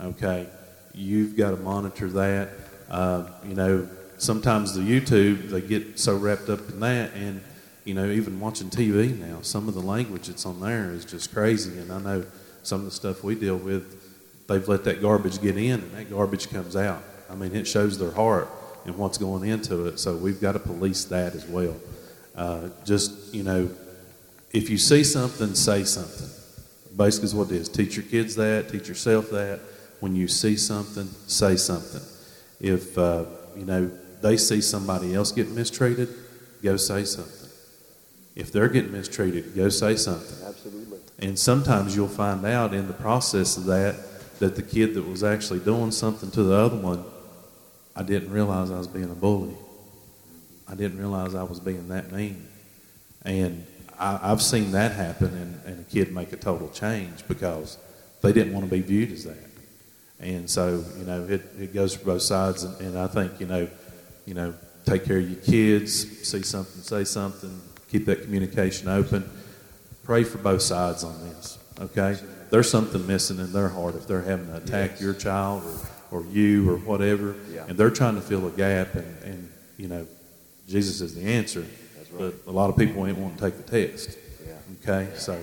Okay? 0.00 0.46
You've 0.94 1.36
got 1.36 1.50
to 1.50 1.56
monitor 1.56 2.08
that. 2.08 2.50
Uh, 2.90 3.28
you 3.46 3.54
know, 3.54 3.86
sometimes 4.16 4.74
the 4.74 4.80
YouTube, 4.80 5.50
they 5.50 5.60
get 5.60 5.98
so 5.98 6.16
wrapped 6.16 6.48
up 6.48 6.68
in 6.70 6.80
that, 6.80 7.12
and 7.14 7.42
you 7.84 7.94
know, 7.94 8.06
even 8.06 8.40
watching 8.40 8.70
TV 8.70 9.18
now, 9.18 9.40
some 9.42 9.68
of 9.68 9.74
the 9.74 9.80
language 9.80 10.26
that's 10.26 10.44
on 10.46 10.60
there 10.60 10.90
is 10.90 11.04
just 11.04 11.32
crazy. 11.32 11.78
And 11.78 11.92
I 11.92 12.00
know 12.00 12.24
some 12.62 12.80
of 12.80 12.84
the 12.84 12.90
stuff 12.90 13.24
we 13.24 13.34
deal 13.34 13.56
with, 13.56 14.46
they've 14.46 14.66
let 14.68 14.84
that 14.84 15.00
garbage 15.00 15.40
get 15.40 15.56
in 15.56 15.80
and 15.80 15.92
that 15.92 16.10
garbage 16.10 16.50
comes 16.50 16.76
out. 16.76 17.02
I 17.30 17.34
mean, 17.34 17.54
it 17.54 17.66
shows 17.66 17.98
their 17.98 18.10
heart 18.10 18.48
and 18.84 18.96
what's 18.96 19.18
going 19.18 19.48
into 19.48 19.86
it. 19.86 19.98
So 19.98 20.16
we've 20.16 20.40
got 20.40 20.52
to 20.52 20.58
police 20.58 21.04
that 21.04 21.34
as 21.34 21.46
well. 21.46 21.76
Uh, 22.34 22.68
just, 22.84 23.34
you 23.34 23.42
know, 23.42 23.70
if 24.52 24.70
you 24.70 24.78
see 24.78 25.04
something, 25.04 25.54
say 25.54 25.84
something. 25.84 26.28
Basically, 26.96 27.26
is 27.26 27.34
what 27.34 27.50
it 27.50 27.56
is. 27.56 27.68
Teach 27.68 27.96
your 27.96 28.04
kids 28.06 28.34
that, 28.36 28.70
teach 28.70 28.88
yourself 28.88 29.30
that. 29.30 29.60
When 30.00 30.16
you 30.16 30.26
see 30.28 30.56
something, 30.56 31.08
say 31.26 31.56
something. 31.56 32.02
If, 32.60 32.96
uh, 32.96 33.24
you 33.56 33.64
know, 33.64 33.90
they 34.20 34.36
see 34.36 34.60
somebody 34.60 35.14
else 35.14 35.32
get 35.32 35.48
mistreated, 35.48 36.08
go 36.62 36.76
say 36.76 37.04
something. 37.04 37.37
If 38.38 38.52
they're 38.52 38.68
getting 38.68 38.92
mistreated, 38.92 39.56
go 39.56 39.68
say 39.68 39.96
something. 39.96 40.46
Absolutely. 40.46 40.98
And 41.18 41.36
sometimes 41.36 41.96
you'll 41.96 42.06
find 42.06 42.46
out 42.46 42.72
in 42.72 42.86
the 42.86 42.92
process 42.94 43.56
of 43.56 43.64
that 43.64 43.96
that 44.38 44.54
the 44.54 44.62
kid 44.62 44.94
that 44.94 45.02
was 45.02 45.24
actually 45.24 45.58
doing 45.58 45.90
something 45.90 46.30
to 46.30 46.44
the 46.44 46.54
other 46.54 46.76
one, 46.76 47.04
I 47.96 48.04
didn't 48.04 48.30
realize 48.30 48.70
I 48.70 48.78
was 48.78 48.86
being 48.86 49.10
a 49.10 49.14
bully. 49.14 49.56
I 50.68 50.76
didn't 50.76 50.98
realize 51.00 51.34
I 51.34 51.42
was 51.42 51.58
being 51.58 51.88
that 51.88 52.12
mean. 52.12 52.46
And 53.24 53.66
I, 53.98 54.28
have 54.28 54.40
seen 54.40 54.70
that 54.70 54.92
happen 54.92 55.34
and, 55.34 55.60
and 55.66 55.80
a 55.80 55.90
kid 55.90 56.12
make 56.12 56.32
a 56.32 56.36
total 56.36 56.68
change 56.68 57.26
because 57.26 57.76
they 58.22 58.32
didn't 58.32 58.52
want 58.52 58.66
to 58.66 58.70
be 58.70 58.80
viewed 58.80 59.10
as 59.10 59.24
that. 59.24 59.48
And 60.20 60.48
so, 60.48 60.84
you 60.96 61.04
know, 61.04 61.24
it, 61.24 61.42
it 61.58 61.74
goes 61.74 61.96
for 61.96 62.04
both 62.04 62.22
sides. 62.22 62.62
And, 62.62 62.80
and 62.80 62.98
I 62.98 63.08
think, 63.08 63.40
you 63.40 63.46
know, 63.46 63.68
you 64.26 64.34
know, 64.34 64.54
take 64.86 65.04
care 65.04 65.18
of 65.18 65.28
your 65.28 65.40
kids, 65.40 66.28
see 66.28 66.42
something, 66.42 66.82
say 66.82 67.02
something, 67.02 67.60
keep 67.90 68.06
that 68.06 68.22
communication 68.22 68.88
open. 68.88 69.28
Pray 70.04 70.24
for 70.24 70.38
both 70.38 70.62
sides 70.62 71.04
on 71.04 71.18
this, 71.28 71.58
okay? 71.80 72.16
There's 72.50 72.70
something 72.70 73.06
missing 73.06 73.38
in 73.38 73.52
their 73.52 73.68
heart 73.68 73.94
if 73.94 74.06
they're 74.06 74.22
having 74.22 74.46
to 74.46 74.56
attack 74.56 74.92
yes. 74.92 75.00
your 75.02 75.14
child 75.14 75.64
or, 76.10 76.18
or 76.18 76.26
you 76.26 76.70
or 76.70 76.76
whatever, 76.78 77.34
yeah. 77.52 77.66
and 77.68 77.76
they're 77.76 77.90
trying 77.90 78.14
to 78.14 78.22
fill 78.22 78.46
a 78.46 78.50
gap, 78.50 78.94
and, 78.94 79.22
and 79.22 79.52
you 79.76 79.88
know, 79.88 80.06
Jesus 80.66 81.00
is 81.00 81.14
the 81.14 81.22
answer. 81.22 81.60
Right. 81.60 82.32
But 82.44 82.50
a 82.50 82.52
lot 82.52 82.70
of 82.70 82.76
people 82.76 83.06
ain't 83.06 83.18
want 83.18 83.38
to 83.38 83.44
take 83.44 83.56
the 83.56 83.62
test. 83.62 84.16
Yeah. 84.46 84.54
Okay? 84.82 85.10
So 85.16 85.38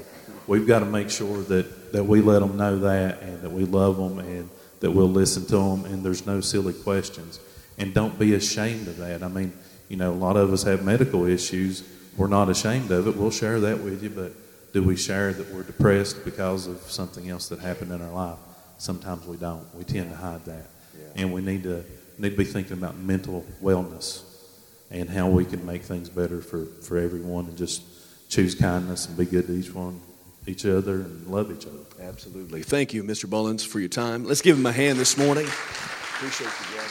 we've 0.47 0.67
got 0.67 0.79
to 0.79 0.85
make 0.85 1.09
sure 1.09 1.41
that, 1.43 1.91
that 1.93 2.03
we 2.03 2.21
let 2.21 2.39
them 2.39 2.57
know 2.57 2.79
that 2.79 3.21
and 3.21 3.41
that 3.41 3.51
we 3.51 3.65
love 3.65 3.97
them 3.97 4.19
and 4.19 4.49
that 4.79 4.91
we'll 4.91 5.09
listen 5.09 5.45
to 5.45 5.57
them 5.57 5.85
and 5.85 6.03
there's 6.03 6.25
no 6.25 6.41
silly 6.41 6.73
questions. 6.73 7.39
And 7.77 7.93
don't 7.93 8.17
be 8.17 8.33
ashamed 8.35 8.87
of 8.87 8.97
that. 8.97 9.23
I 9.23 9.27
mean, 9.27 9.53
you 9.89 9.97
know, 9.97 10.11
a 10.11 10.13
lot 10.13 10.37
of 10.37 10.53
us 10.53 10.63
have 10.63 10.83
medical 10.83 11.25
issues 11.25 11.83
we're 12.17 12.27
not 12.27 12.49
ashamed 12.49 12.91
of 12.91 13.07
it. 13.07 13.15
We'll 13.15 13.31
share 13.31 13.59
that 13.59 13.79
with 13.79 14.01
you, 14.03 14.09
but 14.09 14.33
do 14.73 14.83
we 14.83 14.95
share 14.95 15.33
that 15.33 15.53
we're 15.53 15.63
depressed 15.63 16.25
because 16.25 16.67
of 16.67 16.79
something 16.91 17.29
else 17.29 17.49
that 17.49 17.59
happened 17.59 17.91
in 17.91 18.01
our 18.01 18.11
life? 18.11 18.37
Sometimes 18.77 19.25
we 19.25 19.37
don't. 19.37 19.63
We 19.75 19.83
tend 19.83 20.11
to 20.11 20.17
hide 20.17 20.43
that. 20.45 20.69
Yeah. 20.97 21.23
And 21.23 21.33
we 21.33 21.41
need 21.41 21.63
to 21.63 21.83
need 22.17 22.31
to 22.31 22.37
be 22.37 22.45
thinking 22.45 22.73
about 22.73 22.97
mental 22.97 23.45
wellness 23.61 24.23
and 24.91 25.09
how 25.09 25.27
we 25.27 25.45
can 25.45 25.65
make 25.65 25.83
things 25.83 26.09
better 26.09 26.41
for, 26.41 26.65
for 26.65 26.97
everyone 26.97 27.45
and 27.45 27.57
just 27.57 27.81
choose 28.29 28.55
kindness 28.55 29.07
and 29.07 29.17
be 29.17 29.25
good 29.25 29.47
to 29.47 29.53
each 29.53 29.73
one, 29.73 29.99
each 30.47 30.65
other, 30.65 30.95
and 30.95 31.27
love 31.27 31.51
each 31.51 31.65
other. 31.65 31.79
Absolutely. 32.01 32.63
Thank 32.63 32.93
you, 32.93 33.03
Mr. 33.03 33.29
Bullins, 33.29 33.63
for 33.63 33.79
your 33.79 33.89
time. 33.89 34.25
Let's 34.25 34.41
give 34.41 34.57
him 34.57 34.65
a 34.65 34.71
hand 34.71 34.99
this 34.99 35.17
morning. 35.17 35.45
Appreciate 35.45 36.47
you, 36.47 36.75
brother. 36.75 36.89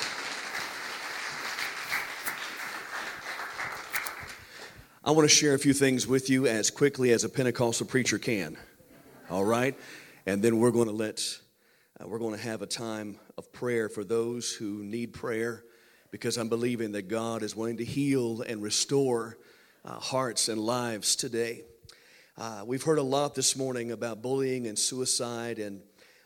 I 5.06 5.10
want 5.10 5.28
to 5.28 5.34
share 5.34 5.52
a 5.52 5.58
few 5.58 5.74
things 5.74 6.06
with 6.06 6.30
you 6.30 6.46
as 6.46 6.70
quickly 6.70 7.10
as 7.10 7.24
a 7.24 7.28
Pentecostal 7.28 7.86
preacher 7.86 8.18
can. 8.18 8.56
All 9.28 9.44
right? 9.44 9.78
And 10.24 10.42
then 10.42 10.58
we're 10.58 10.70
going 10.70 10.86
to 10.88 10.94
let, 10.94 11.22
uh, 12.00 12.08
we're 12.08 12.18
going 12.18 12.34
to 12.34 12.40
have 12.40 12.62
a 12.62 12.66
time 12.66 13.18
of 13.36 13.52
prayer 13.52 13.90
for 13.90 14.02
those 14.02 14.50
who 14.52 14.82
need 14.82 15.12
prayer 15.12 15.62
because 16.10 16.38
I'm 16.38 16.48
believing 16.48 16.92
that 16.92 17.08
God 17.08 17.42
is 17.42 17.54
wanting 17.54 17.76
to 17.76 17.84
heal 17.84 18.40
and 18.40 18.62
restore 18.62 19.36
uh, 19.84 20.00
hearts 20.00 20.48
and 20.48 20.58
lives 20.58 21.16
today. 21.16 21.64
Uh, 22.38 22.62
we've 22.64 22.82
heard 22.82 22.98
a 22.98 23.02
lot 23.02 23.34
this 23.34 23.56
morning 23.56 23.92
about 23.92 24.22
bullying 24.22 24.66
and 24.66 24.78
suicide, 24.78 25.58
and 25.58 25.82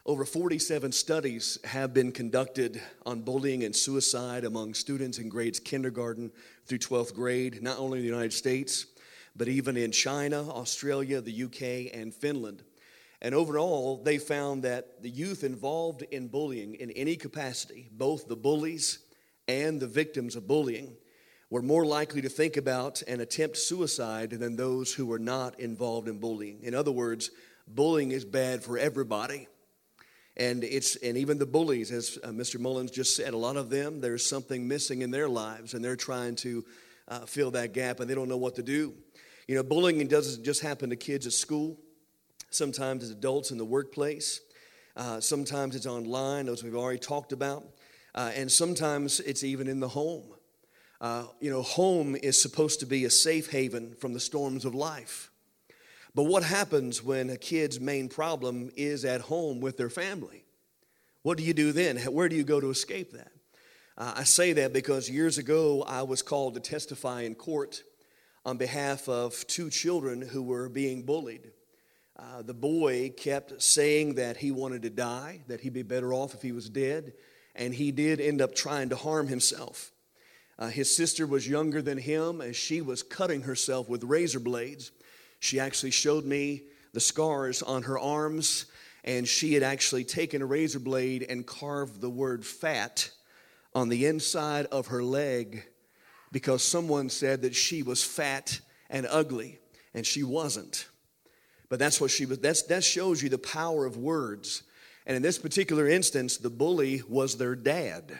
over 0.09 0.25
47 0.25 0.91
studies 0.91 1.59
have 1.65 1.93
been 1.93 2.13
conducted 2.13 2.81
on 3.05 3.21
bullying 3.21 3.65
and 3.65 3.77
suicide 3.77 4.47
among 4.47 4.73
students 4.73 5.19
in 5.19 5.29
grades 5.29 5.61
kindergarten 5.61 6.33
through 6.65 6.79
12th 6.79 7.13
grade, 7.15 7.63
not 7.63 7.79
only 7.79 7.99
in 7.99 8.05
the 8.05 8.11
United 8.11 8.33
States, 8.33 8.87
but 9.37 9.49
even 9.49 9.77
in 9.77 9.93
China, 9.93 10.49
Australia, 10.49 11.21
the 11.21 11.43
UK, 11.43 11.95
and 11.95 12.15
Finland. 12.15 12.63
And 13.21 13.35
overall, 13.35 14.03
they 14.03 14.17
found 14.17 14.63
that 14.63 15.03
the 15.03 15.11
youth 15.11 15.45
involved 15.45 16.01
in 16.11 16.29
bullying 16.29 16.77
in 16.77 16.91
any 16.93 17.15
capacity, 17.15 17.91
both 17.93 18.29
the 18.29 18.37
bullies 18.37 19.01
and 19.47 19.79
the 19.79 19.87
victims 19.87 20.37
of 20.37 20.49
bullying, 20.49 20.97
were 21.51 21.61
more 21.61 21.85
likely 21.85 22.23
to 22.23 22.31
think 22.31 22.57
about 22.57 23.03
and 23.07 23.21
attempt 23.21 23.59
suicide 23.59 24.31
than 24.31 24.57
those 24.57 24.95
who 24.95 25.05
were 25.05 25.19
not 25.19 25.61
involved 25.61 26.09
in 26.09 26.17
bullying. 26.17 26.61
In 26.63 26.75
other 26.75 26.93
words, 26.93 27.31
bullying 27.67 28.13
is 28.13 28.25
bad 28.25 28.65
for 28.65 28.79
everybody 28.79 29.49
and 30.39 30.65
it's 30.65 30.97
and 30.97 31.17
even 31.17 31.39
the 31.39 31.47
bullies 31.47 31.91
as 31.91 32.19
uh, 32.25 32.29
mr 32.29 32.59
mullins 32.59 32.91
just 32.91 33.17
said 33.17 33.35
a 33.35 33.37
lot 33.37 33.57
of 33.57 33.71
them 33.71 34.01
there's 34.01 34.25
something 34.25 34.67
missing 34.67 35.03
in 35.03 35.11
their 35.11 35.29
lives 35.29 35.75
and 35.75 35.85
they're 35.85 35.97
trying 35.97 36.35
to 36.37 36.65
uh, 37.09 37.21
fill 37.21 37.51
that 37.51 37.73
gap 37.73 38.01
and 38.01 38.09
they 38.09 38.15
don't 38.15 38.29
know 38.29 38.37
what 38.37 38.55
to 38.55 38.63
do 38.63 38.95
you 39.47 39.55
know 39.55 39.63
bullying 39.63 40.07
doesn't 40.09 40.45
just 40.45 40.61
happen 40.61 40.91
to 40.91 40.97
kids 40.97 41.27
at 41.27 41.33
school 41.33 41.77
sometimes 42.51 43.03
it's 43.03 43.13
adults 43.13 43.51
in 43.51 43.59
the 43.59 43.65
workplace 43.65 44.41
Uh, 44.99 45.21
sometimes 45.21 45.77
it's 45.77 45.87
online, 45.87 46.47
those 46.47 46.65
we've 46.65 46.75
already 46.75 46.99
talked 46.99 47.33
about. 47.33 47.63
Uh, 48.17 48.33
and 48.35 48.51
sometimes 48.51 49.21
it's 49.21 49.45
even 49.45 49.69
in 49.69 49.79
the 49.79 49.89
home. 49.89 50.25
Uh, 51.01 51.23
you 51.41 51.51
know, 51.53 51.63
home 51.63 52.17
is 52.17 52.43
supposed 52.43 52.81
to 52.81 52.87
be 52.87 53.05
a 53.05 53.11
safe 53.11 53.53
haven 53.53 53.95
from 53.95 54.13
the 54.13 54.19
storms 54.19 54.65
of 54.65 54.75
life. 54.75 55.31
But 56.15 56.25
what 56.25 56.43
happens 56.43 57.03
when 57.03 57.31
a 57.31 57.37
kid's 57.37 57.81
main 57.81 58.09
problem 58.09 58.71
is 58.77 59.05
at 59.05 59.23
home 59.23 59.61
with 59.61 59.77
their 59.77 59.91
family? 59.91 60.45
What 61.23 61.39
do 61.39 61.45
you 61.45 61.55
do 61.55 61.73
then? 61.73 61.97
Where 61.99 62.29
do 62.29 62.37
you 62.37 62.45
go 62.45 62.61
to 62.61 62.71
escape 62.71 63.13
that? 63.13 63.33
Uh, 63.97 64.15
I 64.17 64.25
say 64.25 64.53
that 64.55 64.73
because 64.73 65.11
years 65.11 65.39
ago 65.39 65.83
I 65.83 66.03
was 66.03 66.23
called 66.23 66.55
to 66.55 66.61
testify 66.61 67.23
in 67.23 67.35
court 67.35 67.83
on 68.45 68.57
behalf 68.57 69.09
of 69.09 69.47
two 69.47 69.71
children 69.71 70.23
who 70.23 70.43
were 70.43 70.69
being 70.69 71.03
bullied. 71.03 71.51
Uh, 72.19 72.43
the 72.43 72.55
boy 72.55 73.13
kept 73.17 73.61
saying 73.63 74.15
that 74.15 74.37
he 74.39 74.51
wanted 74.51 74.83
to 74.83 74.91
die, 74.91 75.43
that 75.49 75.61
he'd 75.61 75.73
be 75.73 75.83
better 75.83 76.13
off 76.13 76.35
if 76.35 76.43
he 76.43 76.53
was 76.53 76.69
dead, 76.69 77.13
and 77.55 77.75
he 77.75 77.93
did 77.93 78.21
end 78.21 78.41
up 78.41 78.55
trying 78.55 78.89
to 78.89 78.97
harm 78.97 79.29
himself. 79.29 79.93
Uh, 80.59 80.69
his 80.69 80.95
sister 80.95 81.27
was 81.27 81.49
younger 81.49 81.81
than 81.81 81.99
him, 81.99 82.41
and 82.41 82.57
she 82.57 82.81
was 82.81 83.03
cutting 83.03 83.43
herself 83.43 83.89
with 83.89 84.03
razor 84.03 84.41
blades. 84.41 84.91
She 85.41 85.61
actually 85.61 85.91
showed 85.91 86.25
me 86.25 86.63
the 86.93 87.01
scars 87.01 87.63
on 87.63 87.83
her 87.85 87.99
arms, 87.99 88.67
and 89.05 89.27
she 89.27 89.55
had 89.55 89.63
actually 89.63 90.05
taken 90.05 90.43
a 90.43 90.47
razor 90.47 90.81
blade 90.81 91.27
and 91.29 91.47
carved 91.47 92.01
the 92.01 92.11
word 92.11 92.45
fat 92.45 93.11
on 93.75 93.89
the 93.89 94.07
inside 94.07 94.67
of 94.67 94.89
her 94.89 95.03
leg 95.03 95.65
because 96.33 96.63
someone 96.63 97.09
said 97.09 97.43
that 97.43 97.55
she 97.55 97.83
was 97.83 98.03
fat 98.03 98.61
and 98.91 99.07
ugly, 99.11 99.59
and 99.95 100.07
she 100.07 100.23
wasn't. 100.23 100.89
But 101.69 101.79
that's 101.79 102.01
what 102.01 102.11
she 102.11 102.27
was, 102.27 102.39
that's, 102.39 102.63
that 102.65 102.85
shows 102.85 103.23
you 103.23 103.29
the 103.29 103.39
power 103.39 103.85
of 103.85 103.97
words. 103.97 104.63
And 105.07 105.17
in 105.17 105.23
this 105.23 105.39
particular 105.39 105.89
instance, 105.89 106.37
the 106.37 106.51
bully 106.51 107.03
was 107.09 107.37
their 107.37 107.55
dad. 107.55 108.19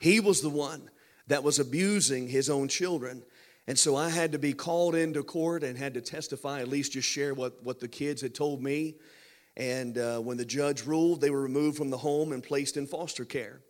He 0.00 0.20
was 0.20 0.40
the 0.40 0.50
one 0.50 0.90
that 1.28 1.44
was 1.44 1.58
abusing 1.58 2.28
his 2.28 2.50
own 2.50 2.68
children. 2.68 3.22
And 3.66 3.78
so 3.78 3.94
I 3.94 4.08
had 4.08 4.32
to 4.32 4.38
be 4.38 4.52
called 4.52 4.94
into 4.94 5.22
court 5.22 5.62
and 5.62 5.78
had 5.78 5.94
to 5.94 6.00
testify, 6.00 6.60
at 6.60 6.68
least 6.68 6.92
just 6.92 7.08
share 7.08 7.32
what, 7.32 7.62
what 7.62 7.78
the 7.78 7.88
kids 7.88 8.20
had 8.20 8.34
told 8.34 8.62
me. 8.62 8.96
And 9.56 9.98
uh, 9.98 10.18
when 10.18 10.36
the 10.36 10.44
judge 10.44 10.84
ruled, 10.84 11.20
they 11.20 11.30
were 11.30 11.42
removed 11.42 11.76
from 11.76 11.90
the 11.90 11.98
home 11.98 12.32
and 12.32 12.42
placed 12.42 12.76
in 12.76 12.86
foster 12.86 13.24
care. 13.24 13.60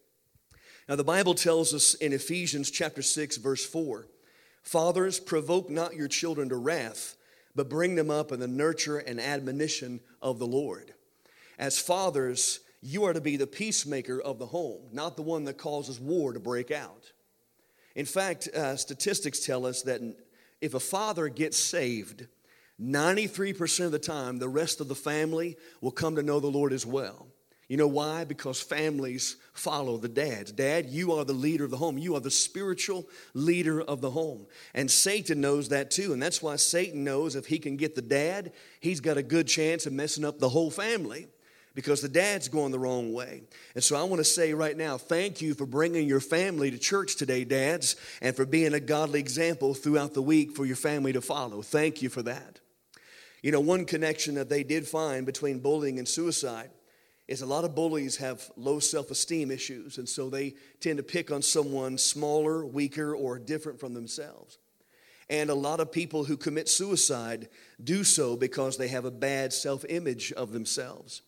Now, 0.89 0.97
the 0.97 1.05
Bible 1.05 1.35
tells 1.35 1.75
us 1.75 1.95
in 1.95 2.13
Ephesians 2.13 2.71
chapter 2.71 3.03
6, 3.03 3.37
verse 3.37 3.65
4 3.65 4.07
Fathers, 4.63 5.19
provoke 5.19 5.69
not 5.69 5.95
your 5.95 6.09
children 6.09 6.49
to 6.49 6.57
wrath, 6.57 7.17
but 7.55 7.69
bring 7.69 7.97
them 7.97 8.11
up 8.11 8.33
in 8.33 8.41
the 8.41 8.49
nurture 8.49 8.99
and 8.99 9.21
admonition 9.21 10.01
of 10.21 10.39
the 10.39 10.47
Lord. 10.47 10.95
As 11.59 11.79
fathers, 11.79 12.61
you 12.81 13.05
are 13.05 13.13
to 13.13 13.21
be 13.21 13.37
the 13.37 13.47
peacemaker 13.47 14.21
of 14.21 14.39
the 14.39 14.47
home, 14.47 14.83
not 14.93 15.17
the 15.17 15.23
one 15.23 15.45
that 15.45 15.59
causes 15.59 16.01
war 16.01 16.33
to 16.33 16.41
break 16.41 16.71
out. 16.71 17.12
In 17.95 18.07
fact, 18.07 18.49
uh, 18.49 18.77
statistics 18.77 19.41
tell 19.41 19.67
us 19.67 19.83
that 19.83 20.01
if 20.61 20.75
a 20.75 20.81
father 20.81 21.29
gets 21.29 21.59
saved, 21.59 22.27
93% 22.81 23.87
of 23.87 23.93
the 23.93 23.99
time, 23.99 24.39
the 24.39 24.49
rest 24.49 24.81
of 24.81 24.89
the 24.89 24.95
family 24.95 25.57
will 25.81 25.91
come 25.91 26.17
to 26.17 26.23
know 26.23 26.41
the 26.41 26.47
Lord 26.47 26.73
as 26.73 26.87
well. 26.87 27.27
You 27.69 27.79
know 27.79 27.89
why? 27.89 28.25
Because 28.25 28.61
families 28.61 29.37
follow 29.55 29.97
the 29.97 30.09
dads. 30.09 30.53
Dad, 30.53 30.91
you 30.91 31.13
are 31.13 31.25
the 31.25 31.33
leader 31.33 31.65
of 31.65 31.71
the 31.71 31.77
home. 31.79 31.97
You 31.97 32.15
are 32.17 32.21
the 32.21 32.31
spiritual 32.31 33.09
leader 33.33 33.81
of 33.81 34.01
the 34.03 34.11
home. 34.11 34.47
And 34.75 34.91
Satan 34.91 35.41
knows 35.41 35.71
that 35.71 35.91
too. 35.91 36.13
And 36.13 36.23
that's 36.23 36.43
why 36.43 36.57
Satan 36.57 37.03
knows 37.03 37.35
if 37.35 37.47
he 37.47 37.59
can 37.59 37.77
get 37.77 37.95
the 37.95 38.03
dad, 38.03 38.53
he's 38.81 39.01
got 39.01 39.17
a 39.17 39.23
good 39.23 39.47
chance 39.47 39.87
of 39.87 39.93
messing 39.95 40.25
up 40.25 40.39
the 40.39 40.51
whole 40.51 40.71
family 40.71 41.29
because 41.75 42.03
the 42.03 42.09
dad's 42.09 42.49
going 42.49 42.73
the 42.73 42.79
wrong 42.79 43.13
way. 43.13 43.43
And 43.75 43.83
so 43.83 43.97
I 43.97 44.03
want 44.03 44.21
to 44.21 44.25
say 44.25 44.55
right 44.55 44.77
now, 44.77 44.99
thank 44.99 45.41
you 45.41 45.55
for 45.55 45.67
bringing 45.67 46.07
your 46.07 46.21
family 46.21 46.71
to 46.71 46.79
church 46.79 47.17
today, 47.17 47.45
dads, 47.45 47.97
and 48.21 48.37
for 48.37 48.45
being 48.45 48.75
a 48.75 48.81
godly 48.81 49.21
example 49.21 49.75
throughout 49.75 50.15
the 50.15 50.23
week 50.23 50.53
for 50.53 50.67
your 50.67 50.77
family 50.77 51.13
to 51.13 51.21
follow. 51.21 51.63
Thank 51.63 52.03
you 52.03 52.09
for 52.09 52.23
that. 52.23 52.61
You 53.43 53.51
know, 53.51 53.61
one 53.61 53.85
connection 53.85 54.37
that 54.37 54.49
they 54.49 54.63
did 54.63 54.87
find 54.87 55.27
between 55.27 55.59
bullying 55.59 55.99
and 55.99 56.07
suicide 56.07 56.71
is 57.29 57.43
a 57.43 57.47
lot 57.47 57.65
of 57.65 57.75
bullies 57.75 58.17
have 58.17 58.51
low 58.57 58.79
self 58.79 59.11
esteem 59.11 59.51
issues, 59.51 59.99
and 59.99 60.09
so 60.09 60.29
they 60.29 60.55
tend 60.81 60.99
to 60.99 61.03
pick 61.03 61.31
on 61.31 61.43
someone 61.43 61.99
smaller, 61.99 62.65
weaker, 62.65 63.15
or 63.15 63.39
different 63.39 63.81
from 63.81 63.95
themselves. 63.95 64.59
And 65.31 65.49
a 65.49 65.55
lot 65.55 65.81
of 65.81 65.91
people 65.91 66.25
who 66.25 66.37
commit 66.37 66.69
suicide 66.69 67.49
do 67.83 68.05
so 68.05 68.37
because 68.37 68.77
they 68.77 68.89
have 68.89 69.05
a 69.05 69.11
bad 69.11 69.53
self 69.53 69.85
image 69.89 70.33
of 70.33 70.53
themselves. 70.53 71.23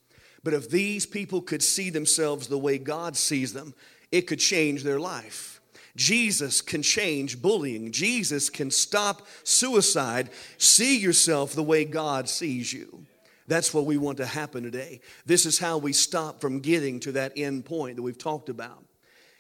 But 0.45 0.55
if 0.55 0.68
these 0.70 1.07
people 1.07 1.40
could 1.40 1.62
see 1.62 1.90
themselves 1.90 2.47
the 2.47 2.59
way 2.59 2.78
God 2.78 3.16
sees 3.16 3.53
them, 3.55 3.74
it 4.12 4.26
could 4.28 4.38
change 4.38 4.84
their 4.84 5.01
life. 5.01 5.61
Jesus 5.97 6.61
can 6.61 6.82
change 6.82 7.40
bullying. 7.40 7.90
Jesus 7.92 8.51
can 8.51 8.70
stop 8.70 9.26
suicide. 9.42 10.30
See 10.59 10.99
yourself 10.99 11.55
the 11.55 11.62
way 11.62 11.84
God 11.84 12.28
sees 12.28 12.72
you. 12.72 13.07
That's 13.47 13.72
what 13.72 13.86
we 13.86 13.97
want 13.97 14.18
to 14.18 14.26
happen 14.26 14.62
today. 14.62 15.01
This 15.26 15.47
is 15.47 15.59
how 15.59 15.78
we 15.78 15.92
stop 15.92 16.40
from 16.40 16.61
getting 16.61 17.01
to 17.01 17.12
that 17.12 17.32
end 17.36 17.64
point 17.64 17.97
that 17.97 18.03
we've 18.03 18.18
talked 18.18 18.49
about. 18.49 18.84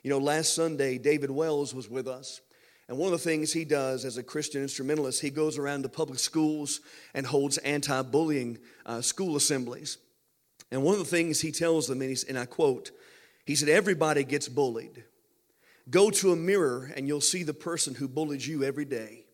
You 0.02 0.10
know, 0.10 0.18
last 0.18 0.54
Sunday, 0.54 0.98
David 0.98 1.30
Wells 1.30 1.74
was 1.74 1.88
with 1.88 2.06
us. 2.06 2.40
And 2.88 2.98
one 2.98 3.12
of 3.12 3.18
the 3.18 3.30
things 3.30 3.52
he 3.52 3.64
does 3.64 4.04
as 4.04 4.18
a 4.18 4.22
Christian 4.22 4.60
instrumentalist, 4.60 5.22
he 5.22 5.30
goes 5.30 5.56
around 5.56 5.82
to 5.82 5.88
public 5.88 6.18
schools 6.18 6.80
and 7.14 7.26
holds 7.26 7.56
anti 7.58 8.02
bullying 8.02 8.58
uh, 8.84 9.00
school 9.00 9.36
assemblies. 9.36 9.96
And 10.70 10.82
one 10.82 10.94
of 10.94 11.00
the 11.00 11.04
things 11.04 11.40
he 11.40 11.52
tells 11.52 11.86
them, 11.86 12.02
and, 12.02 12.16
and 12.28 12.38
I 12.38 12.46
quote, 12.46 12.90
he 13.44 13.54
said, 13.54 13.68
Everybody 13.68 14.24
gets 14.24 14.48
bullied. 14.48 15.04
Go 15.90 16.10
to 16.10 16.32
a 16.32 16.36
mirror 16.36 16.90
and 16.96 17.06
you'll 17.06 17.20
see 17.20 17.42
the 17.42 17.52
person 17.52 17.94
who 17.94 18.08
bullied 18.08 18.44
you 18.44 18.64
every 18.64 18.86
day. 18.86 19.26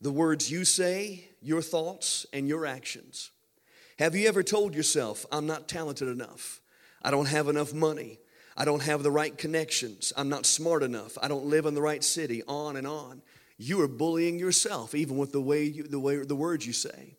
The 0.00 0.10
words 0.10 0.50
you 0.50 0.64
say, 0.64 1.28
your 1.40 1.62
thoughts, 1.62 2.26
and 2.32 2.48
your 2.48 2.66
actions. 2.66 3.30
Have 3.98 4.14
you 4.14 4.28
ever 4.28 4.42
told 4.42 4.74
yourself, 4.74 5.26
I'm 5.32 5.46
not 5.46 5.68
talented 5.68 6.08
enough? 6.08 6.60
I 7.02 7.10
don't 7.10 7.26
have 7.28 7.48
enough 7.48 7.72
money. 7.72 8.18
I 8.56 8.64
don't 8.64 8.82
have 8.82 9.02
the 9.02 9.10
right 9.10 9.36
connections. 9.36 10.12
I'm 10.16 10.28
not 10.28 10.46
smart 10.46 10.82
enough. 10.82 11.16
I 11.22 11.28
don't 11.28 11.46
live 11.46 11.66
in 11.66 11.74
the 11.74 11.82
right 11.82 12.02
city, 12.02 12.42
on 12.48 12.76
and 12.76 12.86
on. 12.86 13.22
You 13.56 13.80
are 13.82 13.88
bullying 13.88 14.38
yourself, 14.38 14.94
even 14.94 15.16
with 15.16 15.32
the 15.32 15.40
way 15.40 15.64
you, 15.64 15.84
the 15.84 16.00
way 16.00 16.16
the 16.16 16.36
words 16.36 16.66
you 16.66 16.72
say. 16.72 17.16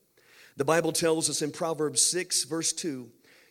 The 0.58 0.66
Bible 0.66 0.92
tells 0.92 1.30
us 1.30 1.42
in 1.42 1.52
Proverbs 1.52 2.02
6, 2.02 2.44
verse 2.46 2.74
2 2.74 3.10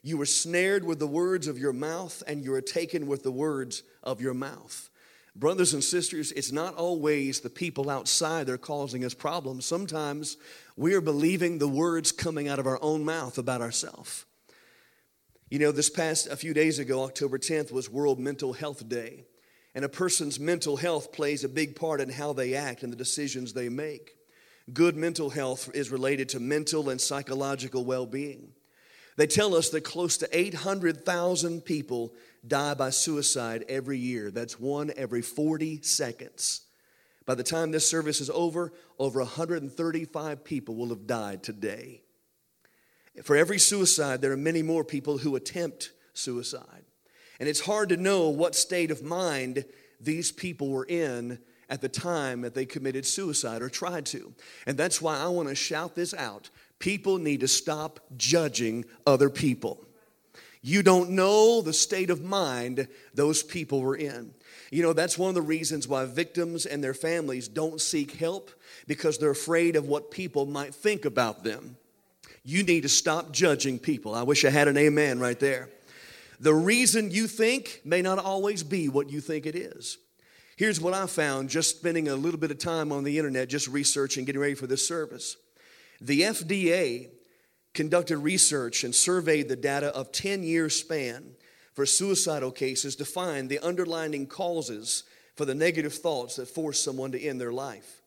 you 0.09 0.17
were 0.17 0.27
snared 0.27 0.85
with 0.85 0.99
the 0.99 1.07
words 1.07 1.47
of 1.47 1.59
your 1.59 1.73
mouth, 1.73 2.23
and 2.27 2.43
you 2.43 2.55
are 2.55 2.63
taken 2.63 3.07
with 3.07 3.23
the 3.23 3.31
words 3.31 3.83
of 4.03 4.21
your 4.21 4.35
mouth. 4.35 4.89
Brothers 5.37 5.75
and 5.75 5.85
sisters, 5.85 6.33
it's 6.33 6.51
not 6.51 6.75
always 6.75 7.41
the 7.41 7.51
people 7.51 7.91
outside 7.91 8.47
that 8.47 8.53
are 8.53 8.59
causing 8.59 9.05
us 9.05 9.15
problems. 9.15 9.67
Sometimes 9.67 10.37
we 10.77 10.95
are 10.95 11.01
believing 11.01 11.59
the 11.59 11.69
words 11.69 12.11
coming 12.11 12.49
out 12.49 12.59
of 12.59 12.67
our 12.67 12.79
own 12.83 13.05
mouth 13.05 13.39
about 13.39 13.61
ourselves. 13.61 14.25
You 15.49 15.59
know, 15.59 15.71
this 15.71 15.91
past 15.91 16.27
a 16.27 16.37
few 16.37 16.55
days 16.55 16.79
ago, 16.79 17.05
October 17.05 17.39
10th, 17.39 17.71
was 17.71 17.89
World 17.89 18.19
Mental 18.19 18.53
Health 18.53 18.89
Day. 18.89 19.27
And 19.75 19.85
a 19.85 19.89
person's 19.89 20.41
mental 20.41 20.77
health 20.77 21.13
plays 21.13 21.45
a 21.45 21.49
big 21.49 21.77
part 21.77 22.01
in 22.01 22.09
how 22.09 22.33
they 22.33 22.55
act 22.55 22.83
and 22.83 22.93
the 22.93 22.97
decisions 22.97 23.53
they 23.53 23.69
make. 23.69 24.17
Good 24.73 24.97
mental 24.97 25.31
health 25.31 25.71
is 25.73 25.91
related 25.91 26.31
to 26.31 26.41
mental 26.41 26.91
and 26.91 27.01
psychological 27.01 27.85
well 27.85 28.07
being. 28.07 28.55
They 29.19 29.27
tell 29.27 29.57
us 29.57 29.71
that 29.71 29.81
close 29.81 30.17
to 30.19 30.29
800,000 30.33 31.63
people 31.63 32.15
die 32.47 32.75
by 32.75 32.91
suicide 32.91 33.65
every 33.69 33.99
year. 33.99 34.31
That's 34.31 34.61
one 34.61 34.93
every 34.97 35.23
40 35.23 35.83
seconds. 35.83 36.61
By 37.27 37.35
the 37.35 37.43
time 37.43 37.73
this 37.73 37.91
service 37.91 38.21
is 38.21 38.31
over, 38.31 38.73
over 38.97 39.19
135 39.19 40.45
people 40.45 40.77
will 40.77 40.91
have 40.91 41.09
died 41.09 41.43
today. 41.43 42.03
For 43.25 43.35
every 43.35 43.59
suicide, 43.59 44.23
there 44.23 44.31
are 44.31 44.37
many 44.37 44.63
more 44.63 44.85
people 44.85 45.19
who 45.19 45.35
attempt 45.35 45.91
suicide. 46.15 46.85
And 47.41 47.49
it's 47.49 47.59
hard 47.59 47.89
to 47.89 47.97
know 47.97 48.29
what 48.29 48.55
state 48.55 48.93
of 48.93 49.03
mind 49.03 49.65
these 50.01 50.31
people 50.31 50.69
were 50.69 50.87
in 50.87 51.41
at 51.69 51.81
the 51.81 51.89
time 51.89 52.43
that 52.43 52.55
they 52.55 52.65
committed 52.65 53.05
suicide 53.05 53.63
or 53.63 53.69
tried 53.69 54.07
to. 54.07 54.33
And 54.65 54.79
that's 54.79 55.03
why 55.03 55.19
I 55.19 55.27
want 55.27 55.49
to 55.49 55.57
shout 55.57 55.97
this 55.97 56.15
out 56.15 56.51
People 56.79 57.19
need 57.19 57.41
to 57.41 57.49
stop 57.49 58.01
judging 58.17 58.85
other 59.07 59.31
people. 59.31 59.85
You 60.63 60.83
don't 60.83 61.11
know 61.11 61.63
the 61.63 61.73
state 61.73 62.11
of 62.11 62.23
mind 62.23 62.89
those 63.15 63.43
people 63.43 63.81
were 63.81 63.97
in. 63.97 64.35
You 64.71 64.83
know, 64.83 64.93
that's 64.93 65.17
one 65.17 65.29
of 65.29 65.35
the 65.35 65.43
reasons 65.43 65.89
why 65.89 66.05
victims 66.05 66.67
and 66.67 66.83
their 66.83 66.95
families 66.95 67.49
don't 67.49 67.81
seek 67.81 68.13
help 68.13 68.51
because 68.87 69.19
they're 69.19 69.31
afraid 69.31 69.77
of 69.77 69.87
what 69.87 70.11
people 70.11 70.47
might 70.47 70.75
think 70.75 71.05
about 71.05 71.43
them. 71.43 71.77
You 72.45 72.63
need 72.63 72.83
to 72.83 72.89
stop 72.89 73.33
judging 73.33 73.79
people. 73.79 74.15
I 74.15 74.23
wish 74.23 74.45
I 74.45 74.51
had 74.51 74.69
an 74.69 74.77
amen 74.77 75.21
right 75.21 75.39
there. 75.39 75.71
The 76.41 76.55
reason 76.55 77.11
you 77.11 77.27
think 77.27 77.81
may 77.85 78.03
not 78.03 78.19
always 78.19 78.63
be 78.63 78.89
what 78.89 79.11
you 79.11 79.21
think 79.21 79.47
it 79.47 79.57
is. 79.57 79.99
Here's 80.57 80.81
what 80.81 80.95
I 80.95 81.07
found 81.07 81.51
just 81.51 81.77
spending 81.77 82.09
a 82.09 82.17
little 82.17 82.39
bit 82.39 82.51
of 82.51 82.59
time 82.59 82.93
on 82.93 83.05
the 83.05 83.17
internet, 83.19 83.49
just 83.49 83.69
researching, 83.69 84.25
getting 84.25 84.41
ready 84.41 84.55
for 84.55 84.67
this 84.67 84.87
service. 84.87 85.37
The 86.01 86.23
FDA 86.23 87.11
conducted 87.75 88.19
research 88.19 88.85
and 88.85 88.95
surveyed 88.95 89.49
the 89.49 89.57
data 89.57 89.89
of 89.95 90.13
10 90.13 90.43
year 90.43 90.71
span 90.71 91.35
for 91.75 91.87
suicidal 91.87 92.51
cases 92.51 92.97
to 92.97 93.05
find 93.05 93.49
the 93.49 93.61
underlying 93.61 94.27
causes 94.27 95.05
for 95.37 95.45
the 95.45 95.55
negative 95.55 95.95
thoughts 95.95 96.37
that 96.37 96.49
force 96.49 96.83
someone 96.83 97.13
to 97.13 97.23
end 97.23 97.41
their 97.41 97.53
life. 97.53 98.03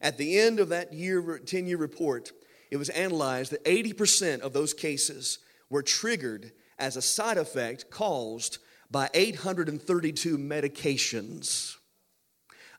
At 0.00 0.18
the 0.18 0.40
end 0.40 0.58
of 0.58 0.70
that 0.70 0.92
year 0.92 1.38
10 1.38 1.66
year 1.66 1.76
report, 1.76 2.32
it 2.70 2.76
was 2.76 2.88
analyzed 2.88 3.52
that 3.52 3.64
80% 3.64 4.40
of 4.40 4.52
those 4.52 4.74
cases 4.74 5.38
were 5.70 5.82
triggered 5.82 6.52
as 6.78 6.96
a 6.96 7.02
side 7.02 7.38
effect 7.38 7.90
caused 7.90 8.58
by 8.90 9.08
832 9.14 10.36
medications. 10.36 11.76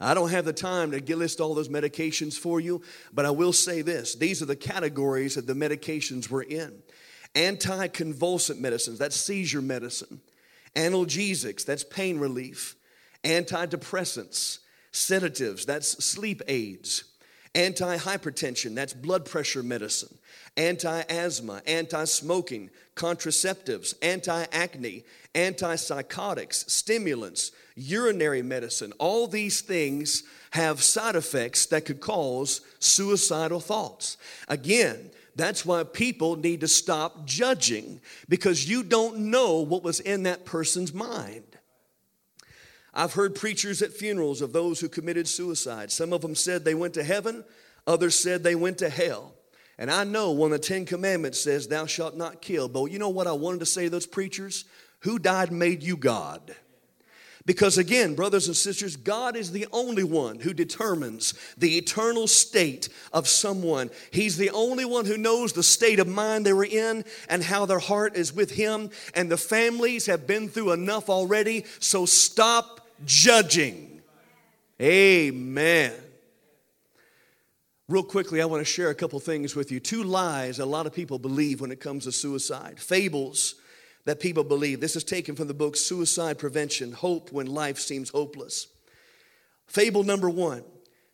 I 0.04 0.14
don't 0.14 0.30
have 0.30 0.45
the 0.45 0.54
time 0.54 0.91
to 0.91 1.16
list 1.16 1.39
all 1.39 1.56
those 1.56 1.70
medications 1.70 2.38
for 2.38 2.60
you, 2.60 2.82
but 3.14 3.26
I 3.26 3.32
will 3.32 3.54
say 3.54 3.82
this. 3.82 4.16
These 4.16 4.41
are 4.41 4.45
the 4.45 4.56
categories 4.56 5.36
that 5.36 5.47
the 5.47 5.54
medications 5.54 6.30
were 6.30 6.43
in. 6.43 6.84
Anticonvulsant 7.36 8.60
medicines, 8.60 8.99
that's 8.99 9.16
seizure 9.16 9.62
medicine, 9.62 10.22
analgesics, 10.76 11.66
that's 11.66 11.84
pain 11.84 12.20
relief, 12.20 12.76
antidepressants, 13.24 14.60
sedatives, 14.91 15.66
that's 15.66 16.04
sleep 16.04 16.41
aids, 16.47 17.06
anti-hypertension, 17.56 18.76
that's 18.76 18.93
blood 18.93 19.26
pressure 19.26 19.64
medicine, 19.64 20.18
anti-asthma, 20.58 21.62
anti-smoking, 21.68 22.70
contraceptives, 22.95 23.93
anti-acne, 24.01 25.04
antipsychotics, 25.36 26.70
stimulants, 26.70 27.51
urinary 27.76 28.41
medicine. 28.41 28.93
All 28.99 29.28
these 29.28 29.62
things 29.62 30.24
have 30.51 30.84
side 30.84 31.16
effects 31.16 31.66
that 31.68 31.86
could 31.86 31.99
cause 31.99 32.62
suicidal 32.80 33.60
thoughts. 33.60 34.18
Again, 34.47 35.10
that's 35.36 35.66
why 35.66 35.84
people 35.84 36.36
need 36.36 36.62
to 36.62 36.68
stop 36.68 37.26
judging 37.26 37.99
because 38.30 38.70
you 38.70 38.84
don't 38.84 39.18
know 39.18 39.62
what 39.62 39.84
was 39.84 39.99
in 39.99 40.24
that 40.24 40.45
person's 40.45 40.93
mind. 40.93 41.43
I've 42.94 43.14
heard 43.14 43.36
preachers 43.36 43.82
at 43.82 43.91
funerals 43.91 44.41
of 44.41 44.54
those 44.54 44.80
who 44.80 44.89
committed 44.89 45.28
suicide. 45.28 45.91
Some 45.91 46.14
of 46.14 46.22
them 46.22 46.36
said 46.36 46.64
they 46.64 46.76
went 46.76 46.94
to 46.96 47.04
heaven, 47.04 47.44
others 47.88 48.16
said 48.16 48.44
they 48.44 48.56
went 48.56 48.78
to 48.80 48.89
hell. 48.89 49.34
And 49.78 49.89
I 49.89 50.04
know 50.04 50.32
one 50.32 50.54
of 50.54 50.62
the 50.62 50.68
Ten 50.68 50.86
Commandments 50.86 51.41
says, 51.41 51.68
Thou 51.68 51.88
shalt 51.88 52.16
not 52.16 52.41
kill. 52.41 52.68
But 52.68 52.86
you 52.86 53.00
know 53.00 53.10
what 53.10 53.28
I 53.28 53.32
wanted 53.32 53.62
to 53.62 53.66
say 53.66 53.86
to 53.86 53.89
those 53.89 54.06
preachers? 54.06 54.66
Who 55.00 55.18
died 55.18 55.52
made 55.52 55.82
you 55.82 55.98
God? 55.98 56.56
Because 57.46 57.78
again, 57.78 58.16
brothers 58.16 58.48
and 58.48 58.56
sisters, 58.56 58.96
God 58.96 59.36
is 59.36 59.52
the 59.52 59.68
only 59.74 60.06
one 60.06 60.39
who 60.39 60.54
determines 60.54 61.34
the 61.58 61.78
eternal 61.78 62.26
state 62.28 62.88
of 63.12 63.28
someone. 63.28 63.89
He's 64.12 64.38
the 64.38 64.52
only 64.52 64.86
one 64.86 65.06
who 65.06 65.18
knows 65.18 65.52
the 65.52 65.64
state 65.64 66.00
of 66.00 66.08
mind 66.08 66.46
they 66.46 66.54
were 66.54 66.64
in 66.64 67.04
and 67.28 67.44
how 67.44 67.66
their 67.66 67.80
heart 67.80 68.16
is 68.16 68.32
with 68.32 68.52
Him. 68.52 68.91
And 69.14 69.30
the 69.30 69.36
families 69.36 70.06
have 70.06 70.26
been 70.26 70.48
through 70.48 70.72
enough 70.72 71.10
already, 71.10 71.66
so 71.80 72.06
stop 72.06 72.83
judging. 73.06 74.02
Amen. 74.82 75.94
Real 77.89 78.04
quickly, 78.04 78.41
I 78.41 78.46
want 78.46 78.62
to 78.62 78.66
share 78.66 78.89
a 78.89 78.96
couple 78.96 79.20
things 79.20 79.56
with 79.56 79.72
you. 79.72 79.80
Two 79.80 80.04
lies 80.04 80.60
a 80.60 80.66
lot 80.66 80.88
of 80.88 80.94
people 80.94 81.20
believe 81.20 81.62
when 81.62 81.72
it 81.72 81.80
comes 81.80 82.06
to 82.06 82.12
suicide, 82.12 82.80
fables 82.80 83.56
that 84.06 84.20
people 84.20 84.44
believe. 84.44 84.80
This 84.80 84.96
is 84.96 85.04
taken 85.04 85.36
from 85.36 85.48
the 85.48 85.54
book 85.54 85.76
Suicide 85.76 86.38
Prevention 86.38 86.91
Hope 86.91 87.32
When 87.32 87.48
Life 87.48 87.78
Seems 87.80 88.10
Hopeless. 88.10 88.68
Fable 89.68 90.04
number 90.04 90.30
one 90.30 90.64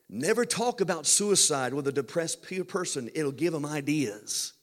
never 0.10 0.46
talk 0.46 0.82
about 0.82 1.06
suicide 1.06 1.74
with 1.74 1.88
a 1.88 1.92
depressed 1.92 2.44
person, 2.68 3.10
it'll 3.14 3.32
give 3.32 3.54
them 3.54 3.66
ideas. 3.66 4.54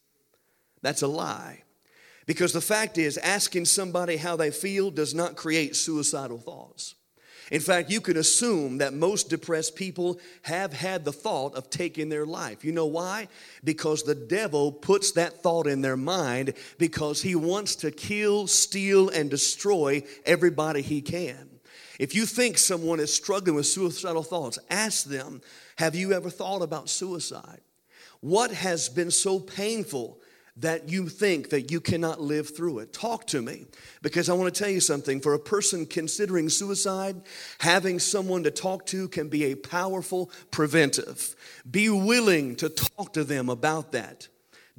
That's 0.82 1.02
a 1.02 1.06
lie. 1.06 1.62
Because 2.26 2.52
the 2.52 2.60
fact 2.60 2.98
is, 2.98 3.16
asking 3.18 3.66
somebody 3.66 4.16
how 4.16 4.34
they 4.34 4.50
feel 4.50 4.90
does 4.90 5.14
not 5.14 5.36
create 5.36 5.76
suicidal 5.76 6.38
thoughts. 6.38 6.96
In 7.52 7.60
fact, 7.60 7.90
you 7.90 8.00
can 8.00 8.16
assume 8.16 8.78
that 8.78 8.92
most 8.92 9.30
depressed 9.30 9.76
people 9.76 10.18
have 10.42 10.72
had 10.72 11.04
the 11.04 11.12
thought 11.12 11.54
of 11.54 11.70
taking 11.70 12.08
their 12.08 12.26
life. 12.26 12.64
You 12.64 12.72
know 12.72 12.86
why? 12.86 13.28
Because 13.62 14.02
the 14.02 14.16
devil 14.16 14.72
puts 14.72 15.12
that 15.12 15.42
thought 15.42 15.68
in 15.68 15.80
their 15.80 15.96
mind 15.96 16.54
because 16.78 17.22
he 17.22 17.36
wants 17.36 17.76
to 17.76 17.92
kill, 17.92 18.48
steal, 18.48 19.10
and 19.10 19.30
destroy 19.30 20.02
everybody 20.24 20.82
he 20.82 21.00
can. 21.00 21.50
If 22.00 22.14
you 22.14 22.26
think 22.26 22.58
someone 22.58 23.00
is 23.00 23.14
struggling 23.14 23.54
with 23.54 23.66
suicidal 23.66 24.24
thoughts, 24.24 24.58
ask 24.68 25.04
them, 25.04 25.40
Have 25.76 25.94
you 25.94 26.12
ever 26.12 26.30
thought 26.30 26.62
about 26.62 26.88
suicide? 26.88 27.60
What 28.20 28.50
has 28.50 28.88
been 28.88 29.10
so 29.10 29.38
painful 29.38 30.18
that 30.58 30.88
you 30.88 31.08
think 31.08 31.50
that 31.50 31.70
you 31.70 31.80
cannot 31.80 32.20
live 32.20 32.56
through 32.56 32.78
it. 32.78 32.92
Talk 32.92 33.26
to 33.28 33.42
me 33.42 33.66
because 34.02 34.28
I 34.28 34.32
want 34.32 34.54
to 34.54 34.58
tell 34.58 34.70
you 34.70 34.80
something. 34.80 35.20
For 35.20 35.34
a 35.34 35.38
person 35.38 35.84
considering 35.84 36.48
suicide, 36.48 37.20
having 37.58 37.98
someone 37.98 38.44
to 38.44 38.50
talk 38.50 38.86
to 38.86 39.08
can 39.08 39.28
be 39.28 39.44
a 39.44 39.54
powerful 39.54 40.30
preventive. 40.50 41.36
Be 41.70 41.90
willing 41.90 42.56
to 42.56 42.70
talk 42.70 43.12
to 43.14 43.24
them 43.24 43.48
about 43.48 43.92
that. 43.92 44.28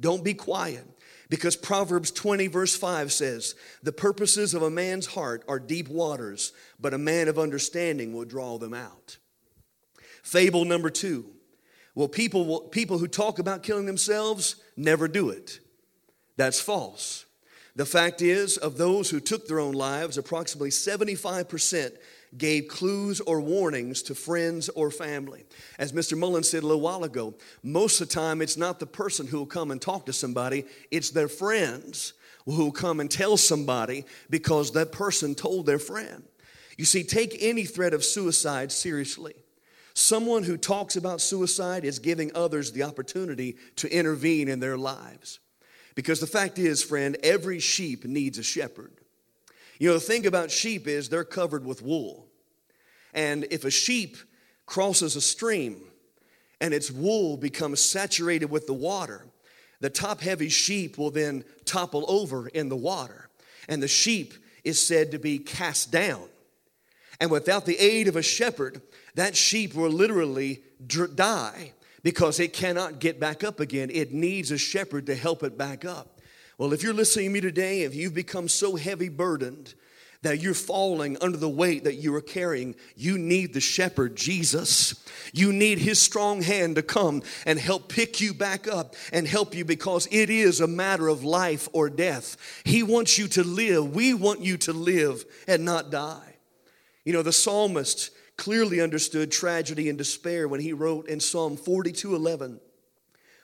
Don't 0.00 0.24
be 0.24 0.34
quiet. 0.34 0.84
Because 1.30 1.56
Proverbs 1.56 2.10
20, 2.10 2.46
verse 2.46 2.74
5 2.74 3.12
says, 3.12 3.54
The 3.82 3.92
purposes 3.92 4.54
of 4.54 4.62
a 4.62 4.70
man's 4.70 5.06
heart 5.06 5.44
are 5.46 5.60
deep 5.60 5.88
waters, 5.88 6.52
but 6.80 6.94
a 6.94 6.98
man 6.98 7.28
of 7.28 7.38
understanding 7.38 8.14
will 8.14 8.24
draw 8.24 8.56
them 8.56 8.72
out. 8.72 9.18
Fable 10.22 10.64
number 10.64 10.88
two. 10.88 11.26
Well, 11.94 12.08
people, 12.08 12.46
will, 12.46 12.60
people 12.60 12.98
who 12.98 13.08
talk 13.08 13.38
about 13.38 13.62
killing 13.62 13.86
themselves 13.86 14.56
never 14.76 15.06
do 15.06 15.30
it. 15.30 15.60
That's 16.38 16.60
false. 16.60 17.26
The 17.74 17.84
fact 17.84 18.22
is, 18.22 18.56
of 18.56 18.78
those 18.78 19.10
who 19.10 19.20
took 19.20 19.46
their 19.46 19.60
own 19.60 19.74
lives, 19.74 20.16
approximately 20.16 20.70
75% 20.70 21.92
gave 22.36 22.68
clues 22.68 23.20
or 23.20 23.40
warnings 23.40 24.02
to 24.02 24.14
friends 24.14 24.68
or 24.70 24.90
family. 24.90 25.44
As 25.78 25.92
Mr. 25.92 26.16
Mullen 26.16 26.44
said 26.44 26.62
a 26.62 26.66
little 26.66 26.80
while 26.80 27.02
ago, 27.04 27.34
most 27.62 28.00
of 28.00 28.08
the 28.08 28.14
time 28.14 28.40
it's 28.40 28.56
not 28.56 28.78
the 28.78 28.86
person 28.86 29.26
who 29.26 29.38
will 29.38 29.46
come 29.46 29.70
and 29.70 29.82
talk 29.82 30.06
to 30.06 30.12
somebody, 30.12 30.64
it's 30.90 31.10
their 31.10 31.28
friends 31.28 32.14
who 32.44 32.56
will 32.56 32.72
come 32.72 33.00
and 33.00 33.10
tell 33.10 33.36
somebody 33.36 34.04
because 34.30 34.72
that 34.72 34.92
person 34.92 35.34
told 35.34 35.66
their 35.66 35.78
friend. 35.78 36.22
You 36.76 36.84
see, 36.84 37.02
take 37.02 37.36
any 37.40 37.64
threat 37.64 37.94
of 37.94 38.04
suicide 38.04 38.70
seriously. 38.70 39.34
Someone 39.94 40.44
who 40.44 40.56
talks 40.56 40.94
about 40.94 41.20
suicide 41.20 41.84
is 41.84 41.98
giving 41.98 42.30
others 42.36 42.70
the 42.70 42.84
opportunity 42.84 43.56
to 43.76 43.92
intervene 43.92 44.48
in 44.48 44.60
their 44.60 44.78
lives. 44.78 45.40
Because 45.98 46.20
the 46.20 46.28
fact 46.28 46.60
is, 46.60 46.80
friend, 46.80 47.16
every 47.24 47.58
sheep 47.58 48.04
needs 48.04 48.38
a 48.38 48.42
shepherd. 48.44 48.92
You 49.80 49.88
know, 49.88 49.94
the 49.94 50.00
thing 50.00 50.26
about 50.26 50.52
sheep 50.52 50.86
is 50.86 51.08
they're 51.08 51.24
covered 51.24 51.64
with 51.64 51.82
wool. 51.82 52.28
And 53.12 53.48
if 53.50 53.64
a 53.64 53.70
sheep 53.72 54.16
crosses 54.64 55.16
a 55.16 55.20
stream 55.20 55.80
and 56.60 56.72
its 56.72 56.88
wool 56.88 57.36
becomes 57.36 57.82
saturated 57.82 58.46
with 58.46 58.68
the 58.68 58.74
water, 58.74 59.26
the 59.80 59.90
top 59.90 60.20
heavy 60.20 60.50
sheep 60.50 60.98
will 60.98 61.10
then 61.10 61.42
topple 61.64 62.04
over 62.06 62.46
in 62.46 62.68
the 62.68 62.76
water. 62.76 63.28
And 63.68 63.82
the 63.82 63.88
sheep 63.88 64.34
is 64.62 64.78
said 64.78 65.10
to 65.10 65.18
be 65.18 65.40
cast 65.40 65.90
down. 65.90 66.28
And 67.20 67.28
without 67.28 67.66
the 67.66 67.76
aid 67.76 68.06
of 68.06 68.14
a 68.14 68.22
shepherd, 68.22 68.82
that 69.16 69.34
sheep 69.34 69.74
will 69.74 69.90
literally 69.90 70.62
die 71.16 71.72
because 72.08 72.40
it 72.40 72.54
cannot 72.54 73.00
get 73.00 73.20
back 73.20 73.44
up 73.44 73.60
again. 73.60 73.90
It 73.92 74.14
needs 74.14 74.50
a 74.50 74.56
shepherd 74.56 75.04
to 75.08 75.14
help 75.14 75.42
it 75.42 75.58
back 75.58 75.84
up. 75.84 76.22
Well, 76.56 76.72
if 76.72 76.82
you're 76.82 76.94
listening 76.94 77.26
to 77.26 77.32
me 77.34 77.42
today, 77.42 77.82
if 77.82 77.94
you've 77.94 78.14
become 78.14 78.48
so 78.48 78.76
heavy 78.76 79.10
burdened 79.10 79.74
that 80.22 80.40
you're 80.40 80.54
falling 80.54 81.18
under 81.20 81.36
the 81.36 81.50
weight 81.50 81.84
that 81.84 81.96
you 81.96 82.14
are 82.14 82.22
carrying, 82.22 82.74
you 82.96 83.18
need 83.18 83.52
the 83.52 83.60
shepherd, 83.60 84.16
Jesus. 84.16 85.04
You 85.34 85.52
need 85.52 85.80
his 85.80 86.00
strong 86.00 86.40
hand 86.40 86.76
to 86.76 86.82
come 86.82 87.24
and 87.44 87.58
help 87.58 87.90
pick 87.90 88.22
you 88.22 88.32
back 88.32 88.66
up 88.66 88.94
and 89.12 89.28
help 89.28 89.54
you 89.54 89.66
because 89.66 90.08
it 90.10 90.30
is 90.30 90.62
a 90.62 90.66
matter 90.66 91.08
of 91.08 91.24
life 91.24 91.68
or 91.74 91.90
death. 91.90 92.38
He 92.64 92.82
wants 92.82 93.18
you 93.18 93.28
to 93.28 93.44
live. 93.44 93.94
We 93.94 94.14
want 94.14 94.40
you 94.40 94.56
to 94.56 94.72
live 94.72 95.26
and 95.46 95.62
not 95.62 95.90
die. 95.90 96.36
You 97.04 97.12
know, 97.12 97.22
the 97.22 97.34
psalmist 97.34 98.12
clearly 98.38 98.80
understood 98.80 99.30
tragedy 99.30 99.90
and 99.90 99.98
despair 99.98 100.48
when 100.48 100.60
he 100.60 100.72
wrote 100.72 101.08
in 101.08 101.20
Psalm 101.20 101.58
42 101.58 102.14
11, 102.14 102.60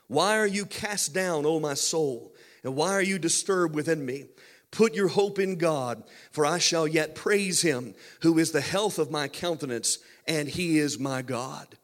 Why 0.07 0.39
are 0.39 0.47
you 0.47 0.65
cast 0.65 1.13
down, 1.13 1.45
O 1.45 1.61
my 1.61 1.75
soul? 1.75 2.33
And 2.63 2.75
why 2.75 2.93
are 2.93 3.03
you 3.03 3.19
disturbed 3.19 3.75
within 3.75 4.07
me? 4.07 4.25
Put 4.71 4.95
your 4.95 5.09
hope 5.09 5.39
in 5.39 5.57
God, 5.57 6.03
for 6.33 6.47
I 6.47 6.59
shall 6.59 6.89
yet 6.89 7.15
praise 7.15 7.61
him, 7.61 7.95
who 8.23 8.39
is 8.39 8.53
the 8.53 8.63
health 8.63 8.99
of 8.99 9.11
my 9.11 9.29
countenance, 9.29 9.99
and 10.27 10.49
he 10.49 10.79
is 10.79 10.99
my 10.99 11.21
God. 11.21 11.77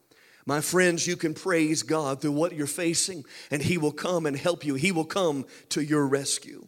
My 0.45 0.59
friends, 0.59 1.05
you 1.05 1.15
can 1.15 1.33
praise 1.33 1.83
God 1.83 2.19
through 2.19 2.31
what 2.31 2.53
you're 2.53 2.67
facing, 2.67 3.23
and 3.51 3.61
he 3.61 3.77
will 3.77 3.91
come 3.91 4.25
and 4.25 4.35
help 4.35 4.65
you. 4.65 4.73
He 4.75 4.91
will 4.91 5.05
come 5.05 5.45
to 5.69 5.81
your 5.81 6.07
rescue. 6.07 6.67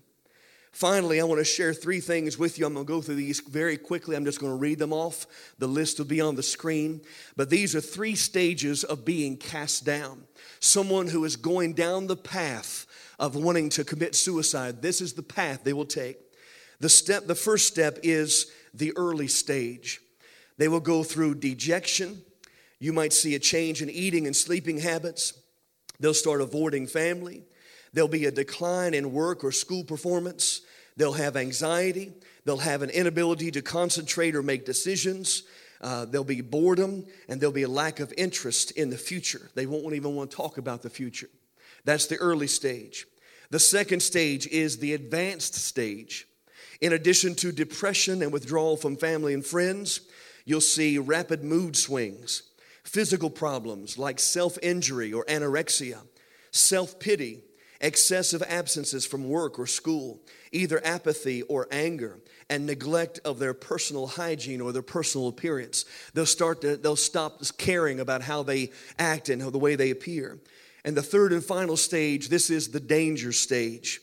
Finally, 0.74 1.22
I 1.22 1.24
want 1.24 1.38
to 1.38 1.46
share 1.46 1.72
three 1.72 2.00
things 2.00 2.40
with 2.40 2.58
you. 2.58 2.66
I'm 2.66 2.74
going 2.74 2.86
to 2.86 2.92
go 2.92 3.00
through 3.00 3.16
these 3.16 3.40
very 3.42 3.78
quickly. 3.78 4.16
I'm 4.16 4.26
just 4.26 4.40
going 4.40 4.52
to 4.52 4.58
read 4.58 4.80
them 4.80 4.92
off. 4.92 5.28
The 5.60 5.68
list 5.68 6.00
will 6.00 6.08
be 6.08 6.20
on 6.20 6.34
the 6.34 6.42
screen. 6.42 7.02
But 7.38 7.52
these 7.52 7.76
are 7.76 7.80
three 7.80 8.16
stages 8.16 8.84
of 8.84 9.06
being 9.06 9.38
cast 9.38 9.86
down. 9.86 10.24
Someone 10.60 11.08
who 11.08 11.26
is 11.26 11.36
going 11.36 11.74
down 11.74 12.08
the 12.08 12.16
path 12.16 12.88
of 13.20 13.36
wanting 13.36 13.70
to 13.70 13.84
commit 13.84 14.16
suicide. 14.16 14.82
This 14.82 15.00
is 15.00 15.14
the 15.14 15.22
path 15.22 15.64
they 15.64 15.74
will 15.74 15.86
take. 15.86 16.18
The 16.80 16.90
step 16.90 17.28
the 17.28 17.36
first 17.36 17.68
step 17.68 18.00
is 18.02 18.52
the 18.74 18.94
early 18.98 19.28
stage. 19.28 20.02
They 20.58 20.68
will 20.68 20.80
go 20.80 21.04
through 21.04 21.36
dejection. 21.36 22.24
You 22.80 22.94
might 22.94 23.14
see 23.14 23.36
a 23.36 23.40
change 23.40 23.84
in 23.84 23.92
eating 23.92 24.26
and 24.26 24.36
sleeping 24.36 24.80
habits. 24.80 25.34
They'll 26.00 26.16
start 26.16 26.42
avoiding 26.42 26.88
family. 26.88 27.44
There'll 27.94 28.08
be 28.08 28.26
a 28.26 28.32
decline 28.32 28.94
in 28.94 29.14
work 29.14 29.44
or 29.44 29.52
school 29.52 29.84
performance. 29.84 30.62
They'll 30.98 31.14
have 31.14 31.38
anxiety. 31.38 32.14
They'll 32.46 32.58
have 32.58 32.82
an 32.82 32.89
inability 32.89 33.52
to 33.52 33.62
concentrate 33.62 34.36
or 34.36 34.44
make 34.44 34.66
decisions. 34.66 35.44
Uh, 35.80 36.06
there'll 36.06 36.24
be 36.24 36.41
boredom 36.41 37.06
and 37.28 37.39
there'll 37.39 37.54
be 37.54 37.64
a 37.64 37.70
lack 37.70 38.00
of 38.00 38.14
interest 38.18 38.72
in 38.72 38.89
the 38.89 38.98
future. 38.98 39.50
They 39.54 39.66
won't 39.66 39.94
even 39.96 40.16
want 40.16 40.32
to 40.32 40.38
talk 40.38 40.58
about 40.58 40.82
the 40.82 40.89
future. 40.89 41.30
That's 41.86 42.08
the 42.08 42.18
early 42.18 42.48
stage. 42.48 43.06
The 43.50 43.60
second 43.60 44.02
stage 44.02 44.48
is 44.48 44.78
the 44.78 44.94
advanced 44.94 45.56
stage. 45.56 46.28
In 46.82 46.94
addition 46.94 47.36
to 47.36 47.52
depression 47.52 48.22
and 48.22 48.32
withdrawal 48.32 48.78
from 48.78 48.96
family 48.96 49.34
and 49.34 49.46
friends, 49.46 50.02
you'll 50.46 50.62
see 50.62 50.98
rapid 50.98 51.44
mood 51.44 51.76
swings, 51.76 52.44
physical 52.84 53.30
problems 53.30 53.98
like 53.98 54.20
self 54.20 54.58
injury 54.62 55.14
or 55.14 55.26
anorexia, 55.26 56.00
self 56.52 57.00
pity, 57.00 57.41
excessive 57.84 58.42
absences 58.48 59.06
from 59.06 59.28
work 59.28 59.60
or 59.60 59.68
school, 59.68 60.22
either 60.52 60.84
apathy 60.86 61.44
or 61.44 61.68
anger, 61.70 62.18
and 62.50 62.66
neglect 62.66 63.20
of 63.26 63.40
their 63.40 63.54
personal 63.54 64.08
hygiene 64.08 64.62
or 64.62 64.72
their 64.72 64.82
personal 64.82 65.28
appearance. 65.28 65.86
They'll 66.14 66.26
start 66.26 66.62
to, 66.62 66.78
they'll 66.78 66.96
stop 66.96 67.42
caring 67.58 68.00
about 68.00 68.22
how 68.22 68.42
they 68.42 68.72
act 68.98 69.30
and 69.30 69.42
how 69.42 69.50
the 69.50 69.60
way 69.60 69.76
they 69.76 69.92
appear. 69.92 70.40
And 70.86 70.96
the 70.96 71.04
third 71.04 71.34
and 71.34 71.44
final 71.44 71.78
stage, 71.78 72.30
this 72.30 72.50
is 72.50 72.70
the 72.70 72.80
danger 72.80 73.34
stage. 73.34 74.02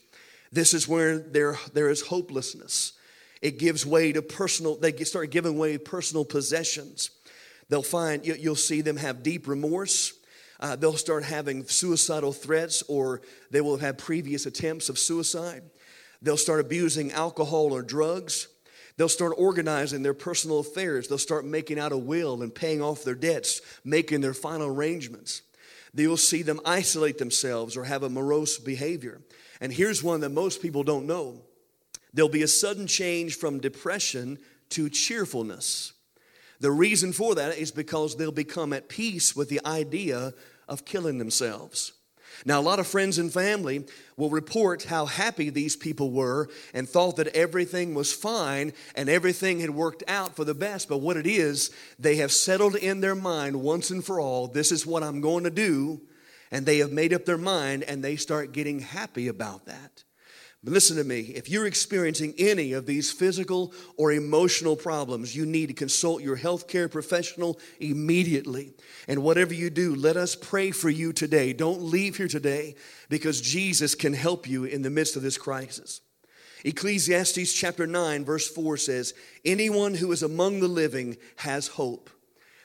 This 0.53 0.75
is 0.75 0.87
where 0.87 1.19
there, 1.19 1.59
there 1.73 1.89
is 1.89 2.03
hopelessness. 2.03 2.93
It 3.41 3.59
gives 3.59 3.87
way 3.87 4.13
to 4.13 4.21
personal, 4.21 4.77
they 4.77 4.93
start 5.05 5.31
giving 5.31 5.57
way 5.57 5.79
personal 5.79 6.27
possessions. 6.27 7.11
They'll 7.71 7.83
find, 7.83 8.27
you'll 8.27 8.57
see 8.57 8.83
them 8.83 8.97
have 8.99 9.23
deep 9.23 9.49
remorse 9.49 10.20
uh, 10.61 10.77
they'll 10.77 10.97
start 10.97 11.25
having 11.25 11.65
suicidal 11.67 12.33
threats 12.33 12.83
or 12.83 13.23
they 13.51 13.61
will 13.61 13.73
have 13.73 13.81
had 13.81 13.99
previous 13.99 14.47
attempts 14.47 14.89
of 14.89 14.99
suicide. 14.99 15.63
They'll 16.23 16.37
start 16.37 16.61
abusing 16.61 17.13
alcohol 17.13 17.73
or 17.73 17.83
drugs. 17.83 18.49
They'll 18.97 19.09
start 19.09 19.33
organizing 19.39 20.03
their 20.03 20.15
personal 20.15 20.59
affairs. 20.59 21.09
They'll 21.09 21.17
start 21.17 21.47
making 21.47 21.79
out 21.79 21.93
a 21.93 21.99
will 21.99 22.43
and 22.43 22.55
paying 22.55 22.83
off 22.83 23.05
their 23.05 23.15
debts, 23.15 23.63
making 23.85 24.21
their 24.21 24.35
final 24.35 24.67
arrangements. 24.67 25.43
You'll 25.95 26.19
see 26.19 26.43
them 26.43 26.61
isolate 26.65 27.19
themselves 27.19 27.77
or 27.77 27.85
have 27.85 28.03
a 28.03 28.11
morose 28.11 28.59
behavior. 28.59 29.23
And 29.61 29.73
here's 29.73 30.03
one 30.03 30.21
that 30.21 30.31
most 30.31 30.63
people 30.63 30.83
don't 30.83 31.07
know 31.07 31.43
there'll 32.13 32.29
be 32.29 32.43
a 32.43 32.49
sudden 32.49 32.87
change 32.87 33.37
from 33.37 33.61
depression 33.61 34.39
to 34.71 34.91
cheerfulness. 34.91 35.93
The 36.61 36.71
reason 36.71 37.13
for 37.13 37.35
that 37.35 37.57
is 37.57 37.71
because 37.71 38.17
they'll 38.17 38.33
become 38.33 38.73
at 38.73 38.89
peace 38.89 39.35
with 39.35 39.49
the 39.49 39.61
idea 39.65 40.35
of 40.69 40.85
killing 40.85 41.19
themselves. 41.19 41.93
Now, 42.45 42.61
a 42.61 42.63
lot 42.63 42.79
of 42.79 42.87
friends 42.87 43.19
and 43.19 43.33
family 43.33 43.85
will 44.17 44.31
report 44.31 44.85
how 44.85 45.07
happy 45.07 45.51
these 45.51 45.77
people 45.77 46.11
were 46.11 46.49
and 46.73 46.89
thought 46.89 47.17
that 47.17 47.29
everything 47.29 47.95
was 47.95 48.13
fine 48.13 48.73
and 48.95 49.09
everything 49.09 49.61
had 49.61 49.71
worked 49.71 50.05
out 50.09 50.37
for 50.37 50.45
the 50.45 50.55
best. 50.55 50.89
But 50.89 50.99
what 50.99 51.17
it 51.17 51.27
is, 51.27 51.71
they 51.99 52.17
have 52.17 52.33
settled 52.33 52.77
in 52.77 53.01
their 53.01 53.15
mind 53.15 53.61
once 53.61 53.91
and 53.91 54.05
for 54.05 54.21
all 54.21 54.47
this 54.47 54.73
is 54.73 54.87
what 54.87 55.03
I'm 55.03 55.21
going 55.21 55.45
to 55.45 55.51
do. 55.51 56.01
And 56.51 56.67
they 56.67 56.79
have 56.79 56.93
made 56.93 57.13
up 57.13 57.27
their 57.27 57.39
mind 57.39 57.83
and 57.85 58.03
they 58.03 58.17
start 58.17 58.53
getting 58.53 58.81
happy 58.81 59.29
about 59.29 59.67
that. 59.67 60.05
But 60.63 60.75
listen 60.75 60.99
to 60.99 61.05
me. 61.05 61.21
If 61.21 61.49
you're 61.49 61.67
experiencing 61.67 62.35
any 62.37 62.75
of 62.75 62.85
these 62.85 63.11
physical 63.11 63.73
or 63.97 64.13
emotional 64.13 64.77
problems, 64.77 65.35
you 65.35 65.47
need 65.47 65.69
to 65.69 65.75
consult 65.75 66.23
your 66.23 66.37
healthcare 66.37 66.91
professional 66.91 67.59
immediately. 67.81 68.73
And 69.09 69.23
whatever 69.23 69.55
you 69.55 69.71
do, 69.71 69.95
let 69.95 70.19
us 70.19 70.37
pray 70.37 70.71
for 70.71 70.91
you 70.91 71.15
today. 71.15 71.55
Don't 71.55 71.81
leave 71.81 72.17
here 72.17 72.29
today 72.29 72.75
because 73.09 73.41
Jesus 73.41 73.95
can 73.95 74.13
help 74.13 74.47
you 74.47 74.65
in 74.65 74.83
the 74.83 74.91
midst 74.91 75.17
of 75.17 75.23
this 75.23 75.39
crisis. 75.39 76.03
Ecclesiastes 76.63 77.55
chapter 77.55 77.87
9, 77.87 78.27
verse 78.27 78.47
4 78.47 78.77
says, 78.77 79.15
Anyone 79.47 79.95
who 79.95 80.13
is 80.13 80.23
among 80.23 80.61
the 80.61 80.69
living 80.69 81.17
has 81.37 81.69
hope. 81.69 82.11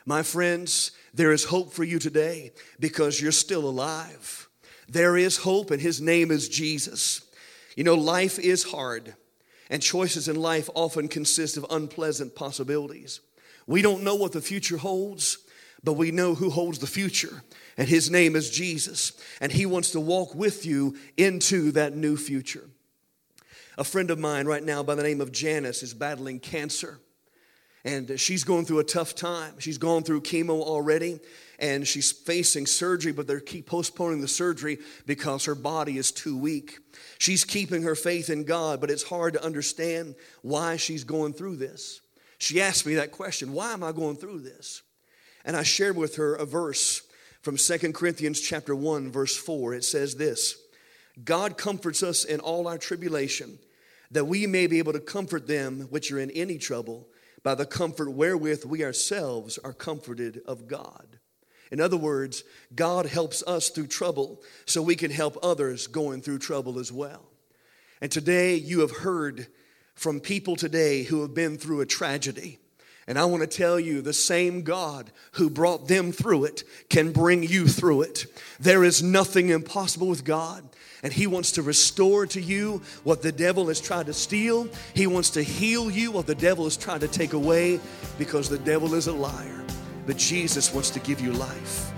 My 0.06 0.22
friends, 0.22 0.92
there 1.14 1.32
is 1.32 1.46
hope 1.46 1.72
for 1.72 1.86
you 1.86 1.98
today 1.98 2.52
because 2.78 3.22
you're 3.22 3.32
still 3.32 3.68
alive. 3.68 4.50
There 4.90 5.16
is 5.16 5.38
hope, 5.38 5.72
and 5.72 5.82
his 5.82 6.02
name 6.02 6.30
is 6.30 6.50
Jesus. 6.50 7.25
You 7.76 7.84
know, 7.84 7.96
life 7.96 8.40
is 8.40 8.64
hard, 8.64 9.16
and 9.70 9.82
choices 9.82 10.28
in 10.28 10.36
life 10.36 10.70
often 10.74 11.08
consist 11.08 11.58
of 11.58 11.66
unpleasant 11.70 12.36
possibilities. 12.36 13.20
We 13.68 13.82
don't 13.82 14.04
know 14.04 14.16
what 14.16 14.32
the 14.32 14.42
future 14.42 14.78
holds, 14.78 15.38
but 15.84 15.94
we 15.94 16.12
know 16.12 16.36
who 16.36 16.50
holds 16.50 16.80
the 16.80 16.88
future, 16.88 17.44
and 17.78 17.88
his 17.88 18.10
name 18.10 18.36
is 18.36 18.50
Jesus, 18.50 19.12
and 19.42 19.52
he 19.52 19.66
wants 19.66 19.92
to 19.92 20.00
walk 20.00 20.34
with 20.34 20.66
you 20.66 20.96
into 21.18 21.72
that 21.72 21.96
new 21.96 22.16
future. 22.18 22.70
A 23.78 23.84
friend 23.84 24.10
of 24.10 24.20
mine 24.20 24.46
right 24.46 24.64
now 24.64 24.82
by 24.84 24.96
the 24.96 25.04
name 25.04 25.20
of 25.20 25.32
Janice 25.32 25.84
is 25.84 25.94
battling 25.94 26.40
cancer 26.40 27.00
and 27.86 28.20
she's 28.20 28.44
going 28.44 28.66
through 28.66 28.80
a 28.80 28.84
tough 28.84 29.14
time. 29.14 29.60
She's 29.60 29.78
gone 29.78 30.02
through 30.02 30.22
chemo 30.22 30.60
already, 30.60 31.20
and 31.60 31.88
she's 31.88 32.12
facing 32.12 32.66
surgery, 32.66 33.12
but 33.12 33.28
they 33.28 33.40
keep 33.40 33.68
postponing 33.68 34.22
the 34.22 34.28
surgery 34.28 34.80
because 35.06 35.46
her 35.46 35.54
body 35.54 36.00
is 36.00 36.12
too 36.12 36.36
weak. 36.36 36.80
She's 37.20 37.46
keeping 37.46 37.84
her 37.84 37.94
faith 37.94 38.32
in 38.32 38.44
God, 38.44 38.82
but 38.82 38.90
it's 38.90 39.04
hard 39.04 39.34
to 39.34 39.46
understand 39.46 40.16
why 40.42 40.78
she's 40.78 41.04
going 41.04 41.34
through 41.34 41.58
this. 41.58 42.02
She 42.40 42.60
asked 42.60 42.88
me 42.88 42.96
that 42.96 43.12
question 43.12 43.54
Why 43.54 43.72
am 43.72 43.84
I 43.84 43.92
going 43.92 44.18
through 44.18 44.40
this? 44.40 44.82
And 45.46 45.56
I 45.56 45.62
shared 45.62 45.96
with 45.96 46.16
her 46.16 46.34
a 46.34 46.46
verse 46.46 47.04
from 47.44 47.56
Second 47.56 47.94
Corinthians 47.94 48.42
chapter 48.42 48.76
1 48.76 49.12
verse 49.12 49.38
4. 49.38 49.76
It 49.76 49.84
says 49.84 50.16
this, 50.16 50.58
God 51.24 51.56
comforts 51.56 52.02
us 52.02 52.26
in 52.26 52.40
all 52.40 52.68
our 52.68 52.80
tribulation, 52.80 53.60
that 54.10 54.26
we 54.26 54.48
may 54.48 54.66
be 54.66 54.80
able 54.80 54.94
to 54.94 55.00
comfort 55.00 55.46
them 55.46 55.82
which 55.92 56.12
are 56.12 56.20
in 56.20 56.32
any 56.32 56.58
trouble 56.58 57.08
by 57.46 57.54
the 57.54 57.66
comfort 57.66 58.10
wherewith 58.10 58.66
we 58.66 58.84
ourselves 58.84 59.60
are 59.60 59.72
comforted 59.72 60.42
of 60.48 60.68
God. 60.68 61.20
In 61.72 61.80
other 61.80 61.96
words, 61.96 62.44
God 62.74 63.06
helps 63.06 63.44
us 63.44 63.70
through 63.70 63.86
trouble 63.86 64.42
so 64.66 64.82
we 64.82 64.96
can 64.96 65.12
help 65.12 65.38
others 65.44 65.86
going 65.86 66.24
through 66.24 66.40
trouble 66.40 66.80
as 66.80 66.92
well. 66.92 67.22
And 68.02 68.12
today 68.12 68.56
you 68.56 68.80
have 68.80 68.90
heard 68.90 69.46
from 69.94 70.20
people 70.20 70.56
today 70.56 71.04
who 71.04 71.22
have 71.22 71.36
been 71.36 71.60
through 71.60 71.82
a 71.82 71.86
tragedy. 71.86 72.58
And 73.08 73.20
I 73.20 73.26
want 73.26 73.42
to 73.42 73.48
tell 73.48 73.80
you 73.80 74.02
the 74.02 74.12
same 74.12 74.64
God 74.64 75.12
who 75.34 75.52
brought 75.52 75.88
them 75.88 76.12
through 76.12 76.46
it 76.46 76.64
can 76.90 77.12
bring 77.12 77.44
you 77.44 77.68
through 77.68 78.02
it. 78.02 78.26
There 78.60 78.84
is 78.84 79.04
nothing 79.04 79.50
impossible 79.50 80.08
with 80.08 80.26
God 80.26 80.68
and 81.06 81.14
He 81.14 81.28
wants 81.28 81.52
to 81.52 81.62
restore 81.62 82.26
to 82.26 82.42
you 82.42 82.82
what 83.04 83.22
the 83.22 83.32
devil 83.32 83.68
has 83.68 83.80
tried 83.80 84.08
to 84.08 84.14
steal. 84.14 84.68
He 84.96 85.06
wants 85.06 85.30
to 85.30 85.44
heal 85.44 85.92
you 85.92 86.10
what 86.10 86.26
the 86.26 86.34
devil 86.34 86.64
has 86.64 86.76
tried 86.76 87.02
to 87.02 87.08
take 87.08 87.34
away 87.34 87.80
because 88.18 88.50
the 88.50 88.58
devil 88.58 88.96
is 88.96 89.06
a 89.06 89.14
liar. 89.14 89.64
But 90.08 90.18
Jesus 90.18 90.74
wants 90.74 90.90
to 90.90 91.00
give 91.00 91.22
you 91.22 91.32
life. 91.32 91.95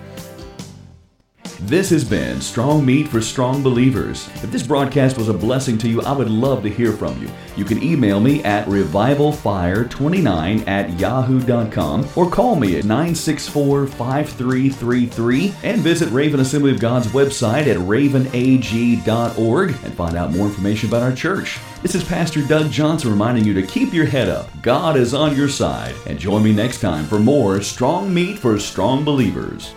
This 1.62 1.90
has 1.90 2.04
been 2.04 2.40
Strong 2.40 2.86
Meat 2.86 3.08
for 3.08 3.20
Strong 3.20 3.64
Believers. 3.64 4.28
If 4.44 4.52
this 4.52 4.62
broadcast 4.62 5.18
was 5.18 5.28
a 5.28 5.34
blessing 5.34 5.80
to 5.80 5.90
you, 5.90 6.04
I 6.04 6.12
would 6.12 6.30
love 6.30 6.62
to 6.62 6.70
hear 6.70 6.92
from 6.92 7.20
you. 7.20 7.28
You 7.56 7.66
can 7.66 7.82
email 7.82 8.20
me 8.20 8.44
at 8.44 8.68
revivalfire29 8.68 10.68
at 10.68 11.00
yahoo.com 11.00 12.08
or 12.16 12.30
call 12.30 12.58
me 12.58 12.78
at 12.78 12.86
964 12.86 13.88
5333 13.88 15.56
and 15.64 15.82
visit 15.82 16.12
Raven 16.12 16.42
Assembly 16.42 16.70
of 16.70 16.80
God's 16.80 17.08
website 17.08 17.66
at 17.66 17.78
ravenag.org 17.78 19.70
and 19.84 19.94
find 19.96 20.16
out 20.16 20.32
more 20.32 20.46
information 20.46 20.90
about 20.90 21.02
our 21.02 21.16
church. 21.16 21.58
This 21.82 21.96
is 21.96 22.04
Pastor 22.04 22.44
Doug 22.44 22.70
Johnson 22.70 23.10
reminding 23.10 23.46
you 23.46 23.56
to 23.56 23.66
keep 23.66 23.94
your 23.94 24.06
head 24.06 24.30
up. 24.30 24.48
God 24.62 24.96
is 24.96 25.16
on 25.16 25.36
your 25.36 25.50
side. 25.50 25.96
And 26.06 26.20
join 26.20 26.44
me 26.44 26.54
next 26.54 26.82
time 26.82 27.06
for 27.06 27.18
more 27.18 27.64
Strong 27.64 28.14
Meat 28.14 28.38
for 28.38 28.60
Strong 28.60 29.06
Believers. 29.06 29.74